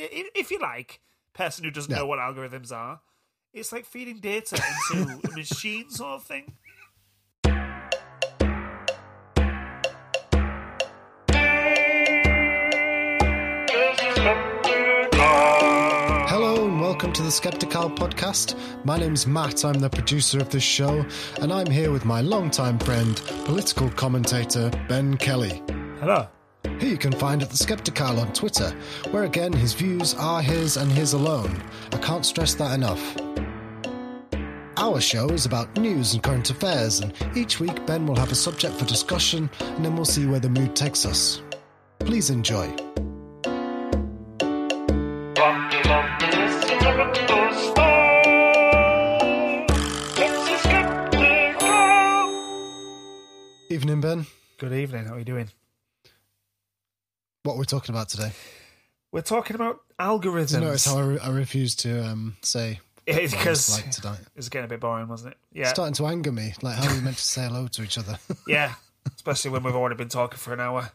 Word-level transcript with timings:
if 0.00 0.50
you 0.50 0.58
like, 0.58 1.00
person 1.34 1.64
who 1.64 1.70
doesn't 1.70 1.90
Yeah. 1.90 1.98
know 1.98 2.06
what 2.06 2.18
algorithms 2.18 2.72
are. 2.72 3.00
It's 3.52 3.72
like 3.72 3.86
feeding 3.86 4.20
data 4.20 4.60
into 4.92 5.20
a 5.32 5.36
machine 5.36 5.90
sort 5.90 6.20
of 6.20 6.24
thing. 6.24 6.56
Hello 15.20 16.64
and 16.64 16.80
welcome 16.80 17.12
to 17.12 17.22
the 17.22 17.30
Skeptical 17.30 17.90
Podcast. 17.90 18.54
My 18.84 18.96
name's 18.96 19.26
Mat, 19.26 19.64
I'm 19.64 19.74
the 19.80 19.90
producer 19.90 20.38
of 20.40 20.48
this 20.50 20.62
show, 20.62 21.04
and 21.42 21.52
I'm 21.52 21.66
here 21.66 21.90
with 21.92 22.04
my 22.06 22.20
longtime 22.22 22.78
friend, 22.78 23.16
political 23.44 23.90
commentator 23.90 24.70
Ben 24.88 25.16
Kelly, 25.18 25.62
Hello. 26.00 26.28
Who 26.80 26.86
you 26.86 26.98
can 26.98 27.12
find 27.12 27.42
at 27.42 27.50
the 27.50 27.56
Skeptical 27.56 28.20
on 28.20 28.32
Twitter, 28.32 28.70
where 29.10 29.24
again 29.24 29.52
his 29.52 29.74
views 29.74 30.14
are 30.14 30.42
his 30.42 30.76
and 30.76 30.90
his 30.90 31.12
alone. 31.12 31.62
I 31.92 31.98
can't 31.98 32.24
stress 32.24 32.54
that 32.54 32.74
enough. 32.74 33.16
Our 34.76 35.00
show 35.00 35.28
is 35.30 35.44
about 35.44 35.76
news 35.76 36.14
and 36.14 36.22
current 36.22 36.50
affairs, 36.50 37.00
and 37.00 37.12
each 37.36 37.58
week 37.58 37.84
Ben 37.84 38.06
will 38.06 38.14
have 38.16 38.30
a 38.30 38.36
subject 38.36 38.76
for 38.76 38.84
discussion, 38.84 39.50
and 39.60 39.84
then 39.84 39.96
we'll 39.96 40.04
see 40.04 40.26
where 40.26 40.40
the 40.40 40.48
mood 40.48 40.76
takes 40.76 41.04
us. 41.04 41.42
Please 41.98 42.30
enjoy. 42.30 42.66
Evening, 53.70 54.00
Ben. 54.00 54.26
Good 54.58 54.72
evening. 54.72 55.06
How 55.06 55.14
are 55.14 55.18
you 55.18 55.24
doing? 55.24 55.50
What 57.42 57.56
we're 57.56 57.64
talking 57.64 57.94
about 57.94 58.08
today? 58.08 58.32
We're 59.12 59.22
talking 59.22 59.54
about 59.54 59.80
algorithms. 59.98 60.54
You 60.54 60.60
notice 60.60 60.86
how 60.86 60.98
I, 60.98 61.02
re- 61.02 61.18
I 61.18 61.30
refuse 61.30 61.74
to 61.76 62.04
um, 62.04 62.36
say 62.42 62.80
it's 63.06 63.18
it's 63.18 63.32
because 63.32 63.72
like 63.72 63.90
tonight? 63.90 64.20
it 64.20 64.36
was 64.36 64.48
getting 64.48 64.66
a 64.66 64.68
bit 64.68 64.80
boring, 64.80 65.08
wasn't 65.08 65.32
it? 65.32 65.38
Yeah, 65.52 65.62
It's 65.62 65.70
starting 65.70 65.94
to 65.94 66.06
anger 66.06 66.32
me. 66.32 66.52
Like, 66.62 66.76
how 66.76 66.90
are 66.90 66.94
we 66.94 67.00
meant 67.00 67.16
to 67.16 67.24
say 67.24 67.46
hello 67.46 67.66
to 67.68 67.82
each 67.82 67.96
other? 67.96 68.18
yeah. 68.46 68.74
Especially 69.14 69.50
when 69.50 69.62
we've 69.62 69.74
already 69.74 69.94
been 69.96 70.08
talking 70.10 70.36
for 70.36 70.52
an 70.52 70.60
hour. 70.60 70.90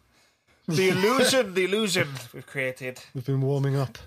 The 0.67 0.89
illusion, 0.89 1.55
the 1.55 1.65
illusion 1.65 2.07
we've 2.33 2.45
created. 2.45 2.99
We've 3.15 3.25
been 3.25 3.41
warming 3.41 3.75
up. 3.75 3.97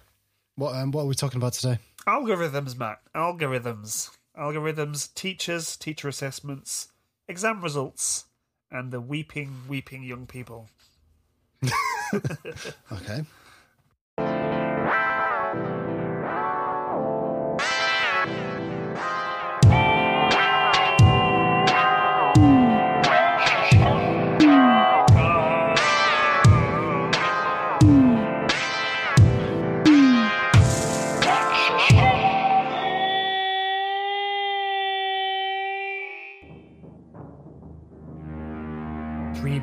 What 0.55 0.75
um, 0.77 0.91
What 0.92 1.03
are 1.03 1.07
we 1.07 1.14
talking 1.14 1.39
about 1.39 1.55
today? 1.55 1.79
Algorithms, 2.07 2.79
Mat. 2.79 3.01
Algorithms. 3.14 4.11
Algorithms, 4.39 5.12
teachers, 5.14 5.77
teacher 5.77 6.09
assessments, 6.09 6.89
exam 7.29 7.61
results, 7.62 8.27
and 8.70 8.92
the 8.92 9.01
weeping, 9.01 9.62
weeping 9.69 10.03
young 10.05 10.27
people. 10.27 10.69
Okay. 12.93 13.25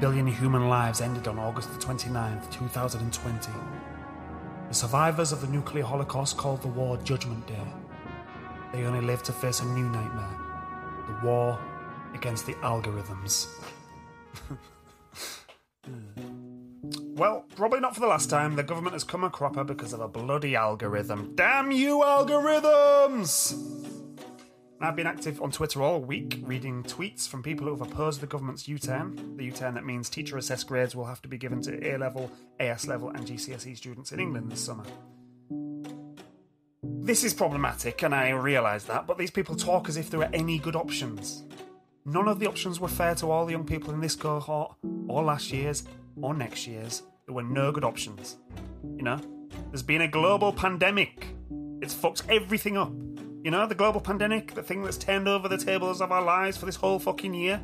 Billion 0.04 0.28
human 0.28 0.68
lives 0.68 1.00
ended 1.00 1.30
on 1.30 1.40
August 1.40 1.72
the 1.72 1.80
29th, 1.80 2.52
2020. 2.52 3.52
The 4.68 4.74
survivors 4.74 5.32
of 5.32 5.40
the 5.40 5.48
nuclear 5.48 5.86
holocaust 5.86 6.36
called 6.36 6.62
the 6.62 6.68
war 6.68 6.98
Judgment 6.98 7.48
Day. 7.48 7.64
They 8.74 8.84
only 8.84 9.00
lived 9.00 9.24
to 9.28 9.32
face 9.32 9.62
a 9.62 9.66
new 9.68 9.88
nightmare 9.88 10.38
the 11.08 11.26
war 11.26 11.58
against 12.14 12.46
the 12.46 12.54
algorithms. 12.56 13.48
well, 17.16 17.46
probably 17.56 17.80
not 17.80 17.94
for 17.94 18.02
the 18.02 18.08
last 18.08 18.30
time. 18.30 18.58
The 18.58 18.64
government 18.64 18.96
has 18.96 19.06
come 19.06 19.24
a 19.24 19.30
cropper 19.30 19.64
because 19.64 19.94
of 19.94 20.02
a 20.02 20.10
bloody 20.10 20.54
algorithm. 20.54 21.32
Damn 21.36 21.72
you, 21.72 22.00
algorithms! 22.00 23.83
I've 24.84 24.98
been 24.98 25.08
active 25.08 25.42
on 25.42 25.50
Twitter 25.50 25.82
all 25.82 26.02
week, 26.02 26.40
reading 26.42 26.84
tweets 26.84 27.26
from 27.26 27.42
people 27.42 27.68
who 27.68 27.74
have 27.74 27.90
opposed 27.90 28.20
the 28.20 28.28
government's 28.28 28.68
U 28.68 28.78
turn. 28.78 29.38
The 29.38 29.46
U 29.46 29.52
turn 29.54 29.76
that 29.76 29.86
means 29.86 30.10
teacher 30.10 30.36
assessed 30.36 30.68
grades 30.68 30.94
will 30.94 31.06
have 31.06 31.22
to 31.22 31.30
be 31.30 31.38
given 31.38 31.62
to 31.62 31.90
A 31.90 31.98
level, 31.98 32.30
AS 32.60 32.86
level, 32.86 33.08
and 33.10 33.26
GCSE 33.26 33.78
students 33.78 34.12
in 34.12 34.20
England 34.20 34.52
this 34.52 34.60
summer. 34.60 34.84
This 36.84 37.24
is 37.24 37.34
problematic, 37.34 38.04
and 38.04 38.14
I 38.14 38.32
realise 38.32 38.84
that, 38.84 39.08
but 39.08 39.18
these 39.18 39.32
people 39.32 39.56
talk 39.56 39.88
as 39.88 39.96
if 39.96 40.10
there 40.10 40.20
are 40.20 40.30
any 40.34 40.60
good 40.60 40.76
options. 40.76 41.44
None 42.04 42.28
of 42.28 42.40
the 42.40 42.48
options 42.48 42.82
were 42.82 42.90
fair 42.90 43.16
to 43.16 43.32
all 43.32 43.46
the 43.46 43.54
young 43.54 43.66
people 43.66 43.94
in 43.94 44.02
this 44.02 44.18
cohort, 44.18 44.76
or 45.08 45.24
last 45.24 45.54
year's, 45.54 45.84
or 46.22 46.34
next 46.34 46.68
year's. 46.68 47.04
There 47.26 47.36
were 47.36 47.44
no 47.44 47.72
good 47.72 47.86
options. 47.86 48.36
You 48.98 49.04
know? 49.04 49.22
There's 49.70 49.82
been 49.82 50.02
a 50.02 50.10
global 50.10 50.52
pandemic. 50.52 51.28
It's 51.82 51.94
fucked 51.94 52.24
everything 52.28 52.76
up. 52.76 52.92
You 53.44 53.52
know, 53.52 53.68
the 53.68 53.76
global 53.76 54.00
pandemic, 54.00 54.54
the 54.54 54.64
thing 54.64 54.84
that's 54.84 54.98
turned 54.98 55.28
over 55.28 55.50
the 55.50 55.58
tables 55.58 56.00
of 56.00 56.14
our 56.14 56.22
lives 56.24 56.56
for 56.56 56.66
this 56.66 56.78
whole 56.78 56.98
fucking 56.98 57.34
year. 57.34 57.60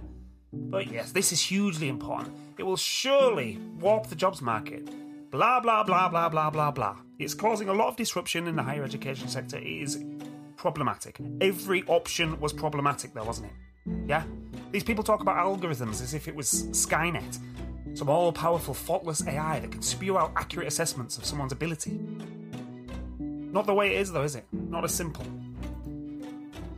But 0.52 0.92
yes, 0.92 1.14
this 1.14 1.32
is 1.32 1.42
hugely 1.42 1.88
important. 1.88 2.36
It 2.58 2.64
will 2.64 2.76
surely 2.76 3.58
warp 3.80 4.08
the 4.08 4.16
jobs 4.18 4.42
market. 4.42 4.86
Blah, 5.32 5.62
blah, 5.62 5.86
blah, 5.86 6.10
blah, 6.10 6.28
blah, 6.28 6.50
blah, 6.50 6.72
blah. 6.72 6.98
It's 7.18 7.34
causing 7.34 7.70
a 7.70 7.74
lot 7.74 7.88
of 7.88 7.96
disruption 7.96 8.46
in 8.46 8.58
the 8.58 8.64
higher 8.64 8.84
education 8.84 9.30
sector. 9.30 9.56
It 9.56 9.68
is 9.68 10.04
problematic. 10.58 11.18
Every 11.40 11.86
option 11.88 12.38
was 12.42 12.52
problematic, 12.52 13.14
though, 13.14 13.24
wasn't 13.24 13.48
it? 13.48 14.10
Yeah? 14.10 14.24
These 14.72 14.84
people 14.84 15.06
talk 15.06 15.22
about 15.22 15.38
algorithms 15.38 16.02
as 16.02 16.14
if 16.14 16.28
it 16.28 16.36
was 16.36 16.64
Skynet, 16.72 17.40
some 17.94 18.10
all 18.10 18.34
powerful, 18.34 18.74
faultless 18.74 19.26
AI 19.26 19.62
that 19.62 19.72
can 19.72 19.82
spew 19.82 20.18
out 20.18 20.34
accurate 20.36 20.68
assessments 20.68 21.18
of 21.18 21.24
someone's 21.24 21.54
ability. 21.54 21.98
Not 23.18 23.66
the 23.66 23.74
way 23.74 23.96
it 23.96 24.02
is, 24.02 24.12
though, 24.12 24.24
is 24.24 24.36
it? 24.36 24.44
Not 24.52 24.84
as 24.84 24.94
simple. 24.94 25.26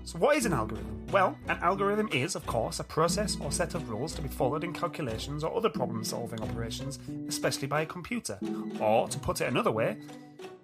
So, 0.04 0.18
what 0.18 0.36
is 0.36 0.46
an 0.46 0.54
algorithm? 0.54 1.06
Well, 1.12 1.38
an 1.48 1.58
algorithm 1.62 2.10
is, 2.12 2.36
of 2.36 2.46
course, 2.46 2.80
a 2.80 2.84
process 2.84 3.38
or 3.40 3.52
set 3.52 3.76
of 3.76 3.90
rules 3.90 4.14
to 4.16 4.22
be 4.22 4.30
followed 4.30 4.64
in 4.64 4.74
calculations 4.74 5.44
or 5.44 5.56
other 5.56 5.70
problem 5.70 6.04
solving 6.04 6.42
operations, 6.42 7.00
especially 7.28 7.68
by 7.68 7.82
a 7.82 7.86
computer. 7.86 8.40
Or, 8.80 9.08
to 9.08 9.20
put 9.20 9.42
it 9.42 9.48
another 9.48 9.72
way, 9.72 9.98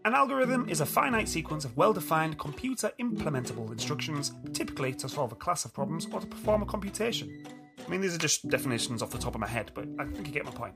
an 0.05 0.15
algorithm 0.15 0.69
is 0.69 0.81
a 0.81 0.85
finite 0.85 1.29
sequence 1.29 1.65
of 1.65 1.75
well 1.77 1.93
defined 1.93 2.39
computer 2.39 2.91
implementable 2.99 3.71
instructions, 3.71 4.31
typically 4.53 4.93
to 4.93 5.09
solve 5.09 5.31
a 5.31 5.35
class 5.35 5.65
of 5.65 5.73
problems 5.73 6.07
or 6.11 6.19
to 6.19 6.27
perform 6.27 6.63
a 6.63 6.65
computation. 6.65 7.45
I 7.85 7.89
mean, 7.89 8.01
these 8.01 8.15
are 8.15 8.19
just 8.19 8.47
definitions 8.49 9.01
off 9.01 9.11
the 9.11 9.17
top 9.17 9.35
of 9.35 9.41
my 9.41 9.47
head, 9.47 9.71
but 9.73 9.85
I 9.99 10.05
think 10.05 10.27
you 10.27 10.33
get 10.33 10.45
my 10.45 10.51
point. 10.51 10.73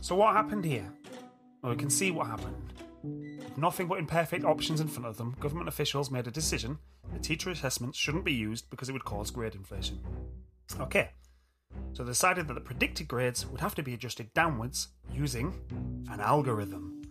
So, 0.00 0.16
what 0.16 0.34
happened 0.34 0.64
here? 0.64 0.90
Well, 1.62 1.72
we 1.72 1.78
can 1.78 1.90
see 1.90 2.10
what 2.10 2.26
happened. 2.26 2.72
With 3.02 3.58
nothing 3.58 3.88
but 3.88 3.98
imperfect 3.98 4.44
options 4.44 4.80
in 4.80 4.88
front 4.88 5.06
of 5.06 5.16
them, 5.16 5.36
government 5.40 5.68
officials 5.68 6.10
made 6.10 6.26
a 6.26 6.30
decision 6.30 6.78
that 7.12 7.22
teacher 7.22 7.50
assessments 7.50 7.98
shouldn't 7.98 8.24
be 8.24 8.32
used 8.32 8.68
because 8.70 8.88
it 8.88 8.92
would 8.92 9.04
cause 9.04 9.30
grade 9.30 9.54
inflation. 9.54 10.00
Okay, 10.78 11.10
so 11.92 12.04
they 12.04 12.10
decided 12.10 12.46
that 12.48 12.54
the 12.54 12.60
predicted 12.60 13.08
grades 13.08 13.46
would 13.46 13.60
have 13.60 13.74
to 13.74 13.82
be 13.82 13.94
adjusted 13.94 14.32
downwards 14.34 14.88
using 15.12 15.54
an 16.10 16.20
algorithm. 16.20 17.02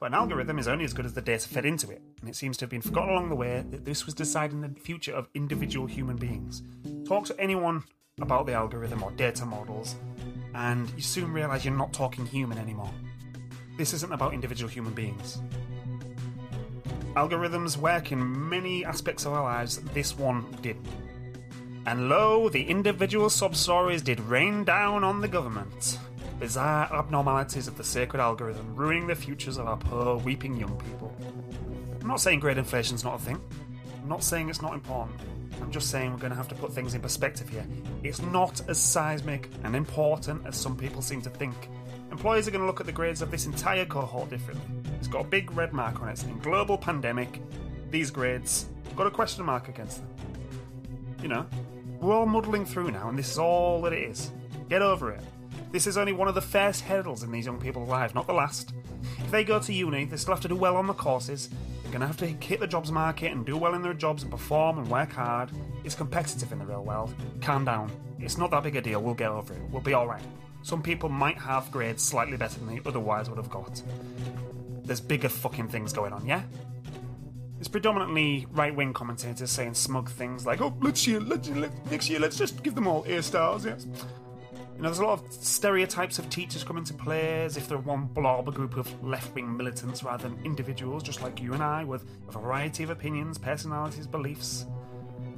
But 0.00 0.06
an 0.06 0.14
algorithm 0.14 0.60
is 0.60 0.68
only 0.68 0.84
as 0.84 0.92
good 0.92 1.06
as 1.06 1.14
the 1.14 1.20
data 1.20 1.48
fed 1.48 1.64
into 1.64 1.90
it, 1.90 2.02
and 2.20 2.28
it 2.28 2.36
seems 2.36 2.56
to 2.58 2.64
have 2.64 2.70
been 2.70 2.82
forgotten 2.82 3.10
along 3.10 3.30
the 3.30 3.36
way 3.36 3.64
that 3.70 3.84
this 3.84 4.06
was 4.06 4.14
deciding 4.14 4.60
the 4.60 4.68
future 4.80 5.12
of 5.12 5.28
individual 5.34 5.86
human 5.86 6.16
beings. 6.16 6.62
Talk 7.04 7.24
to 7.26 7.40
anyone 7.40 7.82
about 8.20 8.46
the 8.46 8.52
algorithm 8.52 9.02
or 9.02 9.10
data 9.12 9.44
models, 9.44 9.96
and 10.54 10.88
you 10.90 11.02
soon 11.02 11.32
realise 11.32 11.64
you're 11.64 11.74
not 11.74 11.92
talking 11.92 12.26
human 12.26 12.58
anymore. 12.58 12.90
This 13.78 13.94
isn't 13.94 14.12
about 14.12 14.34
individual 14.34 14.68
human 14.68 14.92
beings. 14.92 15.40
Algorithms 17.14 17.76
work 17.76 18.10
in 18.10 18.48
many 18.48 18.84
aspects 18.84 19.24
of 19.24 19.32
our 19.32 19.44
lives, 19.44 19.76
this 19.94 20.18
one 20.18 20.44
didn't. 20.62 20.84
And 21.86 22.08
lo, 22.08 22.48
the 22.48 22.64
individual 22.64 23.30
sub 23.30 23.54
stories 23.54 24.02
did 24.02 24.18
rain 24.18 24.64
down 24.64 25.04
on 25.04 25.20
the 25.20 25.28
government. 25.28 26.00
Bizarre 26.40 26.92
abnormalities 26.92 27.68
of 27.68 27.78
the 27.78 27.84
sacred 27.84 28.18
algorithm 28.20 28.74
ruining 28.74 29.06
the 29.06 29.14
futures 29.14 29.58
of 29.58 29.68
our 29.68 29.76
poor, 29.76 30.16
weeping 30.16 30.56
young 30.56 30.76
people. 30.80 31.14
I'm 32.00 32.08
not 32.08 32.20
saying 32.20 32.40
grade 32.40 32.58
inflation's 32.58 33.04
not 33.04 33.20
a 33.20 33.24
thing. 33.24 33.40
I'm 34.02 34.08
not 34.08 34.24
saying 34.24 34.50
it's 34.50 34.60
not 34.60 34.74
important. 34.74 35.20
I'm 35.62 35.70
just 35.70 35.88
saying 35.88 36.10
we're 36.10 36.18
going 36.18 36.32
to 36.32 36.36
have 36.36 36.48
to 36.48 36.56
put 36.56 36.72
things 36.72 36.94
in 36.94 37.00
perspective 37.00 37.48
here. 37.48 37.66
It's 38.02 38.22
not 38.22 38.60
as 38.68 38.78
seismic 38.78 39.48
and 39.62 39.76
important 39.76 40.44
as 40.48 40.56
some 40.56 40.76
people 40.76 41.00
seem 41.00 41.22
to 41.22 41.30
think. 41.30 41.54
Employers 42.10 42.48
are 42.48 42.50
going 42.50 42.62
to 42.62 42.66
look 42.66 42.80
at 42.80 42.86
the 42.86 42.92
grades 42.92 43.22
of 43.22 43.30
this 43.30 43.46
entire 43.46 43.84
cohort 43.84 44.30
differently. 44.30 44.64
It's 44.98 45.08
got 45.08 45.20
a 45.20 45.28
big 45.28 45.52
red 45.52 45.72
mark 45.72 46.00
on 46.02 46.08
it 46.08 46.18
saying 46.18 46.40
global 46.40 46.76
pandemic. 46.78 47.40
These 47.90 48.10
grades 48.10 48.66
got 48.96 49.06
a 49.06 49.10
question 49.10 49.44
mark 49.44 49.68
against 49.68 49.98
them. 49.98 50.08
You 51.22 51.28
know, 51.28 51.46
we're 52.00 52.14
all 52.14 52.26
muddling 52.26 52.64
through 52.64 52.90
now, 52.90 53.08
and 53.08 53.18
this 53.18 53.30
is 53.30 53.38
all 53.38 53.82
that 53.82 53.92
it 53.92 54.10
is. 54.10 54.30
Get 54.68 54.82
over 54.82 55.12
it. 55.12 55.20
This 55.70 55.86
is 55.86 55.98
only 55.98 56.12
one 56.12 56.28
of 56.28 56.34
the 56.34 56.40
first 56.40 56.82
hurdles 56.82 57.22
in 57.22 57.30
these 57.30 57.46
young 57.46 57.60
people's 57.60 57.88
lives, 57.88 58.14
not 58.14 58.26
the 58.26 58.32
last. 58.32 58.72
If 59.18 59.30
they 59.30 59.44
go 59.44 59.58
to 59.58 59.72
uni, 59.72 60.06
they 60.06 60.16
still 60.16 60.34
have 60.34 60.42
to 60.42 60.48
do 60.48 60.56
well 60.56 60.76
on 60.76 60.86
the 60.86 60.94
courses. 60.94 61.50
They're 61.82 61.92
going 61.92 62.00
to 62.00 62.06
have 62.06 62.16
to 62.18 62.26
hit 62.26 62.60
the 62.60 62.66
jobs 62.66 62.90
market 62.90 63.32
and 63.32 63.44
do 63.44 63.56
well 63.56 63.74
in 63.74 63.82
their 63.82 63.94
jobs 63.94 64.22
and 64.22 64.30
perform 64.30 64.78
and 64.78 64.88
work 64.88 65.12
hard. 65.12 65.50
It's 65.84 65.94
competitive 65.94 66.52
in 66.52 66.58
the 66.58 66.66
real 66.66 66.84
world. 66.84 67.14
Calm 67.40 67.64
down. 67.64 67.90
It's 68.18 68.38
not 68.38 68.50
that 68.50 68.62
big 68.62 68.76
a 68.76 68.80
deal. 68.80 69.02
We'll 69.02 69.14
get 69.14 69.30
over 69.30 69.52
it. 69.52 69.60
We'll 69.70 69.82
be 69.82 69.94
alright. 69.94 70.22
Some 70.68 70.82
people 70.82 71.08
might 71.08 71.38
have 71.38 71.72
grades 71.72 72.02
slightly 72.02 72.36
better 72.36 72.58
than 72.58 72.68
they 72.68 72.82
otherwise 72.84 73.30
would 73.30 73.38
have 73.38 73.48
got. 73.48 73.82
There's 74.84 75.00
bigger 75.00 75.30
fucking 75.30 75.68
things 75.68 75.94
going 75.94 76.12
on, 76.12 76.26
yeah? 76.26 76.42
It's 77.58 77.68
predominantly 77.68 78.46
right 78.50 78.76
wing 78.76 78.92
commentators 78.92 79.50
saying 79.50 79.72
smug 79.72 80.10
things 80.10 80.44
like, 80.44 80.60
oh, 80.60 80.76
let's 80.82 81.06
year, 81.06 81.20
let's, 81.20 81.48
let, 81.48 81.90
next 81.90 82.10
year, 82.10 82.20
let's 82.20 82.36
just 82.36 82.62
give 82.62 82.74
them 82.74 82.86
all 82.86 83.02
A 83.04 83.22
stars, 83.22 83.64
yes. 83.64 83.86
You 84.76 84.82
know, 84.82 84.90
there's 84.90 84.98
a 84.98 85.06
lot 85.06 85.22
of 85.22 85.32
stereotypes 85.32 86.18
of 86.18 86.28
teachers 86.28 86.64
come 86.64 86.76
into 86.76 86.92
play 86.92 87.44
as 87.44 87.56
if 87.56 87.66
they're 87.66 87.78
one 87.78 88.04
blob, 88.04 88.46
a 88.46 88.52
group 88.52 88.76
of 88.76 89.02
left 89.02 89.34
wing 89.34 89.56
militants 89.56 90.04
rather 90.04 90.28
than 90.28 90.38
individuals 90.44 91.02
just 91.02 91.22
like 91.22 91.40
you 91.40 91.54
and 91.54 91.62
I 91.62 91.84
with 91.84 92.04
a 92.28 92.32
variety 92.32 92.82
of 92.82 92.90
opinions, 92.90 93.38
personalities, 93.38 94.06
beliefs. 94.06 94.66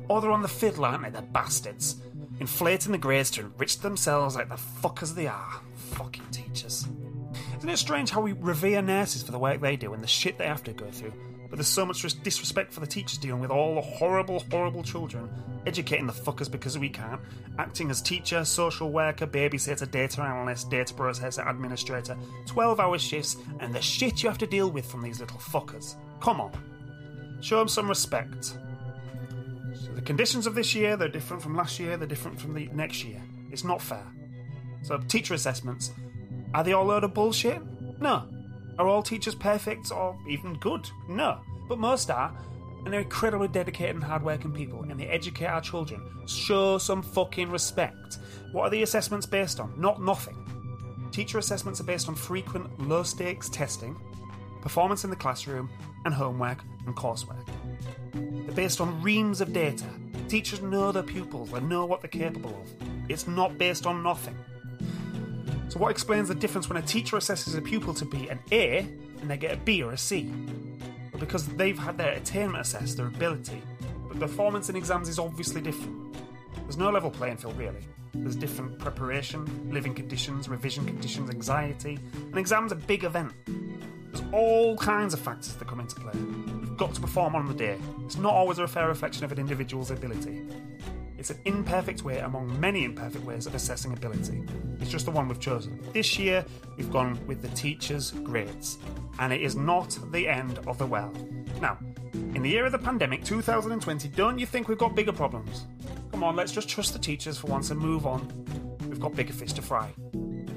Or 0.08 0.20
they're 0.20 0.32
on 0.32 0.42
the 0.42 0.48
fiddle, 0.48 0.86
aren't 0.86 1.04
they? 1.04 1.10
They're 1.10 1.22
bastards. 1.22 2.02
Inflating 2.40 2.92
the 2.92 2.98
grades 2.98 3.30
to 3.32 3.42
enrich 3.42 3.78
themselves 3.78 4.34
like 4.34 4.48
the 4.48 4.54
fuckers 4.54 5.14
they 5.14 5.26
are. 5.26 5.60
Fucking 5.92 6.24
teachers. 6.32 6.88
Isn't 7.58 7.68
it 7.68 7.76
strange 7.76 8.10
how 8.10 8.22
we 8.22 8.32
revere 8.32 8.80
nurses 8.80 9.22
for 9.22 9.32
the 9.32 9.38
work 9.38 9.60
they 9.60 9.76
do 9.76 9.92
and 9.92 10.02
the 10.02 10.08
shit 10.08 10.38
they 10.38 10.46
have 10.46 10.64
to 10.64 10.72
go 10.72 10.90
through? 10.90 11.12
But 11.50 11.56
there's 11.56 11.68
so 11.68 11.84
much 11.84 12.00
disrespect 12.22 12.72
for 12.72 12.80
the 12.80 12.86
teachers 12.86 13.18
dealing 13.18 13.40
with 13.40 13.50
all 13.50 13.74
the 13.74 13.80
horrible, 13.80 14.42
horrible 14.50 14.82
children, 14.82 15.28
educating 15.66 16.06
the 16.06 16.12
fuckers 16.12 16.50
because 16.50 16.78
we 16.78 16.88
can't, 16.88 17.20
acting 17.58 17.90
as 17.90 18.00
teacher, 18.00 18.44
social 18.44 18.90
worker, 18.90 19.26
babysitter, 19.26 19.90
data 19.90 20.22
analyst, 20.22 20.70
data 20.70 20.94
processor, 20.94 21.48
administrator, 21.50 22.16
12 22.46 22.80
hour 22.80 22.98
shifts, 22.98 23.36
and 23.58 23.74
the 23.74 23.82
shit 23.82 24.22
you 24.22 24.28
have 24.28 24.38
to 24.38 24.46
deal 24.46 24.70
with 24.70 24.86
from 24.86 25.02
these 25.02 25.20
little 25.20 25.38
fuckers. 25.38 25.96
Come 26.20 26.40
on. 26.40 26.52
Show 27.40 27.58
them 27.58 27.68
some 27.68 27.88
respect. 27.88 28.56
The 29.94 30.02
conditions 30.02 30.46
of 30.46 30.54
this 30.54 30.74
year, 30.74 30.96
they're 30.96 31.08
different 31.08 31.42
from 31.42 31.56
last 31.56 31.78
year, 31.78 31.96
they're 31.96 32.06
different 32.06 32.40
from 32.40 32.54
the 32.54 32.68
next 32.72 33.04
year. 33.04 33.20
It's 33.50 33.64
not 33.64 33.80
fair. 33.80 34.06
So, 34.82 34.98
teacher 34.98 35.34
assessments, 35.34 35.92
are 36.54 36.64
they 36.64 36.72
all 36.72 36.84
a 36.84 36.88
load 36.88 37.04
of 37.04 37.14
bullshit? 37.14 37.60
No. 38.00 38.28
Are 38.78 38.86
all 38.86 39.02
teachers 39.02 39.34
perfect 39.34 39.92
or 39.92 40.18
even 40.28 40.54
good? 40.54 40.88
No. 41.08 41.40
But 41.68 41.78
most 41.78 42.10
are, 42.10 42.34
and 42.84 42.92
they're 42.92 43.00
incredibly 43.00 43.48
dedicated 43.48 43.94
and 43.94 44.04
hardworking 44.04 44.52
people, 44.52 44.82
and 44.82 44.98
they 44.98 45.06
educate 45.06 45.46
our 45.46 45.60
children. 45.60 46.02
Show 46.26 46.78
some 46.78 47.02
fucking 47.02 47.50
respect. 47.50 48.18
What 48.52 48.64
are 48.64 48.70
the 48.70 48.82
assessments 48.82 49.26
based 49.26 49.60
on? 49.60 49.78
Not 49.78 50.02
nothing. 50.02 50.36
Teacher 51.12 51.38
assessments 51.38 51.80
are 51.80 51.84
based 51.84 52.08
on 52.08 52.14
frequent 52.14 52.88
low 52.88 53.02
stakes 53.02 53.48
testing, 53.48 54.00
performance 54.62 55.04
in 55.04 55.10
the 55.10 55.16
classroom, 55.16 55.68
and 56.04 56.14
homework 56.14 56.62
and 56.86 56.96
coursework. 56.96 57.46
Based 58.60 58.82
on 58.82 59.00
reams 59.00 59.40
of 59.40 59.54
data. 59.54 59.86
Teachers 60.28 60.60
know 60.60 60.92
their 60.92 61.02
pupils, 61.02 61.50
and 61.54 61.66
know 61.66 61.86
what 61.86 62.02
they're 62.02 62.10
capable 62.10 62.50
of. 62.50 62.86
It's 63.08 63.26
not 63.26 63.56
based 63.56 63.86
on 63.86 64.02
nothing. 64.02 64.36
So, 65.70 65.78
what 65.78 65.90
explains 65.90 66.28
the 66.28 66.34
difference 66.34 66.68
when 66.68 66.76
a 66.76 66.82
teacher 66.82 67.16
assesses 67.16 67.56
a 67.56 67.62
pupil 67.62 67.94
to 67.94 68.04
be 68.04 68.28
an 68.28 68.38
A 68.52 68.80
and 69.22 69.30
they 69.30 69.38
get 69.38 69.54
a 69.54 69.56
B 69.56 69.82
or 69.82 69.92
a 69.92 69.96
C? 69.96 70.30
Well, 71.10 71.20
because 71.20 71.46
they've 71.46 71.78
had 71.78 71.96
their 71.96 72.12
attainment 72.12 72.60
assessed, 72.60 72.98
their 72.98 73.06
ability, 73.06 73.62
but 74.08 74.20
performance 74.20 74.68
in 74.68 74.76
exams 74.76 75.08
is 75.08 75.18
obviously 75.18 75.62
different. 75.62 76.14
There's 76.56 76.76
no 76.76 76.90
level 76.90 77.10
playing 77.10 77.38
field, 77.38 77.56
really. 77.56 77.86
There's 78.12 78.36
different 78.36 78.78
preparation, 78.78 79.70
living 79.72 79.94
conditions, 79.94 80.50
revision 80.50 80.84
conditions, 80.84 81.30
anxiety. 81.30 81.98
An 82.30 82.36
exam's 82.36 82.72
a 82.72 82.76
big 82.76 83.04
event. 83.04 83.32
There's 84.12 84.24
all 84.32 84.76
kinds 84.76 85.14
of 85.14 85.20
factors 85.20 85.54
that 85.54 85.68
come 85.68 85.80
into 85.80 85.96
play. 85.96 86.12
You've 86.14 86.76
got 86.76 86.94
to 86.94 87.00
perform 87.00 87.34
on 87.36 87.46
the 87.46 87.54
day. 87.54 87.78
It's 88.04 88.16
not 88.16 88.32
always 88.32 88.58
a 88.58 88.66
fair 88.66 88.88
reflection 88.88 89.24
of 89.24 89.32
an 89.32 89.38
individual's 89.38 89.90
ability. 89.90 90.42
It's 91.18 91.28
an 91.28 91.38
imperfect 91.44 92.02
way 92.02 92.18
among 92.20 92.58
many 92.58 92.84
imperfect 92.84 93.24
ways 93.24 93.46
of 93.46 93.54
assessing 93.54 93.92
ability. 93.92 94.42
It's 94.80 94.90
just 94.90 95.04
the 95.04 95.10
one 95.10 95.28
we've 95.28 95.38
chosen. 95.38 95.78
This 95.92 96.18
year, 96.18 96.44
we've 96.78 96.90
gone 96.90 97.18
with 97.26 97.42
the 97.42 97.48
teachers' 97.48 98.10
grades, 98.10 98.78
and 99.18 99.30
it 99.30 99.42
is 99.42 99.54
not 99.54 99.98
the 100.12 100.26
end 100.26 100.58
of 100.66 100.78
the 100.78 100.86
well. 100.86 101.12
Now, 101.60 101.76
in 102.14 102.42
the 102.42 102.48
year 102.48 102.64
of 102.64 102.72
the 102.72 102.78
pandemic, 102.78 103.22
2020, 103.22 104.08
don't 104.08 104.38
you 104.38 104.46
think 104.46 104.68
we've 104.68 104.78
got 104.78 104.94
bigger 104.94 105.12
problems? 105.12 105.66
Come 106.10 106.24
on, 106.24 106.36
let's 106.36 106.52
just 106.52 106.70
trust 106.70 106.94
the 106.94 106.98
teachers 106.98 107.36
for 107.36 107.48
once 107.48 107.70
and 107.70 107.78
move 107.78 108.06
on. 108.06 108.26
We've 108.88 108.98
got 108.98 109.14
bigger 109.14 109.34
fish 109.34 109.52
to 109.52 109.62
fry. 109.62 109.92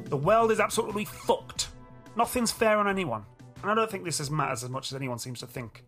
The 0.05 0.17
world 0.17 0.49
is 0.51 0.61
absolutely 0.61 1.03
fucked. 1.05 1.67
Nothing's 2.15 2.53
fair 2.53 2.77
on 2.77 2.87
anyone. 2.87 3.25
And 3.63 3.71
I 3.71 3.75
don't 3.75 3.89
think 3.89 4.03
this 4.03 4.29
matters 4.29 4.63
as 4.63 4.69
much 4.69 4.91
as 4.91 4.95
anyone 4.95 5.19
seems 5.19 5.39
to 5.39 5.47
think. 5.47 5.85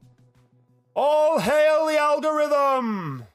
All 0.95 1.39
hail 1.39 1.85
the 1.87 1.97
algorithm! 1.97 3.25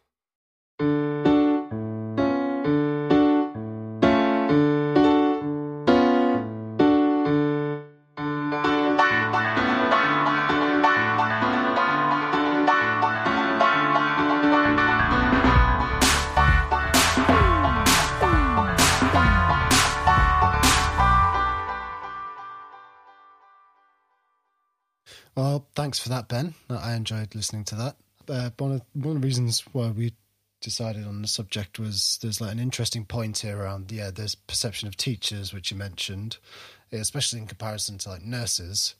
Well, 25.37 25.67
thanks 25.75 25.99
for 25.99 26.09
that, 26.11 26.29
Ben. 26.29 26.55
I 26.69 26.95
enjoyed 26.95 27.35
listening 27.35 27.65
to 27.65 27.75
that. 27.77 27.97
Uh, 28.29 28.51
one 28.59 28.73
of 28.73 28.83
one 28.93 29.17
of 29.17 29.23
the 29.23 29.27
reasons 29.27 29.65
why 29.73 29.89
we 29.89 30.13
decided 30.61 31.07
on 31.07 31.23
the 31.23 31.29
subject 31.29 31.79
was 31.79 32.19
there's 32.23 32.41
like 32.41 32.53
an 32.53 32.59
interesting 32.59 33.05
point 33.05 33.39
here 33.39 33.59
around 33.59 33.91
yeah, 33.91 34.11
there's 34.11 34.35
perception 34.35 34.89
of 34.89 34.97
teachers, 34.97 35.53
which 35.53 35.71
you 35.71 35.77
mentioned, 35.77 36.37
especially 36.93 37.41
in 37.41 37.47
comparison 37.47 37.99
to 37.99 38.11
like 38.11 38.23
nurses. 38.23 38.95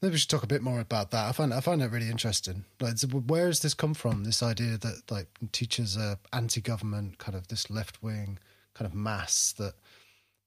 Maybe 0.00 0.12
we 0.12 0.18
should 0.18 0.30
talk 0.30 0.42
a 0.42 0.48
bit 0.48 0.62
more 0.62 0.80
about 0.80 1.10
that. 1.12 1.28
I 1.28 1.32
find 1.32 1.52
I 1.52 1.60
find 1.60 1.80
that 1.80 1.90
really 1.90 2.10
interesting. 2.10 2.64
Like, 2.80 2.96
where 3.26 3.46
has 3.46 3.60
this 3.60 3.74
come 3.74 3.94
from? 3.94 4.24
This 4.24 4.42
idea 4.42 4.78
that 4.78 5.10
like 5.10 5.28
teachers 5.52 5.96
are 5.96 6.18
anti-government, 6.32 7.18
kind 7.18 7.36
of 7.36 7.48
this 7.48 7.70
left-wing 7.70 8.38
kind 8.74 8.90
of 8.90 8.94
mass 8.94 9.52
that 9.58 9.74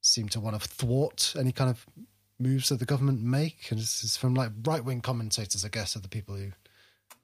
seem 0.02 0.30
to 0.30 0.40
want 0.40 0.62
to 0.62 0.68
thwart 0.68 1.34
any 1.38 1.52
kind 1.52 1.70
of 1.70 1.86
moves 2.40 2.70
that 2.70 2.80
the 2.80 2.86
government 2.86 3.22
make, 3.22 3.72
and 3.72 3.80
this 3.80 4.04
is 4.04 4.18
from 4.18 4.34
like 4.34 4.52
right 4.64 4.84
wing 4.84 5.02
commentators, 5.02 5.66
I 5.66 5.70
guess, 5.70 5.96
are 5.96 6.00
the 6.00 6.08
people 6.08 6.36
who, 6.36 6.52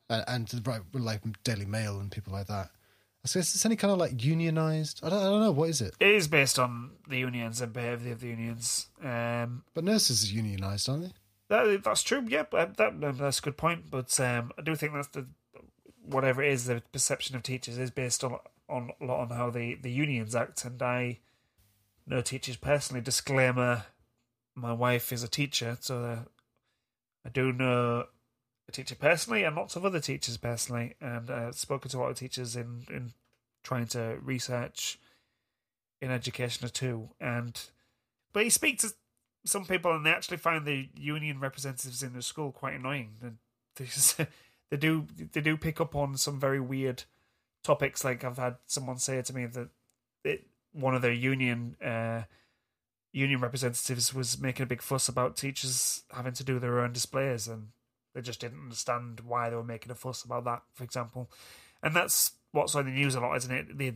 uh, 0.10 0.24
and 0.28 0.48
the 0.48 0.62
right 0.70 0.82
like 0.94 1.22
Daily 1.44 1.66
Mail 1.66 2.00
and 2.00 2.12
people 2.12 2.34
like 2.34 2.48
that. 2.48 2.70
So 3.26 3.40
is 3.40 3.54
this 3.54 3.66
any 3.66 3.78
kind 3.78 3.92
of 3.92 4.00
like 4.00 4.24
unionized? 4.24 5.00
I 5.02 5.10
don't, 5.10 5.20
I 5.20 5.24
don't 5.24 5.40
know. 5.40 5.52
What 5.52 5.70
is 5.70 5.80
it? 5.80 5.96
It 6.00 6.10
is 6.10 6.28
based 6.28 6.60
on 6.60 6.92
the 7.08 7.18
unions 7.18 7.62
and 7.62 7.72
behaviour 7.72 8.12
of 8.12 8.20
the 8.20 8.28
unions. 8.28 8.88
Um, 9.02 9.64
but 9.74 9.86
nurses 9.86 10.30
are 10.30 10.34
unionized, 10.34 10.90
aren't 10.90 11.04
they? 11.04 11.14
That, 11.48 11.84
that's 11.84 12.04
true. 12.04 12.26
Yeah, 12.28 12.44
that, 12.52 12.78
that's 13.18 13.40
a 13.40 13.42
good 13.42 13.56
point. 13.56 13.90
But 13.90 14.20
um, 14.20 14.52
I 14.58 14.62
do 14.62 14.76
think 14.76 14.94
that's 14.94 15.08
the 15.08 15.28
whatever 16.06 16.44
it 16.44 16.52
is, 16.52 16.66
the 16.66 16.84
perception 16.92 17.36
of 17.36 17.44
teachers 17.44 17.78
is 17.78 17.92
based 17.92 18.24
on 18.24 18.38
on 18.70 18.92
a 19.00 19.06
lot 19.06 19.22
on 19.22 19.30
how 19.30 19.50
the 19.50 19.76
the 19.76 19.92
unions 19.92 20.36
act. 20.36 20.66
And 20.66 20.82
I 20.82 21.20
know 22.06 22.22
teachers 22.22 22.58
personally. 22.58 23.02
Disclaimer: 23.02 23.86
my 24.56 24.74
wife 24.74 25.12
is 25.12 25.24
a 25.24 25.28
teacher, 25.28 25.78
so 25.80 26.20
I 27.26 27.30
do 27.30 27.52
know 27.52 28.06
a 28.68 28.72
teacher 28.72 28.96
personally 28.96 29.44
and 29.44 29.56
lots 29.56 29.76
of 29.76 29.86
other 29.86 30.00
teachers 30.00 30.38
personally, 30.38 30.96
and 31.02 31.30
uh, 31.30 31.52
spoken 31.52 31.90
to 31.92 31.98
a 31.98 32.00
lot 32.00 32.12
of 32.12 32.18
teachers 32.18 32.56
in 32.56 32.86
in 32.90 33.14
trying 33.64 33.88
to 33.88 34.18
research 34.22 35.00
in 36.02 36.12
education 36.12 36.68
too. 36.70 37.10
And 37.20 37.60
but 38.34 38.44
you 38.44 38.50
speak 38.50 38.80
to 38.80 38.94
some 39.46 39.66
people, 39.66 39.94
and 39.96 40.06
they 40.06 40.12
actually 40.12 40.38
find 40.38 40.66
the 40.66 40.90
union 40.96 41.40
representatives 41.40 42.04
in 42.04 42.14
the 42.14 42.22
school 42.22 42.52
quite 42.52 42.76
annoying. 42.76 43.16
And 43.22 43.38
they, 43.76 43.86
just, 43.86 44.18
they 44.70 44.78
do 44.78 45.08
they 45.32 45.42
do 45.42 45.58
pick 45.58 45.82
up 45.82 45.96
on 45.96 46.18
some 46.18 46.40
very 46.40 46.60
weird 46.60 47.04
topics. 47.64 48.04
Like 48.04 48.24
I've 48.24 48.38
had 48.38 48.58
someone 48.68 48.98
say 48.98 49.22
to 49.22 49.34
me 49.34 49.46
that 49.46 49.70
it, 50.24 50.46
one 50.72 50.96
of 50.96 51.02
their 51.02 51.14
union. 51.14 51.76
Uh, 51.84 52.24
union 53.14 53.40
representatives 53.40 54.14
was 54.14 54.42
making 54.42 54.64
a 54.64 54.68
big 54.68 54.82
fuss 54.82 55.08
about 55.08 55.38
teachers 55.38 56.04
having 56.12 56.34
to 56.34 56.44
do 56.44 56.60
their 56.60 56.80
own 56.80 56.92
displays, 56.92 57.48
and 57.48 57.70
they 58.14 58.22
just 58.22 58.42
didn't 58.42 58.64
understand 58.64 59.22
why 59.22 59.50
they 59.50 59.56
were 59.56 59.64
making 59.64 59.92
a 59.92 59.96
fuss 59.96 60.24
about 60.24 60.44
that, 60.46 60.64
for 60.74 60.84
example. 60.84 61.30
And 61.82 61.96
that's 61.96 62.32
what's 62.52 62.76
on 62.76 62.86
the 62.86 62.92
news 62.92 63.16
a 63.16 63.22
lot, 63.22 63.38
isn't 63.38 63.52
it? 63.52 63.78
The 63.78 63.94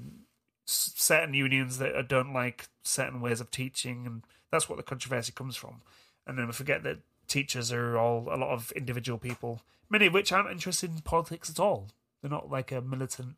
certain 0.66 1.34
unions 1.34 1.80
that 1.80 2.08
don't 2.08 2.34
like 2.34 2.68
certain 2.84 3.20
ways 3.20 3.42
of 3.42 3.52
teaching, 3.52 4.06
and 4.06 4.24
that's 4.52 4.70
what 4.70 4.78
the 4.78 4.84
controversy 4.84 5.32
comes 5.32 5.56
from. 5.56 5.82
And 6.26 6.38
then 6.38 6.46
we 6.46 6.54
forget 6.54 6.84
that 6.84 7.00
teachers 7.28 7.72
are 7.72 7.98
all 7.98 8.28
a 8.32 8.38
lot 8.38 8.52
of 8.52 8.72
individual 8.74 9.18
people, 9.18 9.62
many 9.90 10.08
of 10.08 10.14
which 10.14 10.32
aren't 10.32 10.52
interested 10.52 10.92
in 10.92 11.02
politics 11.02 11.50
at 11.50 11.60
all. 11.60 11.90
They're 12.22 12.32
not 12.32 12.50
like 12.50 12.72
a 12.72 12.82
militant 12.82 13.36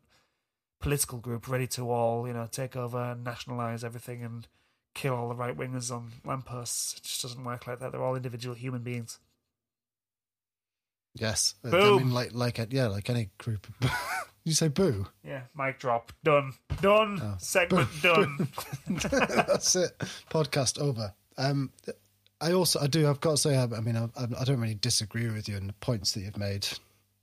political 0.80 1.18
group 1.18 1.46
ready 1.46 1.66
to 1.66 1.90
all 1.90 2.26
you 2.26 2.32
know 2.32 2.48
take 2.50 2.74
over 2.74 3.12
and 3.12 3.22
nationalize 3.22 3.84
everything 3.84 4.24
and 4.24 4.48
kill 4.94 5.14
all 5.14 5.28
the 5.28 5.34
right 5.34 5.56
wingers 5.56 5.90
on 5.94 6.10
lampposts. 6.24 6.94
It 6.96 7.02
just 7.04 7.22
doesn't 7.22 7.44
work 7.44 7.66
like 7.66 7.78
that. 7.80 7.92
They're 7.92 8.02
all 8.02 8.16
individual 8.16 8.54
human 8.54 8.82
beings. 8.82 9.18
Yes. 11.14 11.54
I- 11.64 11.68
I 11.68 11.98
mean, 11.98 12.12
like, 12.12 12.30
like, 12.34 12.58
a- 12.58 12.68
yeah, 12.70 12.86
like 12.86 13.10
any 13.10 13.30
group. 13.38 13.66
you 14.44 14.52
say 14.52 14.68
boo. 14.68 15.06
Yeah, 15.24 15.42
mic 15.56 15.78
drop. 15.78 16.12
Done. 16.24 16.52
Done. 16.80 17.20
Oh. 17.22 17.34
Segment 17.38 17.88
done. 18.02 18.48
That's 18.88 19.76
it. 19.76 19.98
Podcast 20.30 20.78
over. 20.80 21.12
Um, 21.36 21.72
I 22.40 22.52
also, 22.52 22.80
I 22.80 22.86
do, 22.86 23.08
I've 23.08 23.20
got 23.20 23.32
to 23.32 23.36
say, 23.36 23.56
I, 23.56 23.64
I 23.64 23.80
mean, 23.80 23.96
I, 23.96 24.08
I 24.16 24.44
don't 24.44 24.60
really 24.60 24.74
disagree 24.74 25.28
with 25.28 25.48
you 25.48 25.56
in 25.56 25.66
the 25.66 25.72
points 25.74 26.12
that 26.12 26.20
you've 26.20 26.38
made. 26.38 26.66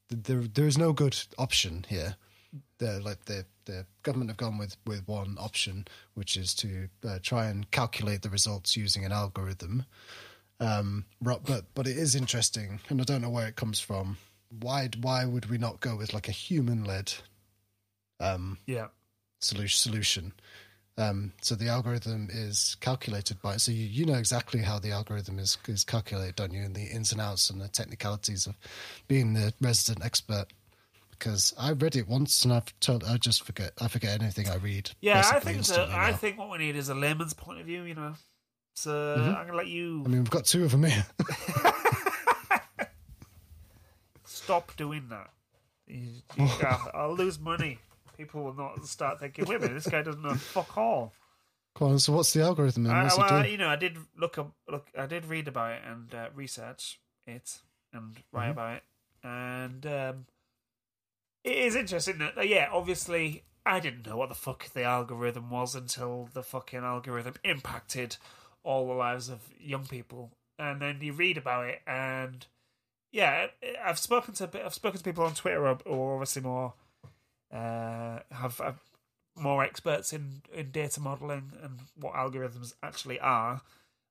There, 0.10 0.42
there 0.42 0.68
is 0.68 0.78
no 0.78 0.94
good 0.94 1.18
option 1.38 1.86
here. 1.90 2.16
The 2.80 3.00
like 3.00 3.26
the 3.26 3.46
the 3.66 3.86
government 4.04 4.30
have 4.30 4.38
gone 4.38 4.58
with 4.58 4.78
with 4.86 5.08
one 5.08 5.38
option, 5.40 5.88
which 6.14 6.38
is 6.38 6.54
to 6.56 6.90
uh, 7.08 7.20
try 7.22 7.48
and 7.48 7.70
calculate 7.72 8.22
the 8.22 8.30
results 8.30 8.78
using 8.78 9.06
an 9.06 9.12
algorithm. 9.12 9.86
Um, 10.60 11.06
but 11.22 11.66
but 11.74 11.88
it 11.88 11.98
is 11.98 12.16
interesting, 12.16 12.80
and 12.90 13.02
I 13.02 13.04
don't 13.04 13.22
know 13.22 13.30
where 13.30 13.48
it 13.48 13.56
comes 13.56 13.80
from. 13.80 14.18
Why 14.60 14.90
why 15.02 15.26
would 15.26 15.50
we 15.50 15.58
not 15.58 15.80
go 15.80 15.96
with 15.96 16.14
like 16.14 16.28
a 16.28 16.32
human 16.32 16.84
led 16.84 17.14
um, 18.20 18.58
yeah. 18.66 18.88
solution 19.40 19.78
solution. 19.78 20.34
Um, 21.00 21.34
so 21.42 21.54
the 21.54 21.68
algorithm 21.68 22.28
is 22.32 22.76
calculated 22.80 23.40
by 23.40 23.58
so 23.58 23.72
you, 23.72 23.86
you 23.86 24.06
know 24.06 24.16
exactly 24.16 24.62
how 24.62 24.80
the 24.80 24.92
algorithm 24.92 25.38
is 25.38 25.58
is 25.68 25.84
calculated, 25.84 26.36
don't 26.36 26.54
you? 26.54 26.64
And 26.64 26.76
the 26.76 26.86
ins 26.86 27.12
and 27.12 27.22
outs 27.22 27.50
and 27.50 27.62
the 27.62 27.68
technicalities 27.68 28.48
of 28.48 28.58
being 29.08 29.34
the 29.34 29.54
resident 29.62 30.04
expert. 30.04 30.48
Because 31.18 31.54
I 31.60 31.72
read 31.72 31.96
it 31.96 32.08
once 32.08 32.44
and 32.44 32.54
I've 32.54 32.78
told 32.80 33.04
I 33.04 33.18
just 33.18 33.44
forget 33.44 33.72
I 33.82 33.88
forget 33.88 34.22
anything 34.22 34.48
I 34.50 34.56
read. 34.56 34.92
Yeah, 35.02 35.22
I 35.26 35.40
think. 35.40 35.68
I 35.70 36.14
think 36.14 36.38
what 36.38 36.50
we 36.52 36.58
need 36.60 36.76
is 36.76 36.90
a 36.90 36.96
layman's 36.96 37.34
point 37.34 37.60
of 37.60 37.66
view, 37.66 37.84
you 37.84 37.96
know. 37.96 38.14
So 38.76 39.16
Mm-hmm. 39.18 39.36
I'm 39.36 39.46
gonna 39.48 39.58
let 39.58 39.68
you 39.68 40.04
I 40.06 40.10
mean, 40.10 40.20
we've 40.20 40.30
got 40.30 40.46
two 40.46 40.64
of 40.64 40.72
them 40.72 40.84
here. 40.84 41.06
stop 44.24 44.76
doing 44.78 45.08
that. 45.10 45.30
You, 45.88 46.22
you, 46.36 46.48
I'll, 46.66 46.92
I'll 46.94 47.16
lose 47.16 47.40
money. 47.40 47.80
People 48.18 48.44
will 48.44 48.54
not 48.54 48.86
start 48.86 49.20
thinking, 49.20 49.46
wait 49.46 49.58
a 49.58 49.60
minute, 49.60 49.74
this 49.76 49.88
guy 49.88 50.02
doesn't 50.02 50.22
know 50.22 50.34
fuck 50.54 50.78
all. 50.78 51.14
Come 51.76 51.90
on, 51.90 52.00
so 52.00 52.14
what's 52.14 52.34
the 52.34 52.42
algorithm? 52.42 52.88
And 52.88 52.96
I, 52.96 53.04
what's 53.04 53.18
well, 53.18 53.40
it 53.40 53.44
do? 53.44 53.50
you 53.52 53.58
know, 53.58 53.70
I 53.70 53.76
did 53.76 53.98
look 54.18 54.38
up, 54.38 54.52
look, 54.68 54.88
I 54.98 55.06
did 55.06 55.26
read 55.26 55.48
about 55.48 55.74
it 55.74 55.82
and 55.88 56.14
uh, 56.14 56.28
research 56.34 57.00
it 57.28 57.60
and 57.94 58.16
write 58.32 58.50
Mm-hmm. 58.50 58.52
about 58.52 58.76
it, 58.78 58.84
and 59.24 59.86
um, 59.86 60.26
it 61.48 61.58
is 61.58 61.76
interesting 61.76 62.18
that, 62.20 62.48
yeah, 62.48 62.68
obviously, 62.72 63.44
I 63.66 63.80
didn't 63.80 64.06
know 64.06 64.18
what 64.18 64.30
the 64.30 64.36
fuck 64.36 64.72
the 64.74 64.84
algorithm 64.84 65.50
was 65.50 65.76
until 65.76 66.30
the 66.34 66.44
fucking 66.44 66.80
algorithm 66.80 67.36
impacted 67.44 68.18
all 68.64 68.88
the 68.88 68.94
lives 68.94 69.30
of 69.30 69.40
young 69.58 69.86
people, 69.86 70.32
and 70.60 70.82
then 70.82 71.00
you 71.02 71.14
read 71.14 71.38
about 71.38 71.68
it, 71.70 71.82
and 71.88 72.46
yeah, 73.14 73.48
I've 73.84 73.98
spoken 73.98 74.34
to 74.36 74.50
I've 74.66 74.74
spoken 74.74 74.98
to 74.98 75.04
people 75.04 75.24
on 75.24 75.34
Twitter 75.34 75.66
or, 75.66 76.14
obviously 76.14 76.42
more 76.42 76.74
uh, 77.54 78.20
have, 78.30 78.58
have 78.58 78.80
more 79.36 79.64
experts 79.64 80.12
in, 80.12 80.42
in 80.54 80.72
data 80.72 81.00
modeling 81.00 81.54
and 81.64 81.80
what 81.96 82.14
algorithms 82.14 82.74
actually 82.84 83.20
are, 83.22 83.62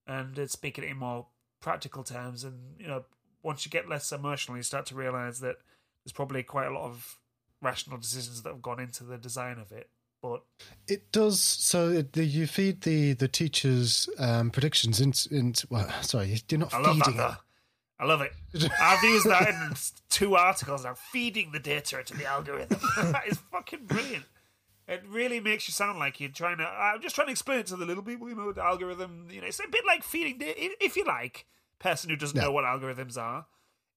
and 0.07 0.39
it's 0.39 0.55
speaking 0.55 0.85
in 0.85 0.97
more 0.97 1.27
practical 1.61 2.03
terms. 2.03 2.45
And 2.45 2.81
you 2.81 2.87
know, 2.87 3.05
once 3.43 3.67
you 3.67 3.71
get 3.71 3.89
less 3.89 4.11
emotional, 4.11 4.57
you 4.57 4.63
start 4.63 4.87
to 4.87 4.95
realize 4.95 5.41
that 5.41 5.57
there's 6.03 6.13
probably 6.13 6.43
quite 6.43 6.67
a 6.67 6.73
lot 6.73 6.85
of 6.85 7.19
rational 7.63 7.99
decisions 7.99 8.43
that 8.43 8.51
have 8.51 8.63
gone 8.63 8.81
into 8.81 9.05
the 9.05 9.19
design 9.19 9.59
of 9.59 9.73
it. 9.73 9.89
But 10.23 10.43
It 10.89 11.13
does. 11.13 11.41
So 11.41 11.91
it, 11.91 12.13
the, 12.15 12.25
you 12.25 12.47
feed 12.47 12.83
the 12.83 13.13
the 13.13 13.29
teachers' 13.29 14.09
um, 14.19 14.51
predictions 14.51 15.01
into. 15.01 15.35
into 15.35 15.67
well, 15.71 15.89
sorry, 16.03 16.41
you're 16.49 16.59
not 16.59 16.75
I 16.75 16.83
that. 16.83 17.05
feeding 17.05 17.21
it. 17.21 17.35
I 17.99 18.05
love 18.05 18.21
it. 18.21 18.33
I've 18.81 19.03
used 19.03 19.27
that 19.27 19.49
in 19.49 19.75
two 20.11 20.37
articles 20.37 20.85
now, 20.85 20.95
feeding 20.95 21.53
the 21.53 21.59
data 21.59 21.99
into 21.99 22.15
the 22.15 22.27
algorithm. 22.27 22.79
that 23.13 23.27
is 23.27 23.39
fucking 23.51 23.87
brilliant. 23.87 24.25
It 24.89 25.03
really 25.09 25.41
makes 25.41 25.67
you 25.67 25.73
sound 25.73 25.99
like 25.99 26.21
you're 26.21 26.31
trying 26.31 26.59
to. 26.59 26.65
I'm 26.65 27.01
just 27.01 27.15
trying 27.15 27.29
to 27.29 27.33
explain 27.33 27.61
it 27.61 27.67
to 27.69 27.77
the 27.77 27.87
little 27.87 28.03
people. 28.03 28.29
You 28.29 28.37
know, 28.37 28.53
the 28.53 28.63
algorithm. 28.63 29.29
You 29.31 29.41
know, 29.41 29.47
it's 29.47 29.61
a 29.61 29.69
bit 29.69 29.85
like 29.87 30.03
feeding 30.03 30.39
data. 30.39 30.55
If 30.81 30.97
you 30.97 31.05
like, 31.05 31.47
person 31.79 32.11
who 32.11 32.17
doesn't 32.17 32.39
know 32.39 32.53
what 32.53 32.65
algorithms 32.65 33.17
are, 33.17 33.47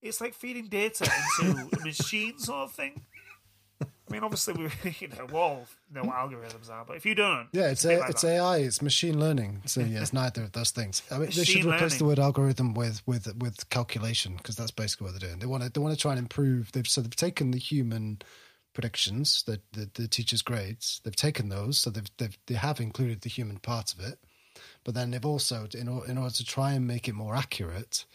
it's 0.02 0.22
like 0.22 0.34
feeding 0.34 0.68
data 0.68 1.10
into 1.42 1.70
a 1.78 1.86
machine 1.86 2.40
sort 2.40 2.70
of 2.70 2.72
thing. 2.72 3.02
I 3.82 4.12
mean, 4.12 4.24
obviously, 4.24 4.54
we 4.54 4.70
you 5.00 5.08
know 5.08 5.26
we 5.26 5.34
all 5.34 5.68
know 5.94 6.02
what 6.02 6.16
algorithms 6.16 6.70
are, 6.70 6.84
but 6.86 6.98
if 6.98 7.06
you 7.06 7.16
don't, 7.16 7.48
Yeah, 7.52 7.70
it's 7.70 7.86
a 7.86 8.00
like 8.00 8.10
it's 8.10 8.22
that. 8.22 8.28
AI, 8.28 8.58
it's 8.58 8.82
machine 8.82 9.20
learning. 9.20 9.62
So 9.66 9.82
yeah, 9.82 10.02
it's 10.02 10.14
neither 10.14 10.44
of 10.44 10.52
those 10.52 10.72
things. 10.72 11.02
I 11.12 11.16
mean, 11.16 11.26
they 11.28 11.32
should 11.32 11.66
Machine 11.66 11.72
replace 11.72 11.98
the 11.98 12.06
word 12.06 12.20
algorithm 12.20 12.74
with 12.74 13.06
with 13.08 13.34
with 13.38 13.70
calculation 13.70 14.36
because 14.38 14.56
that's 14.56 14.72
basically 14.72 15.06
what 15.06 15.20
they're 15.20 15.30
doing. 15.30 15.40
They 15.40 15.46
want 15.46 15.64
to 15.64 15.70
they 15.70 15.80
want 15.80 15.96
to 15.96 16.02
try 16.02 16.12
and 16.12 16.20
improve. 16.20 16.72
They've 16.72 16.88
so 16.88 17.02
they've 17.02 17.16
taken 17.16 17.52
the 17.52 17.60
human 17.60 18.22
predictions, 18.74 19.44
the 19.44 19.62
the, 19.74 19.90
the 19.94 20.08
teachers' 20.08 20.42
grades. 20.42 21.02
They've 21.04 21.16
taken 21.16 21.50
those, 21.50 21.78
so 21.78 21.90
they've, 21.90 22.10
they've 22.18 22.38
they 22.48 22.56
have 22.56 22.80
included 22.80 23.22
the 23.22 23.30
human 23.30 23.60
part 23.60 23.94
of 23.94 24.00
it. 24.00 24.20
But 24.84 24.94
then 24.94 25.12
they've 25.12 25.26
also, 25.26 25.68
in 25.74 25.88
order, 25.88 26.12
in 26.12 26.18
order 26.18 26.34
to 26.34 26.44
try 26.44 26.74
and 26.74 26.86
make 26.86 27.08
it 27.08 27.14
more 27.14 27.36
accurate, 27.36 28.06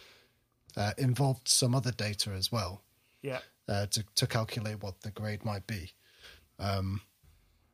uh, 0.76 0.92
involved 0.98 1.48
some 1.48 1.74
other 1.74 1.92
data 1.92 2.30
as 2.30 2.50
well 2.50 2.82
yeah. 3.24 3.38
Uh, 3.66 3.86
to 3.86 4.04
to 4.14 4.26
calculate 4.26 4.82
what 4.82 5.00
the 5.00 5.10
grade 5.10 5.44
might 5.44 5.66
be. 5.66 5.92
Um, 6.58 7.00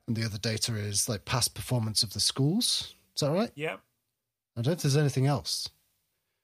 and 0.06 0.16
the 0.16 0.24
other 0.24 0.38
data 0.38 0.76
is 0.76 1.08
like 1.08 1.24
past 1.24 1.54
performance 1.54 2.02
of 2.04 2.12
the 2.12 2.20
schools. 2.20 2.94
Is 3.16 3.20
that 3.20 3.30
right? 3.32 3.50
Yeah. 3.56 3.76
I 4.56 4.62
don't 4.62 4.64
think 4.74 4.82
there's 4.82 4.96
anything 4.96 5.26
else. 5.26 5.68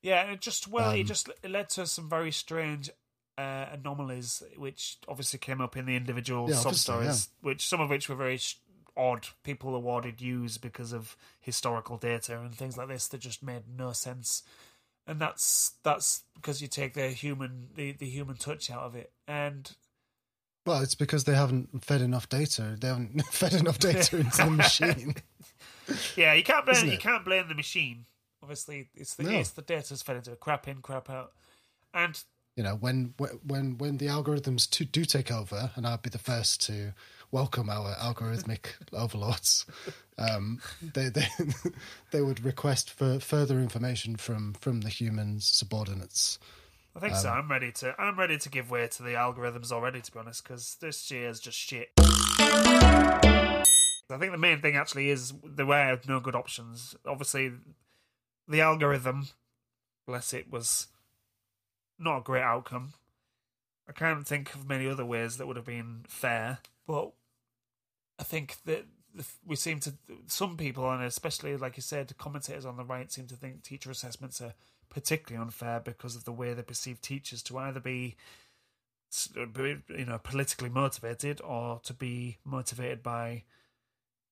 Yeah, 0.03 0.23
and 0.23 0.33
it 0.33 0.41
just 0.41 0.69
well, 0.69 0.91
it 0.91 1.01
Um, 1.01 1.07
just 1.07 1.29
it 1.43 1.51
led 1.51 1.69
to 1.71 1.87
some 1.87 2.09
very 2.09 2.33
strange 2.33 2.91
uh, 3.39 3.67
anomalies, 3.73 4.43
which 4.57 4.99
obviously 5.09 5.39
came 5.39 5.61
up 5.61 5.77
in 5.77 5.87
the 5.87 5.97
individual 5.97 6.49
Yeah, 6.49 6.57
sub 6.57 6.75
stories, 6.75 7.29
which 7.41 7.67
some 7.69 7.81
of 7.81 7.91
which 7.91 8.09
were 8.09 8.17
very 8.17 8.41
odd. 8.97 9.29
People 9.43 9.75
awarded 9.75 10.21
U's 10.21 10.59
because 10.59 10.93
of 10.93 11.17
historical 11.41 11.99
data 11.99 12.41
and 12.41 12.55
things 12.55 12.77
like 12.77 12.89
this 12.89 13.09
that 13.09 13.19
just 13.19 13.43
made 13.43 13.63
no 13.69 13.93
sense. 13.93 14.43
And 15.07 15.21
that's 15.21 15.75
that's 15.85 16.25
because 16.35 16.61
you 16.61 16.69
take 16.69 16.95
the 16.95 17.09
human 17.09 17.69
the, 17.77 17.93
the 17.93 18.07
human 18.09 18.37
touch 18.37 18.71
out 18.71 18.83
of 18.83 18.95
it, 18.97 19.13
and 19.29 19.71
Well, 20.65 20.81
it's 20.83 20.97
because 20.97 21.25
they 21.25 21.35
haven't 21.35 21.85
fed 21.85 22.01
enough 22.01 22.29
data. 22.29 22.77
They 22.81 22.89
haven't 22.89 23.23
fed 23.31 23.53
enough 23.55 23.79
data 23.79 24.17
into 24.19 24.37
the 24.37 24.51
machine. 24.51 25.15
yeah, 26.17 26.33
you 26.35 26.43
can't 26.43 26.65
blame 26.65 26.77
Isn't 26.77 26.89
you 26.89 26.95
it? 26.95 27.01
can't 27.01 27.25
blame 27.25 27.47
the 27.49 27.55
machine. 27.55 28.07
Obviously, 28.43 28.89
it's 28.95 29.15
the 29.15 29.23
No. 29.25 29.31
it's 29.39 29.51
the 29.51 29.63
data's 29.63 30.03
fed 30.03 30.17
into 30.17 30.33
it, 30.33 30.41
crap 30.41 30.67
in, 30.67 30.79
crap 30.83 31.09
out, 31.09 31.33
and 31.95 32.21
You 32.57 32.65
know, 32.65 32.75
when 32.75 33.15
when 33.45 33.79
when 33.79 33.99
the 33.99 34.07
algorithms 34.07 34.69
to, 34.71 34.85
do 34.85 35.05
take 35.05 35.31
over, 35.31 35.71
and 35.77 35.87
I'd 35.87 36.03
be 36.03 36.11
the 36.11 36.19
first 36.19 36.61
to 36.67 36.95
welcome 37.33 37.69
our 37.69 37.95
algorithmic 37.97 38.75
overlords. 38.93 39.67
Um, 40.19 40.61
they 40.95 41.09
they 41.09 41.27
they 42.11 42.21
would 42.23 42.45
request 42.45 42.91
for 42.91 43.19
further 43.21 43.59
information 43.61 44.17
from 44.17 44.55
from 44.55 44.81
the 44.83 44.89
human 44.89 45.41
subordinates. 45.41 46.39
I 46.95 47.01
think 47.01 47.13
Um, 47.13 47.19
so. 47.21 47.29
I'm 47.29 47.51
ready 47.51 47.73
to. 47.73 47.95
I'm 48.01 48.19
ready 48.19 48.39
to 48.39 48.49
give 48.49 48.71
way 48.71 48.89
to 48.89 49.03
the 49.03 49.11
algorithms 49.11 49.71
already. 49.73 50.01
To 50.01 50.13
be 50.13 50.19
honest, 50.19 50.43
because 50.45 50.77
this 50.81 51.11
year 51.11 51.29
is 51.29 51.41
just 51.41 51.59
shit. 51.59 51.91
I 54.09 54.19
think 54.19 54.31
the 54.33 54.39
main 54.39 54.61
thing 54.61 54.77
actually 54.77 55.11
is 55.11 55.35
the 55.45 55.67
way 55.67 55.91
of 55.91 56.09
no 56.09 56.21
good 56.21 56.35
options. 56.37 56.95
Obviously, 57.07 57.53
the 58.49 58.61
algorithm, 58.61 59.29
bless 60.07 60.33
it, 60.33 60.51
was 60.51 60.87
not 61.99 62.19
a 62.19 62.23
great 62.23 62.43
outcome. 62.43 62.93
I 63.89 63.93
can't 63.93 64.27
think 64.27 64.55
of 64.55 64.69
many 64.69 64.89
other 64.89 65.05
ways 65.05 65.37
that 65.37 65.47
would 65.47 65.57
have 65.57 65.67
been 65.67 66.05
fair, 66.09 66.59
but 66.87 67.13
I 68.19 68.25
think 68.25 68.57
that 68.65 68.87
we 69.47 69.57
seem 69.57 69.81
to 69.81 69.95
some 70.27 70.57
people, 70.57 70.91
and 70.91 71.03
especially 71.03 71.57
like 71.57 71.77
you 71.77 71.83
said, 71.83 72.17
commentators 72.19 72.67
on 72.67 72.77
the 72.77 72.85
right 72.85 73.11
seem 73.11 73.27
to 73.29 73.37
think 73.37 73.63
teacher 73.63 73.91
assessments 73.91 74.41
are 74.41 74.55
particularly 74.89 75.43
unfair 75.43 75.81
because 75.81 76.17
of 76.17 76.25
the 76.25 76.33
way 76.33 76.53
they 76.53 76.63
perceive 76.63 77.01
teachers 77.01 77.43
to 77.45 77.59
either 77.59 77.81
be 77.81 78.17
you 79.57 80.05
know 80.05 80.19
politically 80.19 80.69
motivated 80.69 81.41
or 81.43 81.81
to 81.85 81.95
be 81.95 82.39
motivated 82.45 83.03
by 83.03 83.45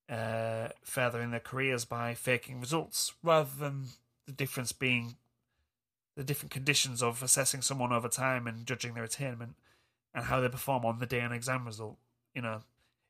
uh, 0.08 0.68
furthering 0.82 1.30
their 1.30 1.40
careers 1.40 1.84
by 1.84 2.14
faking 2.14 2.60
results 2.60 3.12
rather 3.22 3.50
than 3.58 3.84
the 4.26 4.32
difference 4.32 4.72
being 4.72 5.16
the 6.16 6.24
different 6.24 6.52
conditions 6.52 7.02
of 7.02 7.22
assessing 7.22 7.62
someone 7.62 7.92
over 7.92 8.08
time 8.08 8.46
and 8.46 8.66
judging 8.66 8.94
their 8.94 9.04
attainment 9.04 9.54
and 10.14 10.26
how 10.26 10.40
they 10.40 10.48
perform 10.48 10.84
on 10.84 10.98
the 10.98 11.06
day 11.06 11.20
an 11.20 11.32
exam 11.32 11.64
result 11.64 11.96
you 12.34 12.42
know 12.42 12.60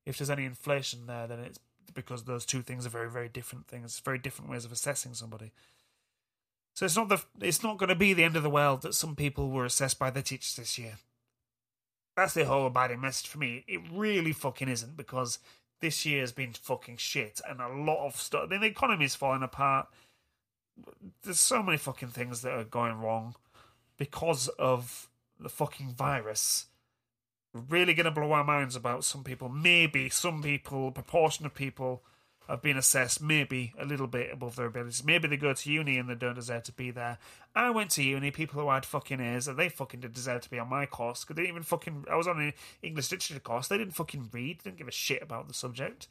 if 0.06 0.18
there's 0.18 0.30
any 0.30 0.44
inflation 0.44 1.06
there 1.06 1.26
then 1.26 1.38
it's 1.38 1.58
because 1.92 2.24
those 2.24 2.44
two 2.44 2.62
things 2.62 2.86
are 2.86 2.90
very 2.90 3.10
very 3.10 3.28
different 3.28 3.66
things 3.66 4.00
very 4.00 4.18
different 4.18 4.50
ways 4.50 4.64
of 4.64 4.72
assessing 4.72 5.14
somebody 5.14 5.52
so 6.74 6.84
it's 6.84 6.96
not 6.96 7.08
the 7.08 7.22
it's 7.40 7.62
not 7.62 7.78
going 7.78 7.88
to 7.88 7.94
be 7.94 8.12
the 8.12 8.24
end 8.24 8.36
of 8.36 8.42
the 8.42 8.50
world 8.50 8.82
that 8.82 8.94
some 8.94 9.14
people 9.14 9.50
were 9.50 9.64
assessed 9.64 9.98
by 9.98 10.10
their 10.10 10.22
teachers 10.22 10.56
this 10.56 10.76
year. 10.76 10.98
That's 12.16 12.34
the 12.34 12.44
whole 12.44 12.66
abiding 12.66 13.00
message 13.00 13.28
for 13.28 13.38
me. 13.38 13.64
It 13.66 13.80
really 13.92 14.32
fucking 14.32 14.68
isn't 14.68 14.96
because 14.96 15.38
this 15.80 16.04
year 16.04 16.20
has 16.20 16.32
been 16.32 16.52
fucking 16.52 16.96
shit, 16.96 17.40
and 17.48 17.60
a 17.60 17.68
lot 17.68 18.04
of 18.04 18.16
stuff. 18.16 18.44
I 18.44 18.46
mean, 18.48 18.60
the 18.60 18.66
economy's 18.66 19.14
falling 19.14 19.42
apart. 19.42 19.88
There's 21.22 21.40
so 21.40 21.62
many 21.62 21.78
fucking 21.78 22.08
things 22.08 22.42
that 22.42 22.52
are 22.52 22.64
going 22.64 23.00
wrong 23.00 23.36
because 23.96 24.48
of 24.48 25.08
the 25.38 25.48
fucking 25.48 25.94
virus. 25.94 26.66
We're 27.52 27.60
Really 27.60 27.94
going 27.94 28.04
to 28.06 28.10
blow 28.10 28.32
our 28.32 28.44
minds 28.44 28.74
about 28.74 29.04
some 29.04 29.22
people. 29.22 29.48
Maybe 29.48 30.08
some 30.08 30.42
people, 30.42 30.90
proportion 30.90 31.46
of 31.46 31.54
people, 31.54 32.02
have 32.48 32.62
been 32.62 32.76
assessed 32.76 33.22
maybe 33.22 33.72
a 33.78 33.84
little 33.84 34.06
bit 34.06 34.32
above 34.32 34.56
their 34.56 34.66
abilities. 34.66 35.04
Maybe 35.04 35.28
they 35.28 35.36
go 35.36 35.54
to 35.54 35.72
uni 35.72 35.96
and 35.96 36.08
they 36.08 36.14
don't 36.14 36.34
deserve 36.34 36.64
to 36.64 36.72
be 36.72 36.90
there. 36.90 37.18
I 37.54 37.70
went 37.70 37.90
to 37.92 38.02
uni, 38.02 38.30
people 38.30 38.60
who 38.60 38.68
had 38.68 38.84
fucking 38.84 39.20
A's, 39.20 39.48
and 39.48 39.58
they 39.58 39.68
fucking 39.68 40.00
did 40.00 40.12
deserve 40.12 40.42
to 40.42 40.50
be 40.50 40.58
on 40.58 40.68
my 40.68 40.84
course 40.86 41.24
because 41.24 41.36
they 41.36 41.42
didn't 41.42 41.54
even 41.54 41.62
fucking. 41.62 42.04
I 42.10 42.16
was 42.16 42.28
on 42.28 42.40
an 42.40 42.52
English 42.82 43.10
literature 43.10 43.40
course. 43.40 43.68
They 43.68 43.78
didn't 43.78 43.94
fucking 43.94 44.30
read. 44.32 44.58
They 44.58 44.70
Didn't 44.70 44.78
give 44.78 44.88
a 44.88 44.92
shit 44.92 45.22
about 45.22 45.48
the 45.48 45.54
subject. 45.54 46.08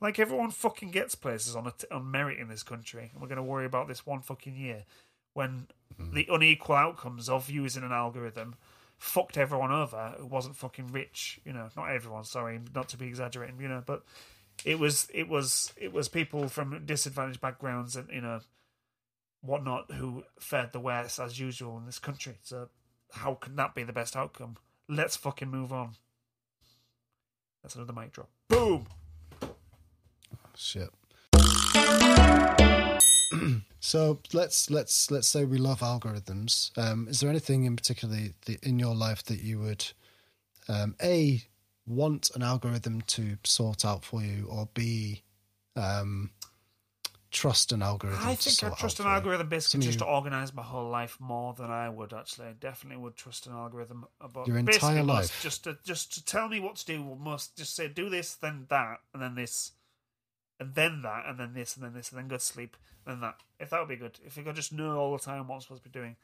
Like 0.00 0.18
everyone 0.18 0.50
fucking 0.50 0.90
gets 0.90 1.14
places 1.14 1.56
on 1.56 1.66
a, 1.66 1.94
on 1.94 2.10
merit 2.10 2.38
in 2.38 2.48
this 2.48 2.62
country, 2.62 3.10
and 3.12 3.20
we're 3.20 3.28
going 3.28 3.36
to 3.36 3.42
worry 3.42 3.64
about 3.64 3.88
this 3.88 4.04
one 4.04 4.20
fucking 4.20 4.56
year 4.56 4.84
when 5.32 5.66
mm-hmm. 6.00 6.14
the 6.14 6.28
unequal 6.30 6.74
outcomes 6.74 7.28
of 7.28 7.50
using 7.50 7.82
an 7.82 7.92
algorithm 7.92 8.56
fucked 8.98 9.36
everyone 9.36 9.72
over 9.72 10.14
who 10.18 10.26
wasn't 10.26 10.56
fucking 10.56 10.88
rich. 10.88 11.40
You 11.44 11.52
know, 11.52 11.68
not 11.76 11.90
everyone. 11.90 12.24
Sorry, 12.24 12.60
not 12.74 12.90
to 12.90 12.96
be 12.96 13.06
exaggerating. 13.06 13.60
You 13.60 13.68
know, 13.68 13.82
but 13.84 14.02
it 14.64 14.78
was 14.78 15.08
it 15.12 15.28
was 15.28 15.72
it 15.76 15.92
was 15.92 16.08
people 16.08 16.48
from 16.48 16.84
disadvantaged 16.84 17.40
backgrounds 17.40 17.96
and 17.96 18.08
you 18.10 18.20
know 18.20 18.40
whatnot 19.42 19.90
who 19.92 20.24
fared 20.40 20.72
the 20.72 20.80
worst 20.80 21.18
as 21.20 21.38
usual 21.38 21.78
in 21.78 21.86
this 21.86 21.98
country. 21.98 22.38
So 22.42 22.68
how 23.12 23.34
can 23.34 23.56
that 23.56 23.74
be 23.74 23.82
the 23.82 23.92
best 23.92 24.16
outcome? 24.16 24.56
Let's 24.88 25.16
fucking 25.16 25.50
move 25.50 25.72
on. 25.72 25.92
That's 27.62 27.74
another 27.74 27.92
mic 27.92 28.12
drop. 28.12 28.28
Boom. 28.48 28.86
Shit. 30.56 30.90
so 33.80 34.20
let's 34.32 34.70
let's 34.70 35.10
let's 35.10 35.28
say 35.28 35.44
we 35.44 35.58
love 35.58 35.80
algorithms. 35.80 36.76
Um, 36.78 37.08
is 37.08 37.20
there 37.20 37.30
anything 37.30 37.64
in 37.64 37.76
particular 37.76 38.16
that 38.46 38.62
in 38.62 38.78
your 38.78 38.94
life 38.94 39.22
that 39.24 39.40
you 39.40 39.58
would 39.60 39.84
um, 40.68 40.94
a 41.02 41.42
want 41.86 42.30
an 42.34 42.42
algorithm 42.42 43.02
to 43.02 43.36
sort 43.44 43.84
out 43.84 44.04
for 44.04 44.22
you, 44.22 44.46
or 44.50 44.68
b 44.74 45.22
um, 45.76 46.30
trust 47.30 47.72
an 47.72 47.82
algorithm? 47.82 48.26
I 48.26 48.34
think 48.34 48.64
I 48.64 48.74
trust 48.74 49.00
an 49.00 49.06
algorithm 49.06 49.48
basically 49.48 49.82
Something 49.82 49.88
just 49.88 49.98
to 50.00 50.06
organise 50.06 50.54
my 50.54 50.62
whole 50.62 50.88
life 50.88 51.18
more 51.20 51.54
than 51.54 51.70
I 51.70 51.88
would 51.88 52.12
actually. 52.12 52.48
I 52.48 52.52
definitely 52.52 53.02
would 53.02 53.16
trust 53.16 53.46
an 53.46 53.52
algorithm 53.52 54.06
about 54.20 54.48
Your 54.48 54.62
basically 54.62 54.88
entire 54.88 55.04
life? 55.04 55.40
Just 55.42 55.64
to 55.64 55.78
just 55.84 56.14
to 56.14 56.24
tell 56.24 56.48
me 56.48 56.60
what 56.60 56.76
to 56.76 56.86
do. 56.86 57.16
Must 57.18 57.56
just 57.56 57.76
say 57.76 57.88
do 57.88 58.08
this, 58.08 58.34
then 58.34 58.66
that, 58.70 59.00
and 59.12 59.22
then 59.22 59.34
this, 59.34 59.72
and 60.60 60.74
then 60.74 61.02
that, 61.02 61.24
and 61.26 61.38
then 61.38 61.54
this, 61.54 61.76
and 61.76 61.84
then 61.84 61.92
this, 61.94 62.10
and 62.10 62.18
then 62.18 62.28
go 62.28 62.36
to 62.36 62.42
sleep, 62.42 62.76
and 63.04 63.14
then 63.14 63.20
that. 63.20 63.40
If 63.60 63.70
that 63.70 63.80
would 63.80 63.88
be 63.88 63.96
good. 63.96 64.18
If 64.24 64.36
you 64.36 64.42
could 64.42 64.56
just 64.56 64.72
know 64.72 64.96
all 64.98 65.12
the 65.16 65.22
time 65.22 65.46
what 65.48 65.56
I'm 65.56 65.60
supposed 65.60 65.82
to 65.82 65.88
be 65.88 65.98
doing. 65.98 66.16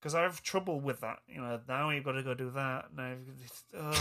Because 0.00 0.14
I 0.14 0.22
have 0.22 0.42
trouble 0.42 0.78
with 0.78 1.00
that. 1.00 1.20
You 1.26 1.40
know, 1.40 1.58
now 1.66 1.90
you've 1.90 2.04
got 2.04 2.12
to 2.12 2.22
go 2.22 2.34
do 2.34 2.50
that. 2.50 2.94
Now, 2.94 3.10
you've 3.10 3.26
got 3.26 3.38
this- 3.38 3.64
oh, 3.74 3.92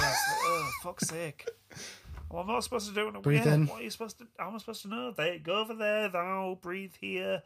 oh 0.45 0.71
fuck's 0.83 1.07
sake. 1.07 1.47
Well, 2.27 2.41
I'm 2.41 2.47
not 2.47 2.63
supposed 2.63 2.87
to 2.89 2.93
do 2.93 3.07
it. 3.07 3.21
Breathe 3.21 3.45
yeah, 3.45 3.53
in. 3.53 3.67
What 3.67 3.81
are 3.81 3.83
you 3.83 3.91
supposed 3.91 4.17
to? 4.17 4.27
How 4.37 4.47
am 4.47 4.55
I 4.55 4.57
supposed 4.57 4.81
to 4.81 4.87
know? 4.87 5.11
They 5.11 5.37
go 5.37 5.59
over 5.61 5.75
there. 5.75 6.09
Thou 6.09 6.57
breathe 6.59 6.93
here. 6.99 7.43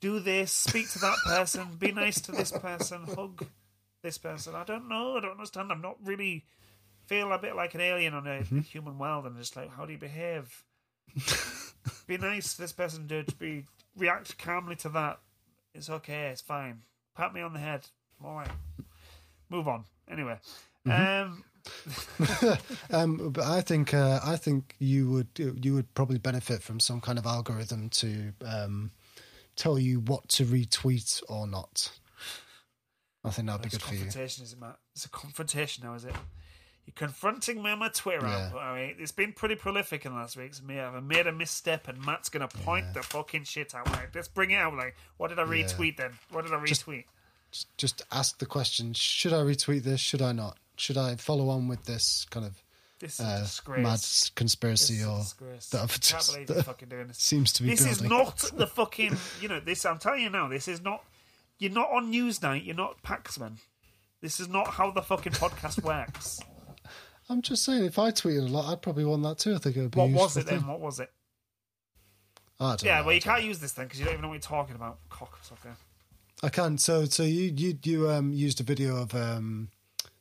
Do 0.00 0.18
this. 0.18 0.50
Speak 0.52 0.90
to 0.90 0.98
that 0.98 1.16
person. 1.24 1.68
be 1.78 1.92
nice 1.92 2.20
to 2.22 2.32
this 2.32 2.50
person. 2.50 3.04
Hug 3.14 3.46
this 4.02 4.18
person. 4.18 4.56
I 4.56 4.64
don't 4.64 4.88
know. 4.88 5.16
I 5.16 5.20
don't 5.20 5.30
understand. 5.30 5.70
I'm 5.70 5.80
not 5.80 5.96
really 6.04 6.44
feel 7.06 7.32
a 7.32 7.38
bit 7.38 7.54
like 7.54 7.74
an 7.74 7.80
alien 7.80 8.12
on 8.12 8.26
a 8.26 8.40
Mm-hmm. 8.40 8.58
human 8.60 8.98
world, 8.98 9.24
and 9.24 9.36
just 9.38 9.56
like, 9.56 9.70
how 9.70 9.86
do 9.86 9.92
you 9.92 9.98
behave? 9.98 10.64
Be 12.06 12.18
nice 12.18 12.54
to 12.54 12.62
this 12.62 12.72
person. 12.72 13.06
Do 13.06 13.24
be 13.38 13.66
react 13.96 14.38
calmly 14.38 14.76
to 14.76 14.88
that. 14.90 15.20
It's 15.74 15.90
okay. 15.90 16.28
It's 16.28 16.40
fine. 16.40 16.82
Pat 17.16 17.32
me 17.34 17.40
on 17.40 17.52
the 17.52 17.58
head. 17.58 17.86
I'm 18.20 18.26
all 18.26 18.36
right. 18.36 18.50
Move 19.50 19.68
on. 19.68 19.84
Anyway. 20.10 20.38
Mm-hmm. 20.86 21.32
Um, 21.32 21.44
Um, 22.90 23.30
but 23.30 23.44
I 23.44 23.60
think 23.60 23.94
uh, 23.94 24.20
I 24.24 24.36
think 24.36 24.74
you 24.78 25.08
would 25.10 25.28
you 25.62 25.74
would 25.74 25.94
probably 25.94 26.18
benefit 26.18 26.62
from 26.62 26.80
some 26.80 27.00
kind 27.00 27.18
of 27.18 27.26
algorithm 27.26 27.88
to 27.90 28.32
um, 28.44 28.90
tell 29.56 29.78
you 29.78 30.00
what 30.00 30.28
to 30.30 30.44
retweet 30.44 31.22
or 31.28 31.46
not. 31.46 31.90
I 33.24 33.30
think 33.30 33.46
that'd 33.46 33.62
be 33.62 33.68
good 33.68 33.82
for 33.82 33.94
you. 33.94 34.00
confrontation, 34.00 34.44
is 34.44 34.52
it, 34.52 34.60
Mat? 34.60 34.76
It's 34.94 35.04
a 35.04 35.08
confrontation 35.08 35.84
now, 35.86 35.94
is 35.94 36.04
it? 36.04 36.14
You're 36.86 36.94
confronting 36.94 37.62
me 37.62 37.70
on 37.70 37.78
my 37.78 37.88
Twitter 37.90 38.26
Yeah. 38.26 38.50
all 38.52 38.58
right? 38.58 38.96
It's 38.98 39.12
been 39.12 39.32
pretty 39.32 39.54
prolific 39.54 40.04
in 40.04 40.12
the 40.12 40.18
last 40.18 40.36
weeks. 40.36 40.60
Me, 40.62 40.80
I've 40.80 41.02
made 41.04 41.26
a 41.28 41.32
misstep, 41.32 41.86
and 41.86 42.04
Mat's 42.04 42.28
going 42.28 42.46
to 42.46 42.56
point 42.58 42.92
the 42.94 43.02
fucking 43.02 43.44
shit 43.44 43.72
out. 43.74 43.86
Like, 43.88 44.12
let's 44.14 44.26
bring 44.28 44.50
it 44.50 44.56
out. 44.56 44.74
Like, 44.74 44.96
what 45.16 45.28
did 45.28 45.38
I 45.38 45.42
Yeah. 45.44 45.64
retweet 45.64 45.96
then? 45.96 46.18
What 46.30 46.44
did 46.44 46.52
I 46.52 46.56
retweet? 46.56 47.04
Just- 47.52 47.76
Just 47.78 48.02
ask 48.10 48.38
the 48.38 48.46
question: 48.46 48.94
Should 48.94 49.32
I 49.32 49.38
retweet 49.42 49.82
this? 49.84 50.00
Should 50.00 50.22
I 50.22 50.32
not? 50.32 50.58
Should 50.76 50.96
I 50.98 51.16
follow 51.16 51.50
on 51.50 51.68
with 51.68 51.84
this 51.84 52.26
kind 52.30 52.46
of 52.46 52.62
This 52.98 53.20
uh, 53.20 53.46
mad 53.76 54.00
conspiracy 54.34 55.04
or 55.04 55.22
that 55.70 55.82
I've 55.82 55.92
I 55.92 55.96
just- 55.98 56.36
you're 56.36 56.46
fucking 56.62 56.88
doing 56.88 57.08
this. 57.08 57.18
seems 57.18 57.52
to 57.54 57.62
be 57.62 57.68
This 57.70 57.84
is 57.86 58.02
not 58.02 58.38
the 58.54 58.66
fucking. 58.66 59.16
You 59.40 59.48
know, 59.48 59.60
this. 59.60 59.84
I'm 59.84 59.98
telling 59.98 60.22
you 60.22 60.30
now. 60.30 60.48
This 60.48 60.66
is 60.66 60.80
not. 60.80 61.04
You're 61.58 61.72
not 61.72 61.90
on 61.92 62.12
Newsnight. 62.12 62.64
You're 62.66 62.74
not 62.74 63.02
Paxman. 63.02 63.58
This 64.20 64.40
is 64.40 64.48
not 64.48 64.68
how 64.68 64.90
the 64.90 65.02
fucking 65.02 65.32
podcast 65.32 65.82
works. 65.84 66.40
I'm 67.32 67.42
just 67.42 67.64
saying, 67.64 67.84
if 67.84 67.98
I 67.98 68.10
tweeted 68.10 68.46
a 68.48 68.52
lot, 68.52 68.70
I'd 68.70 68.82
probably 68.82 69.04
want 69.04 69.22
that 69.22 69.38
too. 69.38 69.54
I 69.54 69.58
think 69.58 69.76
it 69.76 69.80
would 69.80 69.90
be. 69.90 69.98
What 70.00 70.10
was 70.10 70.36
it 70.36 70.46
then? 70.46 70.66
What 70.66 70.80
was 70.80 71.00
it? 71.00 71.10
I 72.60 72.70
don't 72.76 72.84
Yeah, 72.84 73.00
know, 73.00 73.06
well, 73.06 73.14
you 73.14 73.20
can't 73.20 73.42
use 73.42 73.58
this 73.58 73.72
then 73.72 73.86
because 73.86 73.98
you 73.98 74.04
don't 74.04 74.14
even 74.14 74.22
know 74.22 74.28
what 74.28 74.34
you're 74.34 74.40
talking 74.40 74.76
about. 74.76 74.98
Cocksucker. 75.10 75.74
I 76.42 76.48
can. 76.48 76.78
So, 76.78 77.04
so 77.06 77.22
you 77.22 77.52
you 77.56 77.78
you 77.82 78.10
um 78.10 78.32
used 78.32 78.60
a 78.60 78.64
video 78.64 78.96
of 78.96 79.14
um 79.14 79.70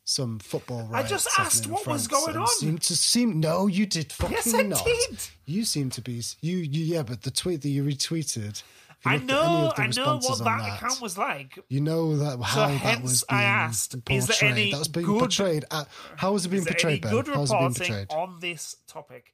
some 0.04 0.40
football. 0.40 0.90
I 0.94 1.04
just 1.04 1.28
asked 1.38 1.68
what 1.68 1.86
was 1.86 2.08
France 2.08 2.24
going 2.26 2.36
and 2.36 2.44
on. 2.44 2.48
Seemed 2.48 2.82
to 2.84 2.96
seem 2.96 3.40
no, 3.40 3.68
you 3.68 3.86
did 3.86 4.12
fucking 4.12 4.34
Yes, 4.36 4.54
I 4.54 4.62
not. 4.64 4.86
did. 4.86 5.20
You 5.46 5.66
seem 5.66 5.90
to 5.92 6.02
be 6.02 6.22
you 6.42 6.58
you 6.58 6.86
yeah, 6.86 7.04
but 7.04 7.24
the 7.24 7.32
tweet 7.32 7.62
that 7.62 7.70
you 7.70 7.84
retweeted. 7.84 8.64
You 9.06 9.12
I 9.12 9.16
looked 9.18 9.30
at 9.32 9.32
any 9.32 9.38
know, 9.40 9.74
I 9.78 9.88
know 9.88 10.18
what 10.18 10.42
on 10.42 10.46
that, 10.60 10.76
account 10.78 11.02
was 11.02 11.18
like. 11.18 11.58
You 11.70 11.82
know 11.82 12.18
that 12.18 12.42
how 12.42 12.68
that 12.68 12.74
hence 12.78 13.02
was 13.02 13.24
I 13.30 13.44
asked, 13.44 13.92
portrayed. 13.94 14.18
is 14.18 14.28
there 14.28 14.50
any 14.50 14.72
that 14.72 14.80
was 14.80 14.88
being 14.88 15.06
good- 15.06 15.20
portrayed. 15.20 15.66
At, 15.72 15.88
how 16.18 16.34
was 16.34 16.46
it 16.46 16.50
being 16.50 16.60
Is 16.62 16.66
there 16.66 16.76
any 16.88 17.00
portrayed, 17.00 17.02
Ben? 17.02 17.12
good 17.12 17.28
How 17.28 17.42
was 17.42 17.50
it 17.52 17.54
being 17.54 17.64
reporting 17.70 17.88
portrayed? 18.08 18.12
on 18.12 18.40
this 18.40 18.76
topic? 18.88 19.34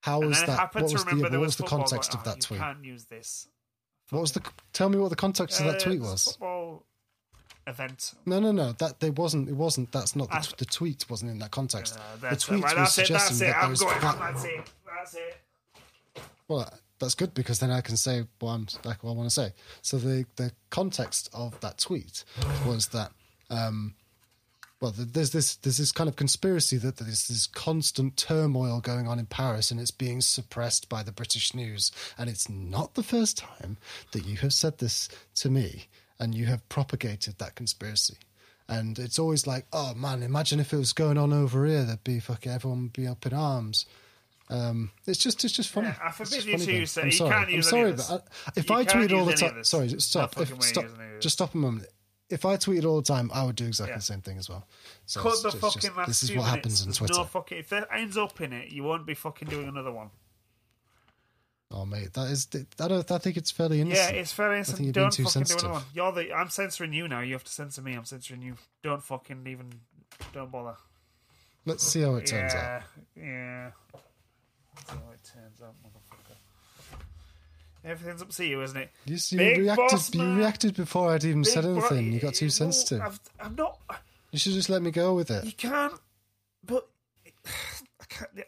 How 0.00 0.20
was 0.20 0.42
I 0.42 0.46
that? 0.46 0.74
What 0.74 0.86
to 0.88 0.92
was 0.94 1.04
the, 1.04 1.16
what 1.16 1.30
was 1.32 1.40
was 1.40 1.56
the 1.56 1.62
context 1.64 2.10
but, 2.12 2.18
of 2.20 2.24
that 2.24 2.36
you 2.36 2.42
tweet? 2.42 2.60
can't 2.60 2.84
use 2.84 3.04
this. 3.04 3.48
What 4.10 4.20
was 4.22 4.32
the? 4.32 4.42
Tell 4.72 4.88
me 4.88 4.98
what 4.98 5.10
the 5.10 5.16
context 5.16 5.60
of 5.60 5.66
that 5.66 5.76
Uh, 5.76 5.78
tweet 5.84 6.00
was. 6.00 6.24
Football 6.24 6.86
event. 7.66 8.14
No, 8.26 8.40
no, 8.40 8.50
no. 8.50 8.72
That 8.72 8.98
there 9.00 9.12
wasn't. 9.12 9.48
It 9.50 9.54
wasn't. 9.54 9.92
That's 9.92 10.16
not 10.16 10.30
the, 10.30 10.36
I- 10.36 10.40
t- 10.40 10.54
the 10.56 10.64
tweet. 10.64 11.04
Wasn't 11.10 11.30
in 11.30 11.38
that 11.40 11.50
context. 11.50 11.98
Uh, 11.98 12.30
the 12.30 12.36
tweet 12.36 12.62
Right, 12.64 12.76
was 12.76 12.96
that's 12.96 12.98
it. 12.98 13.06
suggesting 13.06 13.38
That's 13.38 13.40
it. 13.40 13.44
that 13.44 13.52
there 13.52 13.62
I'm 13.62 13.70
was. 13.70 13.80
going. 13.82 14.00
flat- 14.00 14.18
That's 14.18 14.44
it. 14.44 14.72
That's 14.86 15.14
it. 15.14 15.36
Well, 16.48 16.72
that's 17.00 17.14
good 17.14 17.34
because 17.34 17.58
then 17.58 17.70
I 17.70 17.80
can 17.80 17.96
say 17.96 18.24
what 18.38 18.52
I'm 18.52 18.66
like 18.84 19.02
what 19.02 19.12
I 19.12 19.14
want 19.14 19.28
to 19.28 19.34
say. 19.34 19.52
So 19.82 19.98
the 19.98 20.26
the 20.36 20.52
context 20.70 21.28
of 21.32 21.58
that 21.60 21.78
tweet 21.78 22.24
was 22.66 22.88
that. 22.88 23.12
Um, 23.48 23.94
well, 24.80 24.94
there's 24.96 25.30
this 25.30 25.56
there's 25.56 25.76
this 25.76 25.92
kind 25.92 26.08
of 26.08 26.16
conspiracy 26.16 26.78
that 26.78 26.96
there's 26.96 27.28
this 27.28 27.46
constant 27.46 28.16
turmoil 28.16 28.80
going 28.80 29.06
on 29.06 29.18
in 29.18 29.26
Paris, 29.26 29.70
and 29.70 29.78
it's 29.78 29.90
being 29.90 30.22
suppressed 30.22 30.88
by 30.88 31.02
the 31.02 31.12
British 31.12 31.52
news. 31.54 31.92
And 32.16 32.30
it's 32.30 32.48
not 32.48 32.94
the 32.94 33.02
first 33.02 33.36
time 33.36 33.76
that 34.12 34.24
you 34.24 34.38
have 34.38 34.54
said 34.54 34.78
this 34.78 35.10
to 35.36 35.50
me, 35.50 35.88
and 36.18 36.34
you 36.34 36.46
have 36.46 36.66
propagated 36.70 37.36
that 37.38 37.56
conspiracy. 37.56 38.16
And 38.70 38.98
it's 38.98 39.18
always 39.18 39.46
like, 39.46 39.66
oh 39.72 39.94
man, 39.94 40.22
imagine 40.22 40.60
if 40.60 40.72
it 40.72 40.78
was 40.78 40.94
going 40.94 41.18
on 41.18 41.32
over 41.32 41.66
here, 41.66 41.82
there'd 41.82 42.04
be 42.04 42.20
fucking 42.20 42.52
everyone 42.52 42.84
would 42.84 42.92
be 42.94 43.06
up 43.06 43.26
in 43.26 43.34
arms. 43.34 43.84
Um, 44.50 44.90
it's 45.06 45.18
just 45.18 45.44
it's 45.44 45.54
just 45.54 45.70
funny. 45.70 45.88
Yeah, 45.88 45.98
I 46.04 46.10
forbid 46.10 46.44
you 46.44 46.58
to 46.58 46.72
use 46.72 46.96
it. 46.96 47.00
I'm 47.02 47.06
You 47.06 47.12
sorry. 47.12 47.30
can't 47.30 47.50
I'm 47.50 47.62
sorry, 47.62 47.92
but. 47.92 48.10
I, 48.10 48.18
if 48.56 48.68
You 48.68 48.76
I 48.76 48.84
tweet 48.84 49.12
all 49.12 49.24
the 49.24 49.32
time, 49.34 49.62
sorry, 49.64 49.86
No 49.88 49.98
stop. 49.98 50.34
fucking 50.34 50.56
If, 50.56 50.62
stop. 50.64 50.84
using 50.84 50.98
any 50.98 51.06
of 51.08 51.14
this. 51.14 51.22
Just 51.22 51.34
stop 51.34 51.54
a 51.54 51.56
moment. 51.56 51.86
If 52.28 52.44
I 52.44 52.56
tweeted 52.56 52.84
all 52.84 52.96
the 52.96 53.02
time, 53.06 53.30
I 53.34 53.44
would 53.44 53.56
do 53.56 53.66
exactly 53.66 53.92
Yeah. 53.92 53.98
the 53.98 54.02
same 54.02 54.20
thing 54.22 54.38
as 54.38 54.48
well. 54.48 54.66
So 55.06 55.20
Cut 55.20 55.36
the 55.42 55.50
just- 55.50 55.58
fucking 55.58 55.80
just- 55.82 55.96
last 55.96 56.06
this 56.08 56.22
is 56.24 56.30
what 56.30 56.36
minutes. 56.36 56.50
happens 56.54 56.86
on 56.86 56.92
Twitter. 56.92 57.14
No 57.14 57.24
fucking, 57.24 57.58
if 57.58 57.68
that 57.70 57.88
ends 57.94 58.16
up 58.16 58.40
in 58.40 58.52
it, 58.52 58.70
you 58.70 58.82
won't 58.82 59.06
be 59.06 59.14
fucking 59.14 59.48
doing 59.48 59.68
another 59.68 59.92
one. 59.92 60.10
Oh 61.72 61.86
mate, 61.86 62.12
that 62.14 62.28
is. 62.30 62.48
I 62.80 62.88
don't. 62.88 63.08
I 63.10 63.18
think 63.18 63.36
it's 63.36 63.52
fairly 63.52 63.76
Yeah, 63.78 63.84
innocent. 63.84 64.16
it's 64.16 64.32
very 64.32 64.54
I 64.54 64.58
innocent. 64.58 64.80
you're 64.80 64.92
Don't 64.92 65.10
fucking 65.12 65.24
do 65.24 65.30
sensitive. 65.30 65.62
another 65.64 65.74
one. 65.74 65.84
You're 65.94 66.10
the. 66.12 66.32
I'm 66.34 66.48
censoring 66.50 66.92
you 66.92 67.06
now. 67.06 67.20
You 67.20 67.34
have 67.34 67.44
to 67.44 67.52
censor 67.52 67.80
me. 67.82 67.94
I'm 67.94 68.04
censoring 68.04 68.42
you. 68.42 68.56
Don't 68.82 69.02
fucking 69.04 69.46
even. 69.46 69.72
Don't 70.32 70.50
bother. 70.50 70.74
Let's 71.66 71.86
see 71.86 72.00
how 72.02 72.16
it 72.16 72.26
turns 72.26 72.54
out. 72.54 72.82
yeah, 73.14 73.22
yeah. 73.24 73.70
Let's 73.94 74.04
see 74.88 74.94
how 74.96 75.12
it 75.12 75.20
turns 75.32 75.60
out, 75.62 75.74
motherfucker. 75.84 76.36
Everything's 77.84 78.20
up 78.22 78.30
to 78.30 78.44
you, 78.44 78.62
isn't 78.62 78.76
it? 78.76 78.90
You, 79.06 79.16
you 79.30 79.38
Big 79.38 79.58
reacted. 79.58 79.88
boss 79.90 80.14
You 80.14 80.20
man. 80.22 80.36
reacted 80.36 80.74
before 80.76 81.10
I'd 81.12 81.24
even 81.24 81.44
said 81.44 81.64
Big 81.64 81.74
bro- 81.74 81.88
anything. 81.88 82.12
You 82.12 82.20
got 82.20 82.34
too 82.34 82.50
sensitive. 82.50 83.00
I've, 83.00 83.20
I'm 83.40 83.54
not. 83.54 83.78
You 84.32 84.38
should 84.38 84.52
just 84.52 84.68
let 84.68 84.82
me 84.82 84.90
go 84.90 85.14
with 85.14 85.30
it. 85.30 85.44
You 85.44 85.52
can't. 85.52 85.94
But 86.64 86.86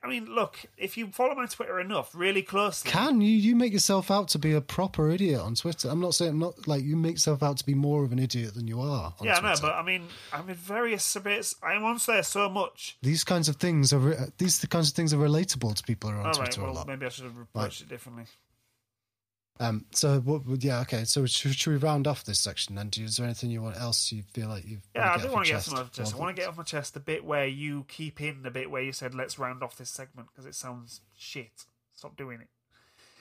I 0.02 0.08
mean, 0.08 0.26
look, 0.26 0.58
if 0.76 0.96
you 0.96 1.06
follow 1.08 1.34
my 1.34 1.46
Twitter 1.46 1.78
enough, 1.80 2.14
really 2.14 2.42
closely, 2.42 2.90
Can 2.90 3.20
you 3.20 3.30
you 3.30 3.54
make 3.56 3.72
yourself 3.72 4.10
out 4.10 4.28
to 4.28 4.38
be 4.38 4.52
a 4.52 4.60
proper 4.60 5.10
idiot 5.10 5.40
on 5.40 5.54
Twitter? 5.54 5.88
I'm 5.88 6.00
not 6.00 6.14
saying 6.14 6.32
I'm 6.32 6.38
not 6.38 6.66
like 6.66 6.82
you 6.84 6.96
make 6.96 7.12
yourself 7.12 7.42
out 7.42 7.56
to 7.58 7.66
be 7.66 7.74
more 7.74 8.04
of 8.04 8.12
an 8.12 8.18
idiot 8.18 8.54
than 8.54 8.66
you 8.68 8.80
are. 8.80 9.14
On 9.18 9.26
yeah, 9.26 9.36
I 9.36 9.40
Twitter. 9.40 9.54
know, 9.54 9.60
but 9.68 9.74
I 9.74 9.82
mean, 9.82 10.08
I'm 10.32 10.48
in 10.48 10.56
various 10.56 11.16
bits. 11.16 11.54
I'm 11.62 11.84
on 11.84 11.98
there 12.06 12.22
so 12.22 12.48
much. 12.48 12.96
these 13.02 13.24
kinds 13.24 13.48
of 13.48 13.56
things 13.56 13.92
are 13.92 13.98
re- 13.98 14.16
uh, 14.16 14.26
these 14.38 14.58
the 14.60 14.66
kinds 14.66 14.88
of 14.88 14.94
things 14.94 15.14
are 15.14 15.18
relatable 15.18 15.74
to 15.74 15.82
people 15.84 16.10
who 16.10 16.16
are 16.16 16.20
on 16.20 16.26
All 16.26 16.32
right, 16.32 16.46
Twitter 16.46 16.60
a 16.62 16.64
well, 16.64 16.74
lot. 16.74 16.86
maybe 16.88 17.06
I 17.06 17.08
should 17.10 17.24
have 17.24 17.38
approached 17.38 17.82
it 17.82 17.88
differently. 17.88 18.24
Um, 19.60 19.84
so 19.92 20.18
what, 20.20 20.42
yeah, 20.62 20.80
okay. 20.80 21.04
So 21.04 21.24
should, 21.26 21.54
should 21.54 21.70
we 21.70 21.76
round 21.76 22.06
off 22.06 22.24
this 22.24 22.40
section? 22.40 22.78
And 22.78 22.96
is 22.96 23.16
there 23.16 23.26
anything 23.26 23.50
you 23.50 23.62
want 23.62 23.78
else 23.78 24.10
you 24.10 24.22
feel 24.32 24.48
like 24.48 24.66
you? 24.66 24.78
Yeah, 24.94 25.12
I 25.12 25.18
do 25.18 25.30
want 25.30 25.46
to 25.46 25.52
get 25.52 25.62
some 25.62 25.74
off 25.74 25.84
my 25.84 25.88
chest. 25.90 26.14
I 26.14 26.18
want 26.18 26.34
to 26.34 26.40
get 26.40 26.48
off 26.48 26.56
my 26.56 26.64
chest 26.64 26.94
the 26.94 27.00
bit 27.00 27.24
where 27.24 27.46
you 27.46 27.84
keep 27.88 28.20
in 28.20 28.42
the 28.42 28.50
bit 28.50 28.70
where 28.70 28.82
you 28.82 28.92
said, 28.92 29.14
let's 29.14 29.38
round 29.38 29.62
off 29.62 29.76
this 29.76 29.90
segment 29.90 30.28
because 30.32 30.46
it 30.46 30.54
sounds 30.54 31.00
shit. 31.16 31.66
Stop 31.94 32.16
doing 32.16 32.40
it. 32.40 32.48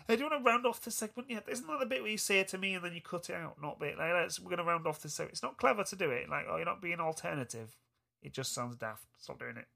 Hey, 0.07 0.15
do 0.15 0.23
you 0.23 0.29
want 0.29 0.43
to 0.43 0.49
round 0.49 0.65
off 0.65 0.81
this 0.81 0.95
segment? 0.95 1.29
Yeah, 1.29 1.41
isn't 1.47 1.67
that 1.67 1.79
the 1.79 1.85
bit 1.85 2.01
where 2.01 2.11
you 2.11 2.17
say 2.17 2.39
it 2.39 2.47
to 2.49 2.57
me 2.57 2.73
and 2.73 2.83
then 2.83 2.93
you 2.93 3.01
cut 3.01 3.29
it 3.29 3.35
out? 3.35 3.61
Not 3.61 3.79
bit 3.79 3.97
like 3.97 4.11
let's 4.13 4.39
we're 4.39 4.49
going 4.49 4.57
to 4.57 4.63
round 4.63 4.87
off 4.87 5.01
this 5.01 5.13
segment. 5.13 5.33
It's 5.33 5.43
not 5.43 5.57
clever 5.57 5.83
to 5.83 5.95
do 5.95 6.09
it. 6.09 6.29
Like, 6.29 6.45
oh, 6.49 6.55
you're 6.55 6.65
not 6.65 6.81
being 6.81 6.99
alternative. 6.99 7.77
It 8.23 8.33
just 8.33 8.53
sounds 8.53 8.75
daft. 8.75 9.05
Stop 9.19 9.39
doing 9.39 9.57
it. 9.57 9.67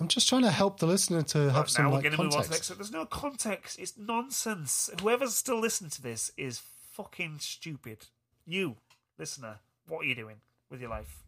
I'm 0.00 0.08
just 0.08 0.28
trying 0.28 0.42
to 0.42 0.50
help 0.50 0.80
the 0.80 0.86
listener 0.86 1.22
to 1.22 1.38
have 1.50 1.56
Right, 1.56 1.68
some 1.70 1.84
now 1.84 1.90
we're 1.90 1.94
like 1.96 2.04
going 2.04 2.16
to 2.16 2.22
move 2.22 2.34
on 2.34 2.42
to 2.42 2.48
the 2.48 2.54
context. 2.54 2.60
next. 2.60 2.66
So 2.68 2.74
there's 2.74 2.90
no 2.92 3.04
context. 3.04 3.78
It's 3.78 3.92
nonsense. 3.98 4.90
Whoever's 5.00 5.36
still 5.36 5.60
listening 5.60 5.90
to 5.90 6.02
this 6.02 6.32
is 6.36 6.62
fucking 6.90 7.36
stupid. 7.40 8.06
You, 8.46 8.76
listener, 9.18 9.58
what 9.86 10.04
are 10.04 10.08
you 10.08 10.14
doing 10.14 10.36
with 10.70 10.80
your 10.80 10.90
life? 10.90 11.22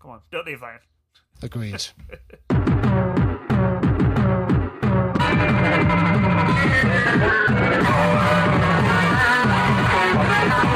Come 0.00 0.12
on, 0.12 0.20
don't 0.30 0.46
leave 0.46 0.60
that 0.60 0.80
in. 0.80 1.42
Agreed. 1.42 1.86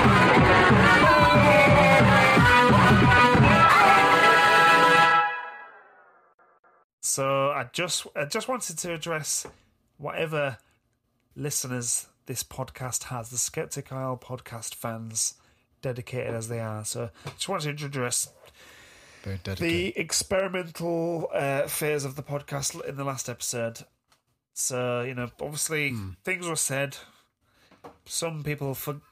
So 7.13 7.51
I 7.51 7.69
just 7.75 8.07
I 8.17 8.25
just 8.25 8.49
wanted 8.49 8.79
to 8.79 8.95
address 8.95 9.47
whatever 9.99 10.57
listeners 11.37 12.07
this 12.25 12.43
podcast 12.43 13.03
has, 13.03 13.29
the 13.29 13.37
Skeptic 13.37 13.93
Isle 13.93 14.17
podcast 14.17 14.75
fans, 14.75 15.35
dedicated 15.83 16.33
as 16.33 16.49
they 16.49 16.61
are. 16.61 16.87
So 16.87 17.11
I 17.27 17.29
just 17.33 17.51
wanted 17.51 17.77
to 17.77 17.85
address 17.85 18.31
the 19.25 19.93
experimental 19.95 21.29
uh, 21.35 21.67
phase 21.67 22.07
of 22.07 22.17
the 22.17 22.23
podcast 22.23 22.83
in 22.89 22.97
the 22.97 23.05
last 23.05 23.29
episode. 23.29 23.81
So 24.55 25.03
you 25.03 25.13
know, 25.15 25.29
obviously 25.39 25.95
things 26.25 26.49
were 26.49 26.57
said. 26.57 26.97
Some 28.07 28.43
people 28.43 28.73
for 28.73 29.03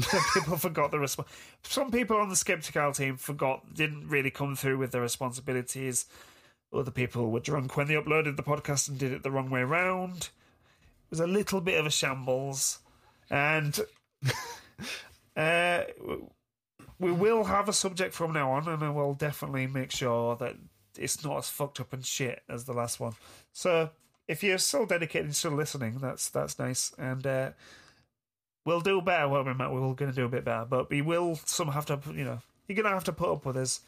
some 0.00 0.20
people 0.34 0.56
forgot 0.56 0.90
the 0.90 0.98
response. 0.98 1.28
Some 1.62 1.92
people 1.92 2.16
on 2.16 2.28
the 2.28 2.34
skeptical 2.34 2.90
team 2.90 3.16
forgot, 3.16 3.72
didn't 3.72 4.08
really 4.08 4.32
come 4.32 4.56
through 4.56 4.78
with 4.78 4.90
their 4.90 5.00
responsibilities. 5.00 6.06
Other 6.76 6.90
people 6.90 7.30
were 7.30 7.40
drunk 7.40 7.76
when 7.76 7.88
they 7.88 7.94
uploaded 7.94 8.36
the 8.36 8.42
podcast 8.42 8.88
and 8.88 8.98
did 8.98 9.12
it 9.12 9.22
the 9.22 9.30
wrong 9.30 9.50
way 9.50 9.62
round. 9.62 10.18
It 10.18 11.10
was 11.10 11.20
a 11.20 11.26
little 11.26 11.60
bit 11.60 11.78
of 11.78 11.86
a 11.86 11.90
shambles, 11.90 12.80
and 13.30 13.78
uh, 15.36 15.82
we 16.98 17.12
will 17.12 17.44
have 17.44 17.68
a 17.68 17.72
subject 17.72 18.14
from 18.14 18.32
now 18.32 18.52
on, 18.52 18.68
and 18.68 18.82
I 18.82 18.90
will 18.90 19.14
definitely 19.14 19.66
make 19.66 19.92
sure 19.92 20.36
that 20.36 20.56
it's 20.98 21.24
not 21.24 21.38
as 21.38 21.48
fucked 21.48 21.80
up 21.80 21.92
and 21.92 22.04
shit 22.04 22.42
as 22.48 22.64
the 22.64 22.72
last 22.72 22.98
one. 23.00 23.12
So 23.52 23.90
if 24.28 24.42
you're 24.42 24.58
still 24.58 24.86
dedicated 24.86 25.26
and 25.26 25.36
still 25.36 25.52
listening, 25.52 25.98
that's 25.98 26.28
that's 26.28 26.58
nice, 26.58 26.92
and 26.98 27.26
uh, 27.26 27.50
we'll 28.64 28.80
do 28.80 29.00
better. 29.00 29.28
Well, 29.28 29.44
we 29.44 29.54
might, 29.54 29.70
we're 29.70 29.80
going 29.94 30.10
to 30.10 30.16
do 30.16 30.24
a 30.24 30.28
bit 30.28 30.44
better, 30.44 30.66
but 30.68 30.90
we 30.90 31.02
will 31.02 31.38
some 31.44 31.68
have 31.68 31.86
to, 31.86 32.00
you 32.12 32.24
know, 32.24 32.40
you're 32.66 32.76
going 32.76 32.84
to 32.84 32.90
have 32.90 33.04
to 33.04 33.12
put 33.12 33.30
up 33.30 33.46
with 33.46 33.56
us 33.56 33.80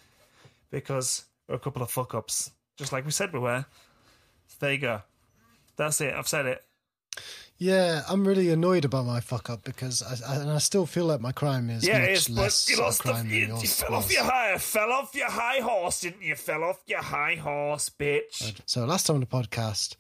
because 0.71 1.25
we're 1.49 1.57
a 1.57 1.59
couple 1.59 1.83
of 1.83 1.91
fuck 1.91 2.15
ups, 2.15 2.53
just 2.79 2.93
like 2.93 3.05
we 3.05 3.11
said 3.11 3.33
we 3.33 3.41
were. 3.41 3.67
So 4.47 4.57
there 4.61 4.73
you 4.73 4.79
go. 4.79 5.03
That's 5.77 6.01
it. 6.01 6.15
I've 6.15 6.29
said 6.29 6.47
it. 6.47 6.65
Yeah, 7.59 8.03
I'm 8.09 8.27
really 8.27 8.51
annoyed 8.51 8.85
about 8.85 9.05
my 9.05 9.19
fuck 9.19 9.51
up 9.51 9.65
because 9.65 10.01
I, 10.01 10.33
I, 10.33 10.37
and 10.37 10.51
I 10.51 10.59
still 10.59 10.87
feel 10.87 11.07
like 11.07 11.21
my 11.21 11.33
crime 11.33 11.71
is 11.71 11.87
Yeah, 11.87 11.99
much 11.99 12.09
it 12.09 12.13
is, 12.13 12.31
less 12.31 12.71
you 12.71 12.79
lost 12.79 13.03
the, 13.03 13.11
crime 13.11 13.29
than 13.29 13.37
you, 13.37 13.47
you 13.47 13.67
fell 13.67 13.95
off 13.95 14.13
your 14.13 14.23
high, 14.23 14.57
fell 14.59 14.93
off 14.93 15.13
your 15.15 15.29
high 15.29 15.61
horse, 15.61 16.01
didn't 16.01 16.23
you? 16.23 16.37
Fell 16.37 16.63
off 16.63 16.81
your 16.87 17.03
high 17.03 17.35
horse, 17.35 17.91
bitch. 17.91 18.55
So 18.65 18.85
last 18.85 19.07
time 19.09 19.17
on 19.17 19.21
the 19.21 19.27
podcast, 19.27 19.97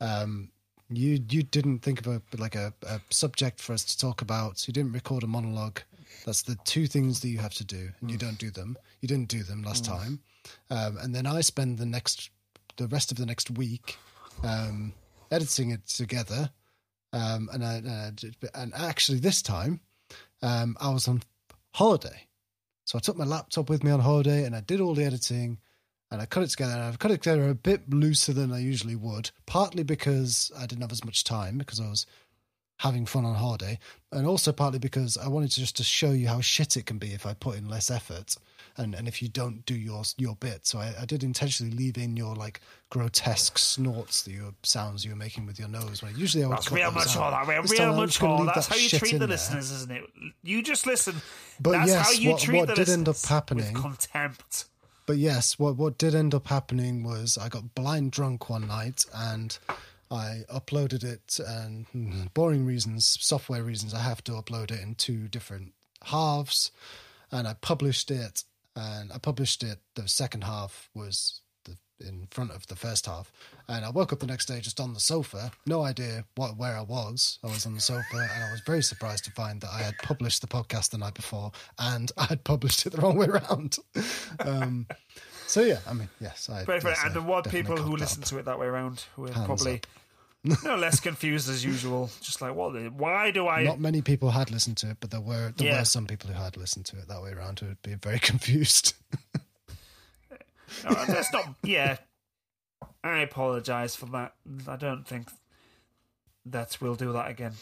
um, 0.00 0.50
you 0.88 1.20
you 1.28 1.42
didn't 1.42 1.80
think 1.80 2.00
of 2.00 2.06
a 2.06 2.22
like 2.38 2.54
a, 2.54 2.72
a 2.86 3.00
subject 3.10 3.60
for 3.60 3.72
us 3.72 3.82
to 3.84 3.98
talk 3.98 4.22
about. 4.22 4.68
You 4.68 4.72
didn't 4.72 4.92
record 4.92 5.24
a 5.24 5.26
monologue. 5.26 5.80
That's 6.26 6.42
the 6.42 6.56
two 6.64 6.88
things 6.88 7.20
that 7.20 7.28
you 7.28 7.38
have 7.38 7.54
to 7.54 7.64
do, 7.64 7.90
and 8.00 8.10
you 8.10 8.18
don't 8.18 8.38
do 8.38 8.50
them. 8.50 8.76
You 9.00 9.06
didn't 9.06 9.28
do 9.28 9.44
them 9.44 9.62
last 9.62 9.84
time, 9.84 10.20
um, 10.70 10.98
and 11.00 11.14
then 11.14 11.24
I 11.24 11.40
spend 11.40 11.78
the 11.78 11.86
next 11.86 12.30
the 12.76 12.88
rest 12.88 13.12
of 13.12 13.16
the 13.16 13.24
next 13.24 13.50
week 13.52 13.96
um, 14.42 14.92
editing 15.30 15.70
it 15.70 15.86
together. 15.86 16.50
Um, 17.12 17.48
and 17.52 17.64
I, 17.64 17.74
and 17.74 18.36
I 18.42 18.60
and 18.60 18.74
actually 18.74 19.20
this 19.20 19.40
time 19.40 19.80
um, 20.42 20.76
I 20.80 20.90
was 20.90 21.06
on 21.06 21.22
holiday, 21.72 22.26
so 22.84 22.98
I 22.98 23.00
took 23.00 23.16
my 23.16 23.24
laptop 23.24 23.70
with 23.70 23.84
me 23.84 23.92
on 23.92 24.00
holiday, 24.00 24.44
and 24.44 24.56
I 24.56 24.60
did 24.60 24.80
all 24.80 24.94
the 24.94 25.04
editing 25.04 25.58
and 26.10 26.20
I 26.20 26.26
cut 26.26 26.42
it 26.42 26.50
together. 26.50 26.74
And 26.74 26.82
I've 26.82 26.98
cut 26.98 27.10
it 27.10 27.22
together 27.22 27.48
a 27.48 27.54
bit 27.54 27.92
looser 27.92 28.32
than 28.32 28.52
I 28.52 28.58
usually 28.58 28.96
would, 28.96 29.30
partly 29.46 29.82
because 29.82 30.52
I 30.56 30.66
didn't 30.66 30.82
have 30.82 30.92
as 30.92 31.04
much 31.04 31.24
time 31.24 31.58
because 31.58 31.80
I 31.80 31.88
was 31.88 32.06
having 32.78 33.06
fun 33.06 33.24
on 33.24 33.34
holiday, 33.34 33.78
and 34.12 34.26
also 34.26 34.52
partly 34.52 34.78
because 34.78 35.16
I 35.16 35.28
wanted 35.28 35.50
to 35.52 35.60
just 35.60 35.76
to 35.78 35.84
show 35.84 36.10
you 36.12 36.28
how 36.28 36.40
shit 36.40 36.76
it 36.76 36.86
can 36.86 36.98
be 36.98 37.12
if 37.12 37.24
I 37.26 37.34
put 37.34 37.56
in 37.56 37.68
less 37.68 37.90
effort 37.90 38.36
and 38.76 38.94
and 38.94 39.08
if 39.08 39.22
you 39.22 39.28
don't 39.28 39.64
do 39.64 39.74
your 39.74 40.02
your 40.18 40.36
bit. 40.36 40.66
So 40.66 40.78
I, 40.78 40.94
I 41.00 41.04
did 41.06 41.24
intentionally 41.24 41.74
leave 41.74 41.96
in 41.96 42.16
your 42.16 42.34
like 42.34 42.60
grotesque 42.90 43.56
snorts 43.58 44.22
that 44.24 44.32
your 44.32 44.52
sounds 44.62 45.04
you 45.04 45.10
were 45.12 45.16
making 45.16 45.46
with 45.46 45.58
your 45.58 45.68
nose. 45.68 46.02
When 46.02 46.14
usually 46.16 46.44
I 46.44 46.48
would 46.48 46.58
That's 46.58 46.70
real 46.70 46.90
much 46.90 47.16
all 47.16 47.30
that 47.30 47.46
way. 47.46 47.58
Real 47.58 47.94
much 47.94 48.22
all. 48.22 48.44
That's 48.44 48.66
that 48.68 48.74
how 48.74 48.80
you 48.80 48.88
treat 48.90 49.12
the 49.12 49.18
there. 49.20 49.28
listeners, 49.28 49.70
isn't 49.70 49.90
it? 49.92 50.04
You 50.42 50.62
just 50.62 50.86
listen. 50.86 51.16
But 51.60 51.72
That's 51.72 51.88
yes, 51.88 52.06
how 52.06 52.12
you 52.12 52.30
what- 52.32 52.40
treat 52.40 52.58
what 52.58 52.68
the 52.68 52.74
did 52.74 52.88
end 52.90 53.08
up 53.08 53.16
happening- 53.24 53.72
with 53.72 53.82
contempt. 53.82 54.66
But 55.06 55.18
yes, 55.18 55.56
what 55.58 55.76
what 55.76 55.98
did 55.98 56.14
end 56.16 56.34
up 56.34 56.48
happening 56.48 57.04
was 57.04 57.38
I 57.38 57.48
got 57.48 57.74
blind 57.76 58.10
drunk 58.10 58.50
one 58.50 58.66
night 58.66 59.06
and 59.14 59.56
I 60.10 60.42
uploaded 60.52 61.04
it 61.04 61.38
and 61.46 62.32
boring 62.34 62.64
reasons, 62.64 63.18
software 63.20 63.62
reasons, 63.62 63.94
I 63.94 64.00
have 64.00 64.22
to 64.24 64.32
upload 64.32 64.70
it 64.70 64.80
in 64.80 64.94
two 64.94 65.28
different 65.28 65.72
halves 66.04 66.70
and 67.32 67.48
I 67.48 67.54
published 67.54 68.10
it 68.10 68.44
and 68.74 69.12
I 69.12 69.18
published 69.18 69.62
it 69.62 69.78
the 69.94 70.08
second 70.08 70.44
half 70.44 70.88
was 70.94 71.40
the, 71.64 71.76
in 72.06 72.28
front 72.30 72.52
of 72.52 72.66
the 72.68 72.76
first 72.76 73.06
half 73.06 73.32
and 73.68 73.84
I 73.84 73.90
woke 73.90 74.12
up 74.12 74.20
the 74.20 74.26
next 74.26 74.46
day 74.46 74.60
just 74.60 74.78
on 74.80 74.94
the 74.94 75.00
sofa, 75.00 75.50
no 75.66 75.82
idea 75.82 76.24
what 76.36 76.56
where 76.56 76.76
I 76.76 76.82
was. 76.82 77.38
I 77.42 77.48
was 77.48 77.66
on 77.66 77.74
the 77.74 77.80
sofa 77.80 78.16
and 78.16 78.44
I 78.44 78.52
was 78.52 78.60
very 78.60 78.82
surprised 78.82 79.24
to 79.24 79.32
find 79.32 79.60
that 79.62 79.70
I 79.72 79.82
had 79.82 79.98
published 79.98 80.40
the 80.40 80.46
podcast 80.46 80.90
the 80.90 80.98
night 80.98 81.14
before 81.14 81.50
and 81.78 82.12
I 82.16 82.26
had 82.26 82.44
published 82.44 82.86
it 82.86 82.90
the 82.90 83.00
wrong 83.00 83.16
way 83.16 83.26
around. 83.26 83.78
Um, 84.40 84.86
so 85.46 85.62
yeah, 85.62 85.78
I 85.88 85.92
mean, 85.92 86.08
yes, 86.20 86.48
I. 86.50 86.64
But, 86.64 86.82
yes, 86.84 86.98
and 87.04 87.14
there 87.14 87.22
were 87.22 87.42
people 87.42 87.76
who 87.76 87.96
listen 87.96 88.22
to 88.24 88.38
it 88.38 88.44
that 88.46 88.58
way 88.58 88.66
around 88.66 89.04
who 89.14 89.26
are 89.26 89.32
Hands 89.32 89.46
probably 89.46 89.80
no 90.64 90.76
less 90.76 91.00
confused 91.00 91.48
as 91.50 91.64
usual. 91.64 92.10
Just 92.20 92.40
like, 92.40 92.54
what? 92.54 92.74
Why 92.92 93.30
do 93.30 93.48
I? 93.48 93.64
Not 93.64 93.80
many 93.80 94.02
people 94.02 94.30
had 94.30 94.50
listened 94.50 94.76
to 94.78 94.90
it, 94.90 94.98
but 95.00 95.10
there 95.10 95.20
were 95.20 95.52
there 95.56 95.66
Yeah. 95.68 95.78
were 95.80 95.84
some 95.84 96.06
people 96.06 96.30
who 96.30 96.40
had 96.40 96.56
listened 96.56 96.86
to 96.86 96.96
it 96.98 97.08
that 97.08 97.22
way 97.22 97.30
around 97.32 97.60
who 97.60 97.66
would 97.66 97.82
be 97.82 97.94
very 97.94 98.18
confused. 98.30 98.94
No, 100.84 100.90
that's 101.06 101.32
not. 101.32 101.54
Yeah, 101.62 101.96
I 103.02 103.18
apologise 103.20 103.94
for 103.96 104.06
that. 104.06 104.34
I 104.68 104.76
don't 104.76 105.06
think 105.06 105.28
that 106.44 106.76
we'll 106.80 106.94
do 106.96 107.12
that 107.12 107.28
again. 107.30 107.52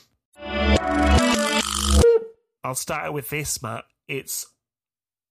I'll 2.65 2.75
start 2.75 3.13
with 3.13 3.29
this, 3.31 3.63
Matt. 3.63 3.85
It's 4.09 4.47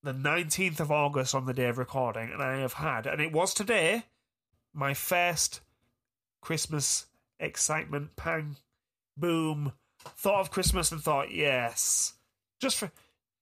the 0.04 0.13
19th 0.13 0.80
of 0.80 0.92
August 0.92 1.34
on 1.34 1.46
the 1.46 1.54
day 1.54 1.68
of 1.68 1.78
recording, 1.78 2.32
and 2.32 2.42
I 2.44 2.58
have 2.58 2.74
had, 2.74 3.08
and 3.08 3.22
it 3.22 3.32
was 3.32 3.54
today, 3.54 4.04
my 4.74 4.94
first 4.94 5.62
Christmas 6.42 7.06
excitement 7.39 8.16
pang, 8.16 8.58
boom. 9.18 9.74
Thought 10.18 10.42
of 10.42 10.52
Christmas 10.52 10.92
and 10.92 11.02
thought, 11.02 11.32
yes. 11.34 12.13
Just 12.60 12.78
for. 12.78 12.92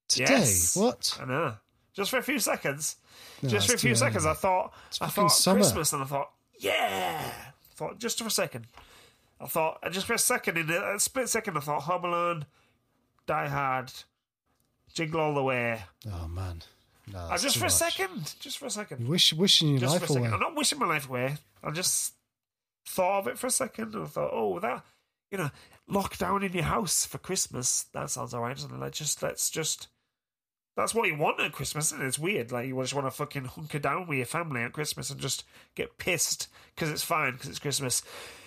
Today, 0.08 0.26
Yes. 0.34 0.76
what? 0.76 1.18
I 1.22 1.26
know. 1.26 1.56
Just 1.94 2.12
for 2.12 2.18
a 2.18 2.24
few 2.24 2.38
seconds. 2.38 2.98
No, 3.42 3.50
just 3.50 3.68
for 3.68 3.76
a 3.76 3.78
few 3.80 3.96
seconds, 3.96 4.26
I 4.26 4.30
early. 4.30 4.38
thought 4.38 4.74
I 5.02 5.08
thought 5.08 5.28
summer. 5.30 5.60
Christmas, 5.60 5.94
and 5.94 6.04
I 6.04 6.06
thought, 6.06 6.32
yeah. 6.60 7.32
I 7.34 7.74
thought 7.76 7.98
just 8.00 8.20
for 8.20 8.28
a 8.28 8.32
second, 8.32 8.68
I 9.40 9.48
thought 9.48 9.80
and 9.82 9.94
just 9.94 10.06
for 10.06 10.14
a 10.14 10.20
second, 10.20 10.58
in 10.58 10.70
a, 10.70 10.96
a 10.96 11.00
split 11.00 11.30
second, 11.30 11.58
I 11.58 11.62
thought 11.62 11.82
Home 11.84 12.06
Alone, 12.06 12.46
Die 13.26 13.48
Hard, 13.48 13.92
Jingle 14.94 15.22
All 15.22 15.34
the 15.34 15.44
Way, 15.44 15.82
Oh 16.12 16.28
man, 16.28 16.62
No, 17.12 17.20
Uh, 17.20 17.38
just 17.38 17.58
for 17.58 17.66
a 17.66 17.70
second. 17.70 18.36
Just 18.40 18.58
for 18.58 18.66
a 18.66 18.70
second. 18.70 19.02
You 19.02 19.08
wish 19.08 19.34
wishing 19.34 19.70
your 19.70 19.80
just 19.80 19.94
life 19.94 20.08
for 20.08 20.18
a 20.18 20.20
away. 20.22 20.30
I'm 20.30 20.40
not 20.40 20.56
wishing 20.56 20.80
my 20.80 20.88
life 20.88 21.10
away. 21.10 21.38
I 21.64 21.72
just 21.72 22.14
thought 22.88 23.20
of 23.20 23.28
it 23.28 23.38
for 23.40 23.48
a 23.48 23.52
second 23.52 23.96
and 23.96 24.04
I 24.04 24.08
thought, 24.08 24.32
oh, 24.34 24.60
that 24.60 24.84
you 25.32 25.38
know, 25.38 25.50
locked 25.88 26.20
down 26.20 26.44
in 26.44 26.54
your 26.54 26.64
house 26.64 27.06
for 27.06 27.18
Christmas. 27.18 27.86
That 27.94 28.10
sounds 28.10 28.34
alright, 28.34 28.56
doesn't 28.56 28.74
it? 28.74 28.80
Like 28.80 28.94
just 28.94 29.24
let's 29.24 29.50
just. 29.50 29.88
That's 30.78 30.96
what 30.96 31.08
you 31.08 31.18
want 31.18 31.42
at 31.42 31.52
Christmas, 31.52 31.92
and 31.92 32.02
it? 32.02 32.06
it's 32.06 32.18
weird. 32.20 32.52
Like 32.52 32.68
you 32.68 32.80
just 32.82 32.94
want 32.94 33.08
to 33.08 33.12
fucking 33.12 33.46
hunker 33.46 33.80
down 33.80 34.08
with 34.08 34.18
your 34.18 34.26
family 34.26 34.62
at 34.62 34.72
Christmas 34.72 35.10
and 35.10 35.20
just 35.20 35.44
get 35.76 35.98
pissed 35.98 36.48
because 36.76 36.90
it's 36.90 37.04
fine 37.04 37.34
because 37.34 37.50
it's 37.50 37.60
Christmas. 37.60 38.04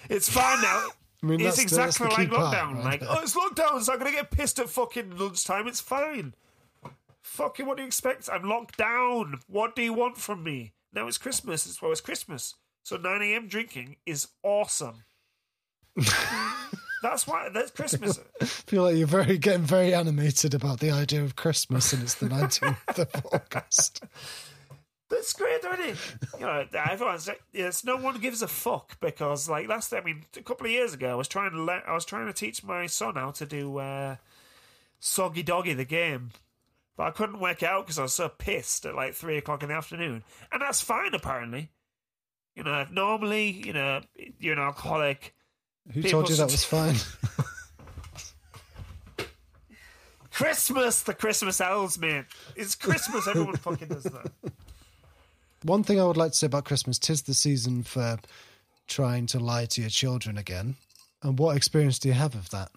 It's 0.08 0.28
fine 0.28 0.60
now. 0.62 0.88
I 1.24 1.28
mean, 1.30 1.40
it's 1.40 1.56
that's 1.56 1.70
the- 1.70 1.76
that's 1.76 1.96
exactly 2.00 2.06
like 2.24 2.30
key 2.30 2.36
part, 2.36 2.54
lockdown. 2.54 2.74
right? 2.84 3.00
Like, 3.00 3.02
oh, 3.10 3.20
it's 3.22 3.34
lockdown, 3.34 3.82
so 3.82 3.92
I'm 3.92 3.98
gonna 3.98 4.12
get 4.12 4.30
pissed 4.30 4.58
at 4.58 4.68
fucking 4.68 5.16
lunchtime. 5.16 5.66
It's 5.66 5.80
fine. 5.80 6.34
Fucking, 7.22 7.64
what 7.66 7.76
do 7.78 7.82
you 7.82 7.86
expect? 7.86 8.28
I'm 8.32 8.42
locked 8.48 8.76
down. 8.76 9.40
What 9.48 9.74
do 9.74 9.82
you 9.82 9.92
want 9.94 10.18
from 10.18 10.44
me? 10.44 10.74
Now 10.92 11.06
it's 11.08 11.18
Christmas. 11.18 11.66
It's 11.66 11.80
well, 11.80 11.90
it's 11.90 12.00
Christmas. 12.02 12.54
So 12.84 12.96
9 12.96 13.22
a.m. 13.22 13.48
drinking 13.48 13.96
is 14.04 14.28
awesome. 14.42 15.04
that's 17.02 17.26
why. 17.26 17.48
That's 17.48 17.70
Christmas. 17.70 18.20
I 18.40 18.44
feel 18.44 18.82
like 18.82 18.96
you're 18.96 19.06
very 19.06 19.38
getting 19.38 19.62
very 19.62 19.94
animated 19.94 20.54
about 20.54 20.80
the 20.80 20.90
idea 20.90 21.22
of 21.22 21.36
Christmas, 21.36 21.92
and 21.92 22.02
it's 22.02 22.14
the 22.14 22.26
19th 22.26 22.98
of 22.98 23.26
August. 23.32 24.04
That's 25.14 25.32
great, 25.32 25.60
it? 25.62 25.96
You 26.38 26.46
know, 26.46 26.66
everyone's 26.74 27.28
like 27.28 27.42
yes, 27.52 27.84
no 27.84 27.96
one 27.96 28.18
gives 28.20 28.42
a 28.42 28.48
fuck 28.48 28.98
because, 29.00 29.48
like, 29.48 29.68
last 29.68 29.94
I 29.94 30.00
mean, 30.00 30.24
a 30.36 30.42
couple 30.42 30.66
of 30.66 30.72
years 30.72 30.92
ago, 30.92 31.12
I 31.12 31.14
was 31.14 31.28
trying 31.28 31.52
to 31.52 31.62
let, 31.62 31.88
I 31.88 31.94
was 31.94 32.04
trying 32.04 32.26
to 32.26 32.32
teach 32.32 32.64
my 32.64 32.86
son 32.86 33.14
how 33.14 33.30
to 33.32 33.46
do 33.46 33.78
uh, 33.78 34.16
Soggy 34.98 35.44
Doggy 35.44 35.74
the 35.74 35.84
game, 35.84 36.32
but 36.96 37.04
I 37.04 37.10
couldn't 37.12 37.38
work 37.38 37.62
out 37.62 37.86
because 37.86 37.98
I 37.98 38.02
was 38.02 38.14
so 38.14 38.28
pissed 38.28 38.86
at 38.86 38.96
like 38.96 39.14
three 39.14 39.36
o'clock 39.36 39.62
in 39.62 39.68
the 39.68 39.76
afternoon, 39.76 40.24
and 40.50 40.60
that's 40.60 40.80
fine 40.80 41.14
apparently. 41.14 41.70
You 42.56 42.64
know, 42.64 42.80
if 42.80 42.90
normally, 42.90 43.50
you 43.50 43.72
know, 43.72 44.00
you're 44.40 44.54
an 44.54 44.58
alcoholic. 44.58 45.34
Who 45.92 46.02
People 46.02 46.10
told 46.10 46.30
you 46.30 46.36
that 46.36 46.46
was 46.46 46.64
fine? 46.64 46.96
Christmas, 50.32 51.02
the 51.02 51.14
Christmas 51.14 51.60
elves, 51.60 51.98
man. 51.98 52.26
It's 52.56 52.74
Christmas. 52.74 53.28
Everyone 53.28 53.56
fucking 53.56 53.88
does 53.88 54.02
that. 54.04 54.32
One 55.64 55.82
thing 55.82 55.98
I 55.98 56.04
would 56.04 56.18
like 56.18 56.32
to 56.32 56.36
say 56.36 56.46
about 56.46 56.66
Christmas: 56.66 56.98
tis 56.98 57.22
the 57.22 57.32
season 57.34 57.82
for 57.82 58.18
trying 58.86 59.26
to 59.26 59.40
lie 59.40 59.64
to 59.64 59.80
your 59.80 59.90
children 59.90 60.36
again. 60.36 60.76
And 61.22 61.38
what 61.38 61.56
experience 61.56 61.98
do 61.98 62.08
you 62.08 62.14
have 62.14 62.34
of 62.34 62.50
that? 62.50 62.70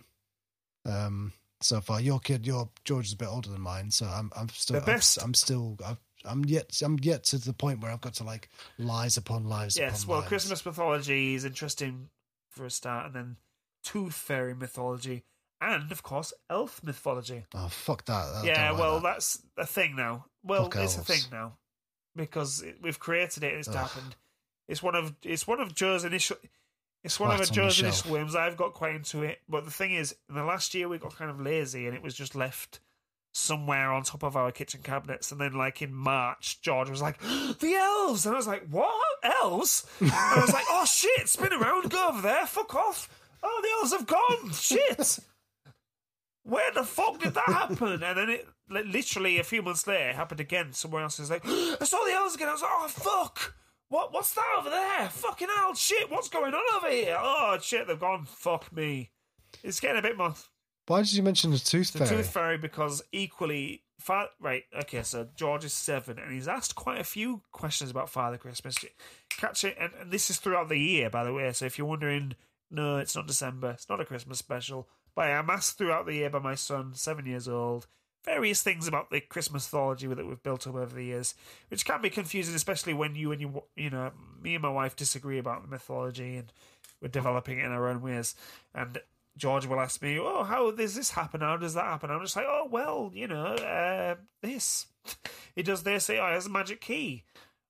Um, 0.86 1.34
so 1.60 1.82
far, 1.82 2.00
your 2.00 2.19
kid, 2.19 2.47
your 2.47 2.69
George 2.86 3.08
is 3.08 3.13
a 3.13 3.17
bit 3.17 3.28
older 3.28 3.50
than 3.50 3.60
mine, 3.60 3.91
so 3.91 4.06
I'm, 4.06 4.32
I'm 4.38 4.47
still, 4.50 4.76
The 4.76 4.80
I'm, 4.80 4.86
best- 4.86 5.21
I'm 5.21 5.34
still, 5.34 5.78
I'm, 5.86 5.97
I'm 6.23 6.45
yet, 6.45 6.82
I'm 6.82 6.97
yet 7.02 7.26
to 7.26 7.38
the 7.38 7.52
point 7.52 7.82
where 7.82 7.91
I've 7.91 8.00
got 8.00 8.13
to 8.15 8.23
like 8.23 8.47
lies 8.78 9.17
upon 9.17 9.50
lies. 9.50 9.78
Yes, 9.78 10.04
upon 10.04 10.10
well, 10.10 10.19
lies. 10.21 10.30
Christmas 10.30 10.65
mythology 10.65 11.36
is 11.36 11.43
interesting 11.43 12.10
for 12.50 12.65
a 12.65 12.71
start, 12.71 13.08
and 13.08 13.15
then 13.15 13.36
tooth 13.84 14.13
fairy 14.13 14.56
mythology, 14.56 15.26
and 15.60 15.91
of 15.91 16.04
course, 16.04 16.32
elf 16.50 16.82
mythology. 16.82 17.43
Oh 17.54 17.67
fuck 17.67 18.06
that! 18.06 18.13
I 18.13 18.43
yeah, 18.45 18.71
like 18.71 18.80
well, 18.80 19.00
that. 19.02 19.15
that's 19.15 19.41
a 19.58 19.65
thing 19.65 19.97
now. 19.97 20.28
Well, 20.41 20.69
Fuck 20.69 20.78
it's 20.78 20.97
a 20.97 21.02
thing 21.02 21.19
now 21.34 21.58
because 22.17 22.62
it, 22.62 22.77
we've 22.82 22.99
created 22.99 23.43
it. 23.43 23.51
and 23.51 23.60
It's 23.60 23.67
Ugh. 23.69 23.75
happened. 23.75 24.15
It's 24.67 24.84
one 24.84 24.95
of 24.95 25.13
it's 25.23 25.47
one 25.47 25.62
of 25.62 25.73
Joe's 25.73 26.03
initial. 26.03 26.36
It's 27.03 27.19
one 27.19 27.32
of 27.32 27.39
on 27.39 27.45
Joe's 27.47 27.75
shelf. 27.75 27.80
initial 27.80 28.12
whims. 28.12 28.36
I've 28.36 28.58
got 28.58 28.73
quite 28.73 28.95
into 28.95 29.23
it, 29.23 29.39
but 29.47 29.63
the 29.63 29.71
thing 29.71 29.93
is, 29.93 30.15
in 30.27 30.36
the 30.36 30.43
last 30.43 30.73
year 30.73 30.89
we 30.89 30.97
got 30.97 31.15
kind 31.15 31.32
of 31.32 31.39
lazy, 31.39 31.86
and 31.88 31.95
it 31.95 32.01
was 32.03 32.13
just 32.15 32.36
left 32.36 32.82
somewhere 33.34 33.91
on 33.93 34.01
top 34.03 34.23
of 34.23 34.36
our 34.36 34.51
kitchen 34.51 34.82
cabinets. 34.84 35.32
And 35.32 35.39
then, 35.39 35.53
like 35.53 35.82
in 35.82 35.93
March, 35.93 36.60
George 36.62 36.89
was 36.89 37.01
like, 37.01 37.19
"The 37.21 37.75
elves," 37.80 38.25
and 38.25 38.34
I 38.34 38.38
was 38.38 38.47
like, 38.47 38.67
"What 38.69 38.91
elves?" 39.23 39.86
and 40.01 40.12
I 40.12 40.41
was 40.41 40.51
like, 40.51 40.65
"Oh 40.69 40.84
shit, 40.89 41.30
spin 41.30 41.53
around, 41.53 41.89
go 41.89 42.10
over 42.10 42.21
there, 42.21 42.45
fuck 42.45 42.75
off." 42.75 43.08
Oh, 43.43 43.60
the 43.62 43.69
elves 43.80 43.93
have 43.93 44.08
gone. 44.08 44.51
Shit. 44.51 45.19
Where 46.43 46.71
the 46.73 46.84
fuck 46.84 47.19
did 47.19 47.36
that 47.36 47.45
happen? 47.45 47.88
And 48.03 48.17
then 48.17 48.30
it 48.30 48.47
literally 48.69 49.39
a 49.39 49.43
few 49.43 49.62
months 49.62 49.88
later 49.88 50.10
it 50.10 50.15
happened 50.15 50.39
again. 50.39 50.73
Somewhere 50.73 51.03
else 51.03 51.19
was 51.19 51.30
like, 51.30 51.43
I 51.45 51.84
saw 51.84 52.03
the 52.06 52.13
elves 52.13 52.36
again. 52.36 52.49
I 52.49 52.53
was 52.53 52.62
like, 52.62 52.71
oh 52.73 52.88
fuck. 52.88 53.56
What 53.89 54.13
what's 54.13 54.34
that 54.34 54.56
over 54.60 54.69
there? 54.69 55.10
Fucking 55.10 55.47
hell, 55.56 55.73
shit, 55.73 56.12
what's 56.12 56.30
going 56.30 56.53
on 56.53 56.75
over 56.75 56.89
here? 56.89 57.17
Oh 57.19 57.58
shit, 57.62 57.88
they've 57.88 57.99
gone. 57.99 58.25
Fuck 58.25 58.75
me. 58.75 59.12
It's 59.63 59.80
getting 59.80 59.97
a 59.99 60.01
bit 60.01 60.17
more 60.17 60.34
Why 60.88 60.99
did 61.01 61.13
you 61.13 61.23
mention 61.23 61.51
the 61.51 61.58
tooth 61.60 61.93
the 61.93 61.99
fairy? 61.99 62.10
The 62.10 62.15
tooth 62.17 62.34
Fairy 62.34 62.58
because 62.58 63.01
equally, 63.13 63.84
fa- 63.99 64.30
right? 64.41 64.63
Okay, 64.82 65.03
so 65.03 65.27
George 65.36 65.63
is 65.63 65.73
seven, 65.73 66.19
and 66.19 66.34
he's 66.34 66.49
asked 66.49 66.75
quite 66.75 66.99
a 66.99 67.06
few 67.06 67.41
questions 67.53 67.89
about 67.89 68.10
Father 68.10 68.38
Christmas. 68.38 68.75
Catch 69.30 69.63
it, 69.63 69.77
and, 69.80 69.91
and 70.01 70.12
this 70.12 70.30
is 70.30 70.38
throughout 70.38 70.67
the 70.67 70.77
year, 70.77 71.10
by 71.10 71.23
the 71.23 71.32
way. 71.34 71.51
So 71.53 71.65
if 71.65 71.77
you're 71.77 71.88
wondering, 71.88 72.36
no, 72.69 72.97
it's 72.97 73.15
not 73.15 73.27
December. 73.27 73.71
It's 73.71 73.88
not 73.89 74.01
a 74.01 74.06
Christmas 74.06 74.38
special. 74.39 74.88
But 75.15 75.32
I'm 75.32 75.49
asked 75.49 75.77
throughout 75.77 76.06
the 76.06 76.13
year 76.15 76.30
by 76.30 76.39
my 76.39 76.56
son, 76.56 76.93
seven 76.93 77.25
years 77.25 77.47
old, 77.47 77.88
various 78.27 78.61
things 78.61 78.87
about 78.87 79.09
the 79.09 79.21
Christmas 79.21 79.65
mythology 79.65 80.05
that 80.05 80.27
we've 80.27 80.43
built 80.43 80.67
up 80.67 80.75
over 80.75 80.93
the 80.93 81.05
years, 81.05 81.33
which 81.69 81.85
can 81.85 82.01
be 82.01 82.09
confusing, 82.09 82.53
especially 82.53 82.93
when 82.93 83.15
you 83.15 83.31
and 83.31 83.39
you, 83.39 83.63
you 83.75 83.89
know, 83.89 84.11
me 84.41 84.53
and 84.53 84.61
my 84.61 84.69
wife 84.69 84.95
disagree 84.97 85.39
about 85.39 85.61
the 85.61 85.69
mythology, 85.69 86.35
and 86.35 86.51
we're 87.01 87.07
developing 87.07 87.59
it 87.59 87.65
in 87.65 87.71
our 87.71 87.87
own 87.87 88.01
ways. 88.01 88.35
And 88.75 88.99
George 89.37 89.65
will 89.65 89.79
ask 89.79 90.01
me, 90.01 90.19
"Oh, 90.19 90.43
how 90.43 90.71
does 90.71 90.95
this 90.95 91.11
happen? 91.11 91.39
How 91.39 91.55
does 91.55 91.73
that 91.75 91.85
happen?" 91.85 92.11
I'm 92.11 92.21
just 92.21 92.35
like, 92.35 92.45
"Oh, 92.47 92.67
well, 92.69 93.11
you 93.13 93.27
know, 93.27 93.53
uh, 93.55 94.15
this. 94.41 94.87
he 95.55 95.63
does 95.63 95.83
this. 95.83 96.09
Oh, 96.09 96.13
he 96.13 96.19
has 96.19 96.47
a 96.47 96.49
magic 96.49 96.81
key, 96.81 97.23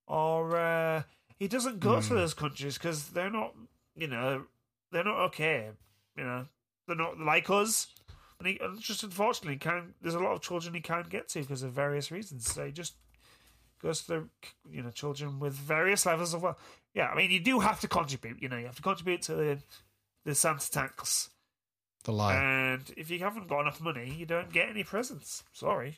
or 0.08 0.58
uh, 0.58 1.04
he 1.38 1.48
doesn't 1.48 1.80
go 1.80 2.02
to 2.02 2.14
those 2.16 2.34
countries 2.34 2.80
because 2.80 3.10
they're 3.10 3.30
not, 3.30 3.54
you 3.96 4.08
know, 4.08 4.46
they're 4.92 5.04
not 5.04 5.20
okay. 5.28 5.70
You 6.18 6.24
know, 6.24 6.46
they're 6.88 6.96
not 6.96 7.20
like 7.20 7.48
us." 7.52 7.94
And 8.40 8.48
he 8.48 8.60
and 8.62 8.80
just 8.80 9.04
unfortunately 9.04 9.58
can't. 9.58 9.96
There's 10.02 10.16
a 10.16 10.20
lot 10.20 10.34
of 10.34 10.42
children 10.42 10.74
he 10.74 10.82
can't 10.82 11.10
get 11.10 11.28
to 11.30 11.40
because 11.42 11.64
of 11.64 11.72
various 11.72 12.12
reasons. 12.12 12.52
So 12.52 12.66
he 12.66 12.72
just 12.72 12.96
goes 13.82 14.02
to 14.04 14.08
the 14.08 14.30
you 14.72 14.84
know 14.84 14.92
children 14.92 15.40
with 15.40 15.54
various 15.54 16.06
levels 16.06 16.34
of 16.34 16.44
well. 16.44 16.58
Yeah, 16.94 17.08
I 17.08 17.16
mean 17.16 17.32
you 17.32 17.40
do 17.40 17.60
have 17.60 17.80
to 17.82 17.88
contribute. 17.88 18.42
You 18.42 18.50
know, 18.50 18.58
you 18.58 18.66
have 18.66 18.76
to 18.76 18.82
contribute 18.82 19.22
to 19.24 19.36
the 19.36 19.60
the 20.26 20.36
Santa 20.36 20.70
tax. 20.70 21.30
the 22.04 22.12
lie. 22.12 22.36
And 22.36 22.84
if 22.96 23.10
you 23.10 23.20
haven't 23.20 23.48
got 23.48 23.62
enough 23.62 23.82
money, 23.82 24.14
you 24.16 24.26
don't 24.26 24.52
get 24.52 24.70
any 24.70 24.84
presents. 24.84 25.44
Sorry. 25.54 25.98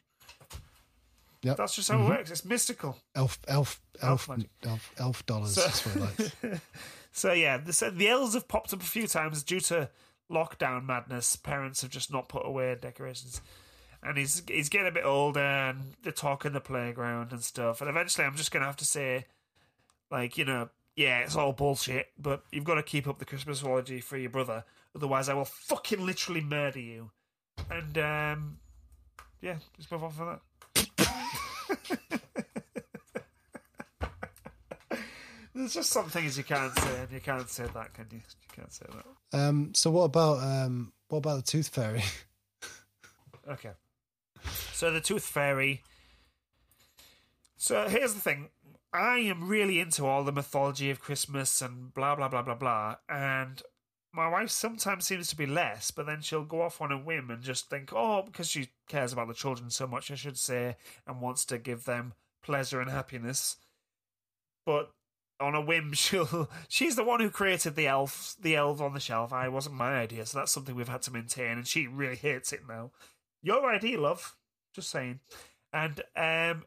Yep. 1.41 1.55
That's 1.57 1.75
just 1.75 1.89
how 1.89 1.95
it 1.95 2.01
mm-hmm. 2.01 2.09
works. 2.09 2.31
It's 2.31 2.43
mystical. 2.43 2.97
elf, 3.15 3.39
elf, 3.47 3.81
elf, 4.01 4.29
Elf 4.29 4.39
elf, 4.65 4.93
elf 4.97 5.25
dollars. 5.25 5.55
So- 5.55 5.61
That's 5.61 5.85
what 5.85 5.95
it 5.95 6.01
likes. 6.43 6.61
So 7.11 7.33
yeah, 7.33 7.57
the, 7.57 7.91
the 7.93 8.07
elves 8.07 8.35
have 8.35 8.47
popped 8.47 8.71
up 8.71 8.81
a 8.81 8.85
few 8.85 9.07
times 9.07 9.43
due 9.43 9.59
to 9.61 9.89
lockdown 10.31 10.85
madness. 10.85 11.35
Parents 11.35 11.81
have 11.81 11.91
just 11.91 12.11
not 12.11 12.29
put 12.29 12.45
away 12.45 12.75
decorations, 12.79 13.41
and 14.03 14.17
he's 14.17 14.43
he's 14.47 14.69
getting 14.69 14.87
a 14.87 14.91
bit 14.91 15.05
older, 15.05 15.39
and 15.39 15.95
they 16.03 16.11
talk 16.11 16.45
in 16.45 16.53
the 16.53 16.61
playground 16.61 17.31
and 17.31 17.43
stuff. 17.43 17.81
And 17.81 17.89
eventually, 17.89 18.25
I'm 18.25 18.35
just 18.35 18.51
gonna 18.51 18.65
have 18.65 18.77
to 18.77 18.85
say, 18.85 19.25
like 20.11 20.37
you 20.37 20.45
know, 20.45 20.69
yeah, 20.95 21.19
it's 21.19 21.35
all 21.35 21.53
bullshit, 21.53 22.07
but 22.17 22.43
you've 22.51 22.65
got 22.65 22.75
to 22.75 22.83
keep 22.83 23.07
up 23.07 23.19
the 23.19 23.25
Christmas 23.25 23.61
mythology 23.61 24.01
for 24.01 24.17
your 24.17 24.29
brother, 24.29 24.65
otherwise, 24.95 25.29
I 25.29 25.33
will 25.33 25.45
fucking 25.45 26.05
literally 26.05 26.41
murder 26.41 26.79
you. 26.79 27.11
And 27.69 27.97
um, 27.97 28.57
yeah, 29.41 29.57
just 29.77 29.91
move 29.91 30.03
on 30.03 30.11
from 30.11 30.27
that. 30.27 30.41
There's 35.53 35.73
just 35.73 35.89
some 35.89 36.09
things 36.09 36.37
you 36.37 36.43
can't 36.43 36.77
say, 36.77 36.99
and 37.01 37.11
you 37.11 37.19
can't 37.19 37.49
say 37.49 37.65
that, 37.73 37.93
can 37.93 38.05
you? 38.11 38.17
You 38.17 38.55
can't 38.55 38.71
say 38.71 38.85
that. 38.93 39.39
Um, 39.39 39.71
so 39.73 39.89
what 39.91 40.03
about 40.03 40.43
um, 40.43 40.93
what 41.07 41.19
about 41.19 41.37
the 41.37 41.51
tooth 41.51 41.69
fairy? 41.69 42.03
Okay. 43.49 43.71
So 44.73 44.91
the 44.91 45.01
Tooth 45.01 45.23
Fairy. 45.23 45.81
So 47.57 47.87
here's 47.89 48.13
the 48.13 48.21
thing. 48.21 48.49
I 48.93 49.17
am 49.19 49.47
really 49.47 49.79
into 49.79 50.05
all 50.05 50.23
the 50.23 50.31
mythology 50.31 50.89
of 50.89 50.99
Christmas 50.99 51.61
and 51.61 51.93
blah 51.93 52.15
blah 52.15 52.27
blah 52.27 52.43
blah 52.43 52.55
blah. 52.55 52.95
And 53.09 53.61
my 54.13 54.27
wife 54.27 54.49
sometimes 54.49 55.05
seems 55.05 55.29
to 55.29 55.35
be 55.35 55.45
less, 55.45 55.91
but 55.91 56.05
then 56.05 56.21
she'll 56.21 56.45
go 56.45 56.61
off 56.61 56.81
on 56.81 56.91
a 56.91 56.97
whim 56.97 57.29
and 57.29 57.43
just 57.43 57.69
think, 57.69 57.91
oh, 57.93 58.21
because 58.23 58.49
she 58.49 58.69
cares 58.87 59.13
about 59.13 59.27
the 59.27 59.33
children 59.33 59.69
so 59.69 59.85
much, 59.87 60.09
I 60.11 60.15
should 60.15 60.37
say, 60.37 60.77
and 61.05 61.21
wants 61.21 61.45
to 61.45 61.57
give 61.57 61.85
them 61.85 62.13
pleasure 62.43 62.81
and 62.81 62.89
happiness. 62.89 63.57
But 64.65 64.91
on 65.39 65.55
a 65.55 65.61
whim, 65.61 65.93
she'll 65.93 66.49
she's 66.67 66.95
the 66.95 67.03
one 67.03 67.19
who 67.19 67.29
created 67.29 67.75
the 67.75 67.87
elf, 67.87 68.35
the 68.39 68.55
elf 68.55 68.81
on 68.81 68.93
the 68.93 68.99
shelf. 68.99 69.33
I 69.33 69.47
wasn't 69.49 69.75
my 69.75 69.95
idea, 69.97 70.25
so 70.25 70.39
that's 70.39 70.51
something 70.51 70.75
we've 70.75 70.89
had 70.89 71.01
to 71.03 71.11
maintain, 71.11 71.57
and 71.57 71.67
she 71.67 71.87
really 71.87 72.15
hates 72.15 72.53
it 72.53 72.61
now. 72.67 72.91
Your 73.41 73.69
idea, 73.69 73.99
love. 73.99 74.35
Just 74.73 74.89
saying. 74.89 75.19
And 75.73 76.01
um, 76.15 76.65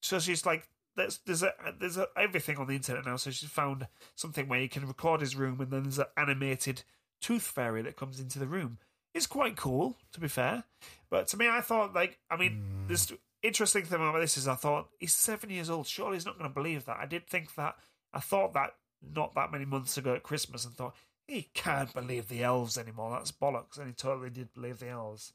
so 0.00 0.18
she's 0.18 0.44
like, 0.44 0.68
there's 0.96 1.20
there's 1.24 1.42
a 1.42 1.52
there's 1.78 1.96
a, 1.96 2.08
everything 2.16 2.58
on 2.58 2.66
the 2.66 2.74
internet 2.74 3.06
now. 3.06 3.16
So 3.16 3.30
she's 3.30 3.48
found 3.48 3.86
something 4.14 4.48
where 4.48 4.60
you 4.60 4.68
can 4.68 4.86
record 4.86 5.20
his 5.20 5.36
room, 5.36 5.60
and 5.60 5.70
then 5.70 5.84
there's 5.84 5.98
an 5.98 6.06
animated 6.16 6.82
tooth 7.20 7.42
fairy 7.42 7.82
that 7.82 7.96
comes 7.96 8.20
into 8.20 8.38
the 8.38 8.46
room. 8.46 8.78
It's 9.14 9.26
quite 9.26 9.56
cool, 9.56 9.96
to 10.12 10.20
be 10.20 10.28
fair. 10.28 10.64
But 11.10 11.28
to 11.28 11.36
me, 11.36 11.48
I 11.48 11.60
thought 11.60 11.94
like, 11.94 12.18
I 12.30 12.36
mean, 12.36 12.62
there's 12.86 13.12
interesting 13.42 13.84
thing 13.84 14.00
about 14.00 14.20
this 14.20 14.36
is 14.36 14.48
I 14.48 14.54
thought 14.54 14.88
he's 14.98 15.14
seven 15.14 15.50
years 15.50 15.70
old. 15.70 15.86
Surely 15.86 16.16
he's 16.16 16.26
not 16.26 16.38
going 16.38 16.50
to 16.50 16.54
believe 16.54 16.84
that. 16.86 16.98
I 17.00 17.06
did 17.06 17.26
think 17.26 17.54
that. 17.54 17.76
I 18.12 18.20
thought 18.20 18.54
that 18.54 18.74
not 19.02 19.34
that 19.34 19.52
many 19.52 19.64
months 19.64 19.96
ago 19.96 20.14
at 20.14 20.22
Christmas 20.22 20.64
and 20.64 20.74
thought 20.74 20.96
he 21.26 21.50
can't 21.54 21.92
believe 21.92 22.28
the 22.28 22.42
elves 22.42 22.78
anymore. 22.78 23.10
That's 23.10 23.32
bollocks. 23.32 23.78
And 23.78 23.86
he 23.86 23.92
totally 23.92 24.30
did 24.30 24.52
believe 24.54 24.78
the 24.78 24.88
elves. 24.88 25.32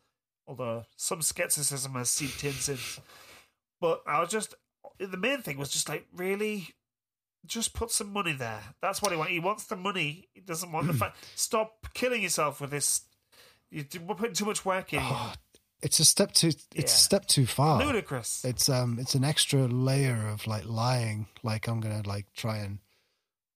Although 0.47 0.83
some 0.95 1.21
skepticism 1.21 1.93
has 1.93 2.09
seeped 2.09 2.43
in 2.43 2.53
since. 2.53 2.99
But 3.79 4.01
I 4.05 4.19
was 4.19 4.29
just 4.29 4.55
the 4.99 5.17
main 5.17 5.41
thing 5.41 5.57
was 5.57 5.69
just 5.69 5.89
like 5.89 6.05
really 6.13 6.69
just 7.45 7.73
put 7.73 7.91
some 7.91 8.11
money 8.11 8.33
there. 8.33 8.61
That's 8.81 9.01
what 9.01 9.11
he 9.11 9.17
wants. 9.17 9.31
He 9.31 9.39
wants 9.39 9.63
the 9.65 9.75
money. 9.75 10.27
He 10.33 10.41
doesn't 10.41 10.71
want 10.71 10.87
the 10.87 10.93
fact. 10.93 11.17
Stop 11.35 11.87
killing 11.93 12.23
yourself 12.23 12.61
with 12.61 12.71
this. 12.71 13.01
You're 13.69 13.85
putting 13.85 14.35
too 14.35 14.45
much 14.45 14.65
work 14.65 14.93
in. 14.93 14.99
Oh, 15.01 15.33
it's 15.83 15.99
a 15.99 16.05
step 16.05 16.31
too. 16.31 16.47
It's 16.47 16.65
Yeah. 16.75 16.83
a 16.85 16.87
step 16.87 17.27
too 17.27 17.45
far. 17.45 17.83
Ludicrous. 17.85 18.43
It's 18.43 18.67
um, 18.69 18.97
it's 18.99 19.13
an 19.15 19.23
extra 19.23 19.67
layer 19.67 20.27
of 20.29 20.47
like 20.47 20.65
lying. 20.65 21.27
Like 21.43 21.67
I'm 21.67 21.79
gonna 21.79 22.01
like 22.05 22.25
try 22.35 22.57
and, 22.59 22.79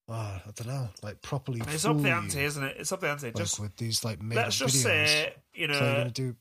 oh, 0.09 0.13
I 0.13 0.41
don't 0.55 0.67
know, 0.67 0.89
like 1.01 1.21
properly. 1.21 1.61
It's 1.67 1.85
up 1.85 2.01
the 2.01 2.11
ante, 2.11 2.43
isn't 2.43 2.63
it? 2.63 2.75
It's 2.79 2.91
up 2.91 2.99
the 3.01 3.09
ante. 3.09 3.27
Like 3.27 3.35
Just 3.35 3.59
with 3.59 3.75
these 3.77 4.03
like 4.03 4.19
let's 4.23 4.57
just 4.57 4.75
videos. 4.77 4.83
say, 4.83 5.33
you 5.53 5.67
so 5.67 5.73
know, 5.73 5.79
gonna 5.97 6.11
do. 6.11 6.35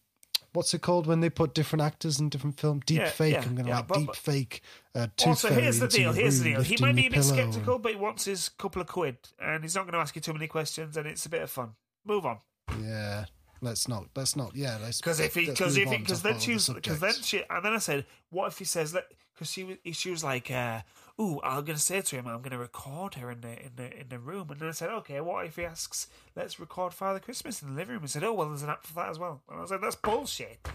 What's 0.52 0.72
it 0.72 0.80
called 0.80 1.06
when 1.06 1.20
they 1.20 1.28
put 1.28 1.52
different 1.54 1.82
actors 1.82 2.18
in 2.18 2.30
different 2.30 2.58
films? 2.58 2.82
Deep 2.86 2.98
Yeah, 2.98 3.10
fake. 3.10 3.34
yeah, 3.34 3.42
I'm 3.42 3.54
gonna 3.56 3.70
like 3.70 3.86
but- 3.88 3.98
deep 3.98 4.14
fake. 4.16 4.62
Uh, 4.94 5.06
tooth 5.16 5.28
Also, 5.28 5.50
here's 5.50 5.78
the 5.80 5.88
deal. 5.88 6.12
Here's 6.14 6.40
the 6.40 6.50
deal. 6.54 6.62
He 6.62 6.78
might 6.80 6.96
be 6.96 7.06
a 7.08 7.10
bit 7.10 7.22
skeptical, 7.22 7.78
but 7.78 7.92
he 7.92 7.98
wants 7.98 8.24
his 8.24 8.48
couple 8.48 8.80
of 8.80 8.88
quid, 8.88 9.18
and 9.38 9.62
he's 9.62 9.74
not 9.74 9.82
going 9.82 9.92
to 9.92 9.98
ask 9.98 10.16
you 10.16 10.22
too 10.22 10.32
many 10.32 10.46
questions, 10.46 10.96
and 10.96 11.06
it's 11.06 11.26
a 11.26 11.28
bit 11.28 11.42
of 11.42 11.50
fun. 11.50 11.72
Move 12.06 12.24
on, 12.24 12.38
Yeah, 12.80 13.26
let's 13.66 13.88
not. 13.88 14.06
Let's 14.14 14.36
not. 14.36 14.54
Yeah, 14.54 14.78
let's. 14.80 15.00
because 15.00 15.20
if 15.20 15.34
he, 15.34 15.46
because 15.46 15.76
if 15.76 15.90
he, 15.90 15.98
because 15.98 16.22
then 16.22 16.38
she 16.38 16.54
was, 16.54 16.68
because 16.68 17.00
then 17.00 17.14
she, 17.14 17.42
and 17.50 17.64
then 17.64 17.74
I 17.74 17.78
said, 17.78 18.06
what 18.30 18.48
if 18.48 18.58
he 18.58 18.64
says, 18.64 18.92
that 18.92 19.04
because 19.34 19.50
she 19.50 19.64
was, 19.64 19.76
she 19.92 20.10
was 20.10 20.24
like, 20.24 20.50
uh, 20.50 20.80
"Ooh, 21.20 21.40
I'm 21.42 21.64
going 21.64 21.76
to 21.76 21.82
say 21.82 22.00
to 22.00 22.16
him, 22.16 22.26
I'm 22.26 22.38
going 22.38 22.52
to 22.52 22.58
record 22.58 23.14
her 23.16 23.30
in 23.30 23.40
the 23.40 23.62
in 23.62 23.72
the 23.76 24.00
in 24.00 24.08
the 24.08 24.18
room," 24.18 24.50
and 24.50 24.60
then 24.60 24.68
I 24.68 24.72
said, 24.72 24.90
"Okay, 24.90 25.20
what 25.20 25.44
if 25.46 25.56
he 25.56 25.64
asks, 25.64 26.06
let's 26.34 26.58
record 26.58 26.94
Father 26.94 27.18
Christmas 27.18 27.60
in 27.60 27.68
the 27.68 27.74
living 27.74 27.94
room?" 27.94 28.02
and 28.02 28.10
said, 28.10 28.24
"Oh, 28.24 28.32
well, 28.32 28.48
there's 28.48 28.62
an 28.62 28.70
app 28.70 28.86
for 28.86 28.94
that 28.94 29.10
as 29.10 29.18
well," 29.18 29.42
and 29.48 29.58
I 29.58 29.62
was 29.62 29.70
like, 29.70 29.80
"That's 29.80 29.96
bullshit. 29.96 30.66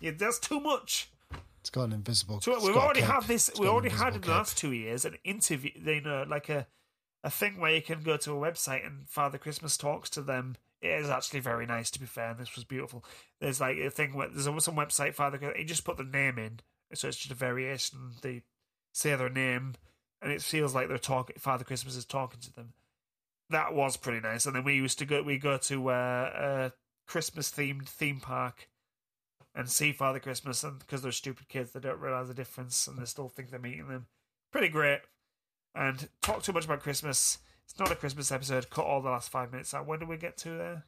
Yeah, 0.00 0.12
that's 0.16 0.38
too 0.38 0.60
much." 0.60 1.10
It's 1.60 1.70
got 1.70 1.84
an 1.84 1.92
invisible. 1.92 2.40
So 2.40 2.64
we've 2.64 2.76
already 2.76 3.00
had 3.00 3.24
this. 3.24 3.50
We 3.58 3.66
already 3.66 3.88
had 3.88 4.14
in 4.14 4.20
the 4.20 4.30
last 4.30 4.56
two 4.56 4.72
years 4.72 5.04
an 5.04 5.16
interview. 5.24 5.72
You 5.74 6.00
know, 6.00 6.24
like 6.28 6.48
a 6.48 6.66
a 7.24 7.30
thing 7.30 7.58
where 7.58 7.74
you 7.74 7.82
can 7.82 8.02
go 8.02 8.16
to 8.16 8.32
a 8.32 8.34
website 8.36 8.86
and 8.86 9.08
Father 9.08 9.36
Christmas 9.36 9.76
talks 9.76 10.08
to 10.10 10.22
them. 10.22 10.56
It 10.82 10.88
is 11.00 11.08
actually 11.08 11.40
very 11.40 11.66
nice, 11.66 11.90
to 11.92 12.00
be 12.00 12.06
fair. 12.06 12.30
And 12.30 12.38
this 12.38 12.54
was 12.54 12.64
beautiful. 12.64 13.04
There's 13.40 13.60
like 13.60 13.78
a 13.78 13.90
thing 13.90 14.14
where 14.14 14.28
there's 14.28 14.44
some 14.44 14.76
website 14.76 15.14
Father. 15.14 15.52
He 15.56 15.64
just 15.64 15.84
put 15.84 15.96
the 15.96 16.04
name 16.04 16.38
in, 16.38 16.60
so 16.94 17.08
it's 17.08 17.16
just 17.16 17.30
a 17.30 17.34
variation. 17.34 18.12
They 18.22 18.42
say 18.92 19.14
their 19.14 19.30
name, 19.30 19.74
and 20.20 20.32
it 20.32 20.42
feels 20.42 20.74
like 20.74 20.88
they're 20.88 20.98
talking. 20.98 21.36
Father 21.38 21.64
Christmas 21.64 21.96
is 21.96 22.04
talking 22.04 22.40
to 22.40 22.54
them. 22.54 22.74
That 23.48 23.74
was 23.74 23.96
pretty 23.96 24.20
nice. 24.20 24.44
And 24.44 24.54
then 24.54 24.64
we 24.64 24.74
used 24.74 24.98
to 24.98 25.06
go. 25.06 25.22
We 25.22 25.38
go 25.38 25.56
to 25.56 25.88
uh, 25.90 25.92
a 26.34 26.72
Christmas 27.06 27.50
themed 27.50 27.88
theme 27.88 28.20
park 28.20 28.68
and 29.54 29.70
see 29.70 29.92
Father 29.92 30.20
Christmas, 30.20 30.62
and 30.62 30.78
because 30.78 31.00
they're 31.00 31.12
stupid 31.12 31.48
kids, 31.48 31.72
they 31.72 31.80
don't 31.80 32.00
realize 32.00 32.28
the 32.28 32.34
difference, 32.34 32.86
and 32.86 32.98
they 32.98 33.06
still 33.06 33.28
think 33.28 33.50
they're 33.50 33.58
meeting 33.58 33.88
them. 33.88 34.06
Pretty 34.52 34.68
great. 34.68 35.00
And 35.74 36.08
talk 36.20 36.42
too 36.42 36.52
much 36.52 36.66
about 36.66 36.82
Christmas. 36.82 37.38
It's 37.68 37.78
not 37.78 37.90
a 37.90 37.96
Christmas 37.96 38.32
episode. 38.32 38.70
Cut 38.70 38.84
all 38.86 39.00
the 39.02 39.10
last 39.10 39.30
five 39.30 39.50
minutes 39.52 39.74
out. 39.74 39.86
When 39.86 39.98
do 39.98 40.06
we 40.06 40.16
get 40.16 40.36
to 40.38 40.50
there? 40.50 40.84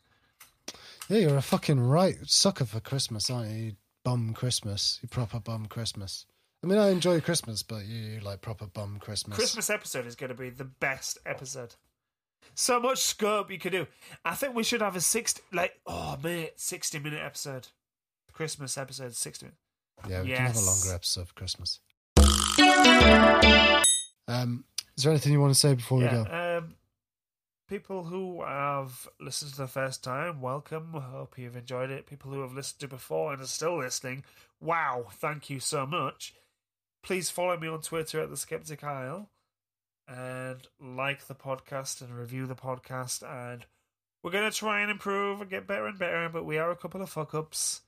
Yeah, 1.09 1.19
you're 1.19 1.37
a 1.37 1.43
fucking 1.43 1.81
right 1.81 2.17
sucker 2.25 2.65
for 2.65 2.81
Christmas, 2.81 3.31
aren't 3.31 3.51
you? 3.51 3.73
Bum 4.05 4.33
Christmas. 4.35 4.99
You 5.03 5.09
proper 5.09 5.41
bum 5.41 5.67
Christmas. 5.67 6.27
I 6.63 6.67
mean, 6.67 6.79
I 6.79 6.89
enjoy 6.91 7.21
Christmas, 7.21 7.63
but 7.63 7.85
you, 7.87 7.97
you 8.15 8.21
like 8.21 8.41
proper 8.41 8.67
bum 8.67 8.99
Christmas. 9.01 9.37
Christmas 9.37 9.71
episode 9.71 10.07
is 10.07 10.17
going 10.17 10.29
to 10.31 10.35
be 10.37 10.51
the 10.51 10.65
best 10.65 11.19
episode. 11.27 11.75
So 12.55 12.81
much 12.81 12.99
scope 12.99 13.51
you 13.51 13.59
could 13.59 13.73
do. 13.73 13.87
I 14.25 14.35
think 14.35 14.55
we 14.55 14.65
should 14.65 14.81
have 14.81 14.97
a 14.97 15.01
sixty, 15.01 15.43
like, 15.53 15.79
oh 15.87 16.17
mate, 16.23 16.53
sixty 16.57 16.99
minute 16.99 17.21
episode. 17.25 17.69
Christmas 18.33 18.77
episode, 18.79 19.15
sixty. 19.15 19.47
minutes. 19.47 19.61
Yeah, 20.09 20.23
we 20.23 20.29
can 20.29 20.37
have 20.47 20.57
a 20.57 20.59
Yes. 20.59 20.67
longer 20.67 20.95
episode 20.95 21.29
for 21.29 21.35
Christmas. 21.35 21.81
Um, 24.29 24.65
is 24.99 25.05
there 25.05 25.13
anything 25.13 25.33
you 25.33 25.41
want 25.41 25.55
to 25.55 25.61
say 25.61 25.75
before 25.75 25.99
we 25.99 26.09
go? 26.09 26.27
Um, 26.29 26.75
people 27.69 28.03
who 28.03 28.43
have 28.43 29.09
listened 29.21 29.53
to 29.53 29.59
the 29.59 29.69
first 29.69 30.03
time, 30.03 30.41
welcome. 30.41 30.93
Hope 30.93 31.39
you've 31.39 31.57
enjoyed 31.57 31.93
it. 31.93 32.05
People 32.05 32.33
who 32.33 32.41
have 32.41 32.53
listened 32.53 32.81
to 32.81 32.89
before 32.89 33.33
and 33.33 33.41
are 33.41 33.47
still 33.47 33.79
listening, 33.79 34.25
wow, 34.61 35.07
thank 35.09 35.51
you 35.51 35.61
so 35.61 35.87
much. 35.87 36.35
Please 37.05 37.31
follow 37.31 37.57
me 37.57 37.69
on 37.69 37.81
Twitter 37.81 38.21
at 38.21 38.29
the 38.29 38.37
Skeptic 38.37 38.83
Isle 38.83 39.31
and 40.09 40.67
like 40.81 41.29
the 41.29 41.35
podcast 41.37 42.01
and 42.01 42.13
review 42.13 42.47
the 42.47 42.57
podcast. 42.57 43.23
And 43.23 43.65
we're 44.25 44.33
gonna 44.33 44.51
try 44.51 44.81
and 44.81 44.91
improve 44.91 45.41
and 45.41 45.49
get 45.49 45.69
better 45.69 45.87
and 45.87 45.97
better, 45.97 46.29
but 46.29 46.45
we 46.45 46.59
are 46.59 46.73
a 46.73 46.77
couple 46.77 47.03
of 47.03 47.09
fuck 47.09 47.37
ups. 47.37 47.83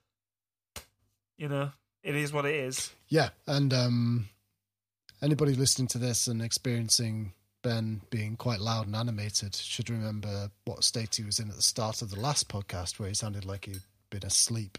You 1.36 1.48
know, 1.48 1.72
it 2.04 2.14
is 2.14 2.32
what 2.32 2.46
it 2.46 2.54
is. 2.54 2.92
Yeah, 3.08 3.30
and 3.48 3.74
um, 3.74 4.28
anybody 5.22 5.54
listening 5.54 5.88
to 5.88 5.98
this 5.98 6.26
and 6.26 6.42
experiencing 6.42 7.32
Ben 7.62 8.00
being 8.10 8.36
quite 8.36 8.60
loud 8.60 8.86
and 8.86 8.96
animated 8.96 9.54
should 9.54 9.90
remember 9.90 10.50
what 10.64 10.82
state 10.84 11.16
he 11.16 11.24
was 11.24 11.38
in 11.38 11.50
at 11.50 11.56
the 11.56 11.62
start 11.62 12.00
of 12.02 12.10
the 12.10 12.18
last 12.20 12.48
podcast, 12.48 12.98
where 12.98 13.08
he 13.08 13.14
sounded 13.14 13.44
like 13.44 13.66
he'd 13.66 13.80
been 14.08 14.24
asleep 14.24 14.78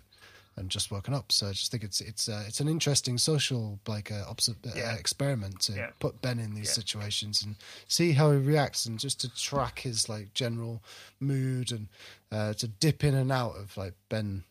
and 0.58 0.70
just 0.70 0.92
woken 0.92 1.14
up. 1.14 1.32
So 1.32 1.48
I 1.48 1.52
just 1.52 1.72
think 1.72 1.84
it's 1.84 2.02
it's 2.02 2.28
uh, 2.28 2.44
it's 2.48 2.60
an 2.60 2.68
interesting 2.68 3.18
social 3.18 3.80
like 3.88 4.12
uh, 4.12 4.26
obs- 4.28 4.50
uh, 4.50 4.96
experiment 5.00 5.62
to 5.62 5.74
Yeah. 5.74 5.90
put 6.00 6.22
Ben 6.22 6.40
in 6.40 6.56
these 6.56 6.68
Yeah. 6.68 6.74
situations 6.74 7.42
and 7.44 7.56
see 7.88 8.12
how 8.14 8.32
he 8.32 8.38
reacts, 8.38 8.86
and 8.86 9.00
just 9.00 9.22
to 9.22 9.30
track 9.34 9.80
his 9.80 10.10
like 10.10 10.34
general 10.34 10.84
mood 11.20 11.72
and 11.72 11.88
uh, 12.32 12.54
to 12.56 12.68
dip 12.68 13.04
in 13.04 13.14
and 13.16 13.32
out 13.32 13.56
of 13.58 13.78
like 13.78 13.94
Ben. 14.10 14.44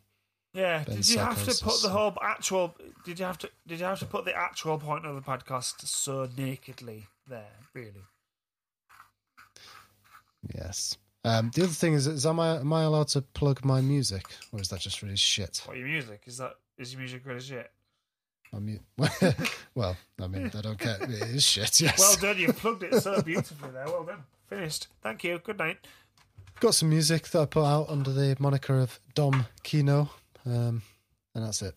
Yeah. 0.53 0.83
Ben 0.85 0.97
did 0.97 1.09
you 1.09 1.19
have 1.19 1.45
to 1.45 1.65
put 1.65 1.81
the 1.83 1.89
whole 1.89 2.17
actual? 2.23 2.75
Did 3.05 3.19
you 3.19 3.25
have 3.25 3.39
to? 3.39 3.51
Did 3.67 3.79
you 3.81 3.85
have 3.87 3.99
to 4.01 4.07
put 4.07 4.25
the 4.25 4.37
actual 4.37 4.79
point 4.79 5.07
of 5.07 5.15
the 5.15 5.21
podcast 5.23 5.87
so 5.87 6.29
nakedly 6.37 7.07
there? 7.29 7.53
Really? 7.75 8.05
Yes. 10.55 10.97
Um, 11.25 11.51
the 11.55 11.65
other 11.65 11.73
thing 11.73 11.93
is, 11.93 12.07
is 12.07 12.25
am 12.27 12.41
I 12.41 12.57
am 12.57 12.73
I 12.73 12.83
allowed 12.83 13.09
to 13.09 13.21
plug 13.21 13.65
my 13.65 13.81
music, 13.81 14.25
or 14.53 14.61
is 14.61 14.69
that 14.71 14.81
just 14.81 15.03
really 15.03 15.17
shit? 15.17 15.63
What 15.67 15.77
your 15.77 15.87
music 15.87 16.23
is 16.27 16.39
that? 16.39 16.55
Is 16.79 16.93
your 16.93 17.01
music 17.01 17.23
as 17.29 17.47
shit? 17.47 17.71
I 18.53 18.59
mean, 18.59 18.81
well, 19.77 19.97
I 20.21 20.27
mean, 20.27 20.51
I 20.57 20.61
don't 20.61 20.79
care. 20.79 20.97
It 21.03 21.11
is 21.11 21.45
shit. 21.45 21.81
Yes. 21.81 21.99
Well 21.99 22.17
done. 22.17 22.41
You 22.41 22.53
plugged 22.53 22.83
it 22.83 23.01
so 23.01 23.23
beautifully 23.23 23.71
there. 23.71 23.85
Well 23.85 24.03
done. 24.05 24.25
Finished. 24.49 24.89
Thank 25.03 25.23
you. 25.23 25.39
Good 25.39 25.59
night. 25.59 25.79
got 26.59 26.75
some 26.75 26.89
music 26.89 27.29
that 27.29 27.41
I 27.43 27.45
put 27.45 27.65
out 27.65 27.89
under 27.89 28.13
the 28.13 28.35
moniker 28.41 28.81
of 28.81 28.99
Dom 29.15 29.47
Kino, 29.63 30.11
um, 30.47 30.83
and 31.35 31.45
that's 31.45 31.63
it. 31.63 31.75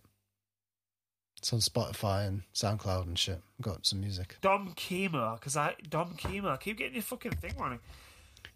It's 1.38 1.52
on 1.52 1.60
Spotify 1.60 2.28
and 2.28 2.44
SoundCloud 2.54 3.04
and 3.04 3.20
shit. 3.20 3.42
Got 3.62 3.86
some 3.86 4.00
music. 4.00 4.38
Dom 4.42 4.74
Kimo, 4.76 5.36
because 5.36 5.58
I 5.58 5.76
Dom 5.90 6.16
Kimo. 6.16 6.50
I 6.50 6.58
keep 6.58 6.78
getting 6.78 6.94
your 6.94 7.04
fucking 7.04 7.34
thing 7.34 7.54
wrong. 7.60 7.80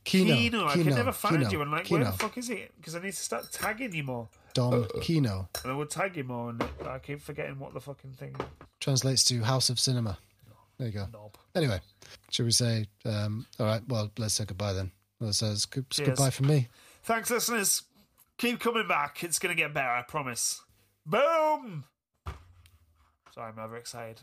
Kino, 0.04 0.36
Kino. 0.36 0.68
I 0.68 0.74
can 0.74 0.86
never 0.86 1.12
find 1.12 1.38
Kino, 1.38 1.50
you. 1.50 1.62
And 1.62 1.72
like, 1.72 1.86
Kino. 1.86 2.02
where 2.02 2.12
the 2.12 2.18
fuck 2.18 2.38
is 2.38 2.50
it? 2.50 2.72
Because 2.78 2.96
I 2.96 3.00
need 3.00 3.12
to 3.12 3.24
start 3.24 3.52
tagging 3.52 3.94
you 3.94 4.04
more. 4.04 4.30
Dom 4.54 4.88
Kino 5.02 5.50
And 5.64 5.72
I 5.72 5.76
would 5.76 5.90
tag 5.90 6.16
you 6.16 6.24
more, 6.24 6.50
and 6.50 6.64
I 6.86 7.00
keep 7.00 7.22
forgetting 7.22 7.60
what 7.60 7.74
the 7.74 7.82
fucking 7.82 8.14
thing. 8.14 8.36
translates 8.80 9.24
to 9.26 9.42
House 9.44 9.70
of 9.70 9.80
Cinema. 9.80 10.18
There 10.78 10.88
you 10.88 10.94
go. 10.94 11.08
Knob. 11.12 11.36
Anyway, 11.56 11.80
should 12.32 12.46
we 12.46 12.52
say? 12.52 12.86
Um, 13.04 13.46
all 13.60 13.66
right. 13.66 13.82
Well, 13.88 14.12
let's 14.18 14.36
say 14.36 14.46
goodbye 14.46 14.74
then. 14.74 14.92
Well, 15.20 15.34
so 15.34 15.48
it's, 15.52 15.66
good, 15.66 15.86
it's 15.90 16.00
goodbye 16.00 16.30
from 16.30 16.48
me. 16.48 16.68
Thanks, 17.04 17.32
listeners. 17.32 17.82
Keep 18.38 18.60
coming 18.60 18.88
back. 18.88 19.24
It's 19.24 19.40
going 19.40 19.56
to 19.56 19.60
get 19.60 19.74
better, 19.74 19.90
I 19.90 20.04
promise. 20.04 20.62
Boom! 21.08 21.86
Sorry, 23.34 23.52
I'm 23.52 23.58
overexcited. 23.58 24.22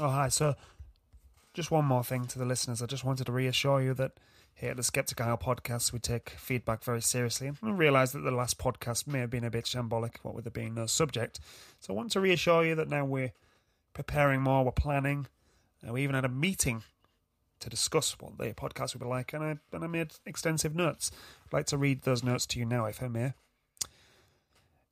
Oh, 0.00 0.08
hi. 0.08 0.28
So, 0.28 0.56
just 1.54 1.70
one 1.70 1.84
more 1.84 2.04
thing 2.04 2.26
to 2.26 2.38
the 2.38 2.44
listeners. 2.44 2.82
I 2.82 2.86
just 2.86 3.04
wanted 3.04 3.26
to 3.26 3.32
reassure 3.32 3.80
you 3.80 3.94
that 3.94 4.12
here 4.54 4.70
at 4.70 4.76
the 4.76 4.82
Skeptic 4.82 5.20
Isle 5.20 5.38
podcast, 5.38 5.92
we 5.92 5.98
take 5.98 6.30
feedback 6.30 6.82
very 6.82 7.02
seriously. 7.02 7.48
And 7.48 7.58
I 7.62 7.70
realise 7.70 8.12
that 8.12 8.20
the 8.20 8.30
last 8.30 8.58
podcast 8.58 9.06
may 9.06 9.20
have 9.20 9.30
been 9.30 9.44
a 9.44 9.50
bit 9.50 9.64
shambolic, 9.64 10.16
what 10.22 10.34
with 10.34 10.44
there 10.44 10.50
being 10.50 10.74
no 10.74 10.86
subject. 10.86 11.40
So 11.80 11.92
I 11.92 11.96
want 11.96 12.10
to 12.12 12.20
reassure 12.20 12.64
you 12.64 12.74
that 12.74 12.88
now 12.88 13.04
we're 13.04 13.32
preparing 13.92 14.40
more, 14.40 14.64
we're 14.64 14.72
planning. 14.72 15.26
Uh, 15.86 15.92
we 15.92 16.02
even 16.02 16.14
had 16.14 16.24
a 16.24 16.28
meeting 16.28 16.82
to 17.60 17.68
discuss 17.68 18.18
what 18.18 18.38
the 18.38 18.52
podcast 18.54 18.94
would 18.94 19.02
be 19.02 19.08
like, 19.08 19.32
and 19.32 19.44
I 19.44 19.58
and 19.72 19.84
I 19.84 19.86
made 19.86 20.12
extensive 20.26 20.74
notes. 20.74 21.10
I'd 21.46 21.52
like 21.52 21.66
to 21.66 21.78
read 21.78 22.02
those 22.02 22.22
notes 22.22 22.46
to 22.46 22.58
you 22.58 22.64
now, 22.64 22.86
if 22.86 23.02
I 23.02 23.08
may. 23.08 23.34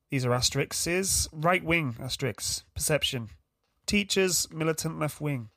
These 0.09 0.25
are 0.25 0.33
asterisks. 0.33 1.29
Right 1.31 1.63
wing 1.63 1.95
asterisks. 1.99 2.63
Perception. 2.75 3.29
Teachers, 3.85 4.47
militant 4.51 4.99
left 4.99 5.21
wing. 5.21 5.49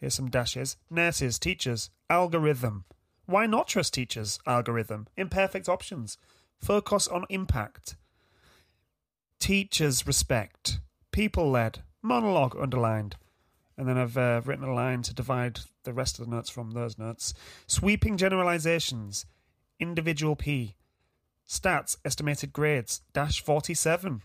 Here's 0.00 0.14
some 0.14 0.30
dashes. 0.30 0.76
Nurses, 0.90 1.38
teachers, 1.38 1.90
algorithm. 2.08 2.84
Why 3.26 3.46
not 3.46 3.68
trust 3.68 3.94
teachers? 3.94 4.38
Algorithm. 4.46 5.08
Imperfect 5.16 5.68
options. 5.68 6.16
Focus 6.58 7.08
on 7.08 7.26
impact. 7.28 7.96
Teachers 9.38 10.06
respect. 10.06 10.80
People 11.12 11.50
led. 11.50 11.82
Monologue 12.02 12.56
underlined. 12.56 13.16
And 13.76 13.88
then 13.88 13.98
I've 13.98 14.16
uh, 14.16 14.40
written 14.44 14.64
a 14.64 14.74
line 14.74 15.02
to 15.02 15.14
divide 15.14 15.60
the 15.84 15.92
rest 15.92 16.18
of 16.18 16.24
the 16.24 16.30
notes 16.34 16.50
from 16.50 16.72
those 16.72 16.98
notes. 16.98 17.34
Sweeping 17.66 18.16
generalizations. 18.16 19.26
Individual 19.78 20.34
P. 20.34 20.74
Stats, 21.48 21.96
estimated 22.04 22.52
grades, 22.52 23.00
dash 23.12 23.42
47. 23.42 24.22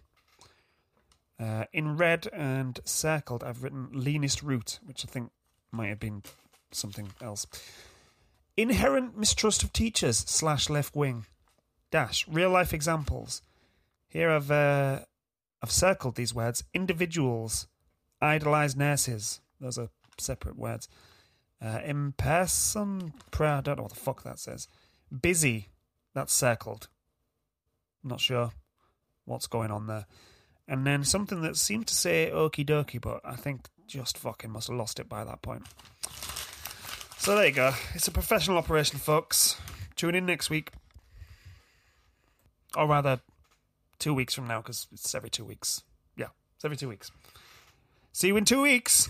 Uh, 1.40 1.66
in 1.72 1.96
red 1.96 2.28
and 2.34 2.80
circled, 2.84 3.44
I've 3.44 3.64
written 3.64 3.90
leanest 3.94 4.44
route, 4.44 4.80
which 4.84 5.06
I 5.06 5.10
think 5.10 5.32
might 5.74 5.90
have 5.90 6.00
been 6.00 6.24
something 6.72 7.10
else. 7.22 7.46
Inherent 8.56 9.18
mistrust 9.18 9.64
of 9.64 9.74
teachers 9.74 10.18
slash 10.18 10.70
left 10.70 10.96
wing. 10.96 11.26
Dash 11.92 12.28
real 12.28 12.50
life 12.50 12.74
examples. 12.74 13.42
Here 14.08 14.30
I've 14.30 14.52
uh, 14.52 15.00
I've 15.62 15.72
circled 15.72 16.16
these 16.16 16.34
words. 16.34 16.64
Individuals, 16.74 17.68
idolize 18.22 18.76
nurses. 18.76 19.42
Those 19.60 19.78
are 19.78 19.90
separate 20.18 20.58
words. 20.58 20.88
Uh, 21.64 21.80
in 21.84 22.12
person, 22.14 23.14
prayer. 23.32 23.56
I 23.56 23.62
don't 23.62 23.78
know 23.78 23.84
what 23.84 23.94
the 23.94 24.00
fuck 24.00 24.24
that 24.24 24.40
says. 24.40 24.68
Busy. 25.22 25.70
That's 26.14 26.34
circled. 26.34 26.90
I'm 28.04 28.10
Not 28.10 28.20
sure 28.22 28.52
what's 29.26 29.48
going 29.48 29.72
on 29.72 29.88
there. 29.88 30.06
And 30.68 30.86
then 30.86 31.04
something 31.04 31.42
that 31.42 31.58
seemed 31.58 31.88
to 31.88 31.96
say 31.96 32.30
okie 32.34 32.66
dokie, 32.66 33.02
but 33.02 33.22
I 33.24 33.36
think 33.36 33.68
just 33.88 34.18
fucking 34.18 34.52
must 34.52 34.68
have 34.68 34.78
lost 34.78 35.00
it 35.00 35.10
by 35.10 35.24
that 35.24 35.42
point. 35.42 35.64
So 37.18 37.36
there 37.36 37.46
you 37.46 37.54
go. 37.54 37.74
It's 37.94 38.08
a 38.08 38.12
professional 38.12 38.58
operation, 38.58 39.00
folks. 39.00 39.58
Tune 39.96 40.16
in 40.16 40.26
next 40.26 40.50
week. 40.50 40.72
Or 42.76 42.88
rather, 42.88 43.22
two 44.00 44.14
weeks 44.14 44.34
from 44.34 44.48
now, 44.48 44.62
because 44.62 44.88
it's 44.92 45.14
every 45.16 45.30
two 45.30 45.46
weeks. 45.46 45.84
Yeah, 46.18 46.28
it's 46.56 46.66
every 46.66 46.76
two 46.76 46.90
weeks. 46.90 47.12
See 48.12 48.28
you 48.28 48.38
in 48.38 48.46
two 48.46 48.62
weeks. 48.62 49.10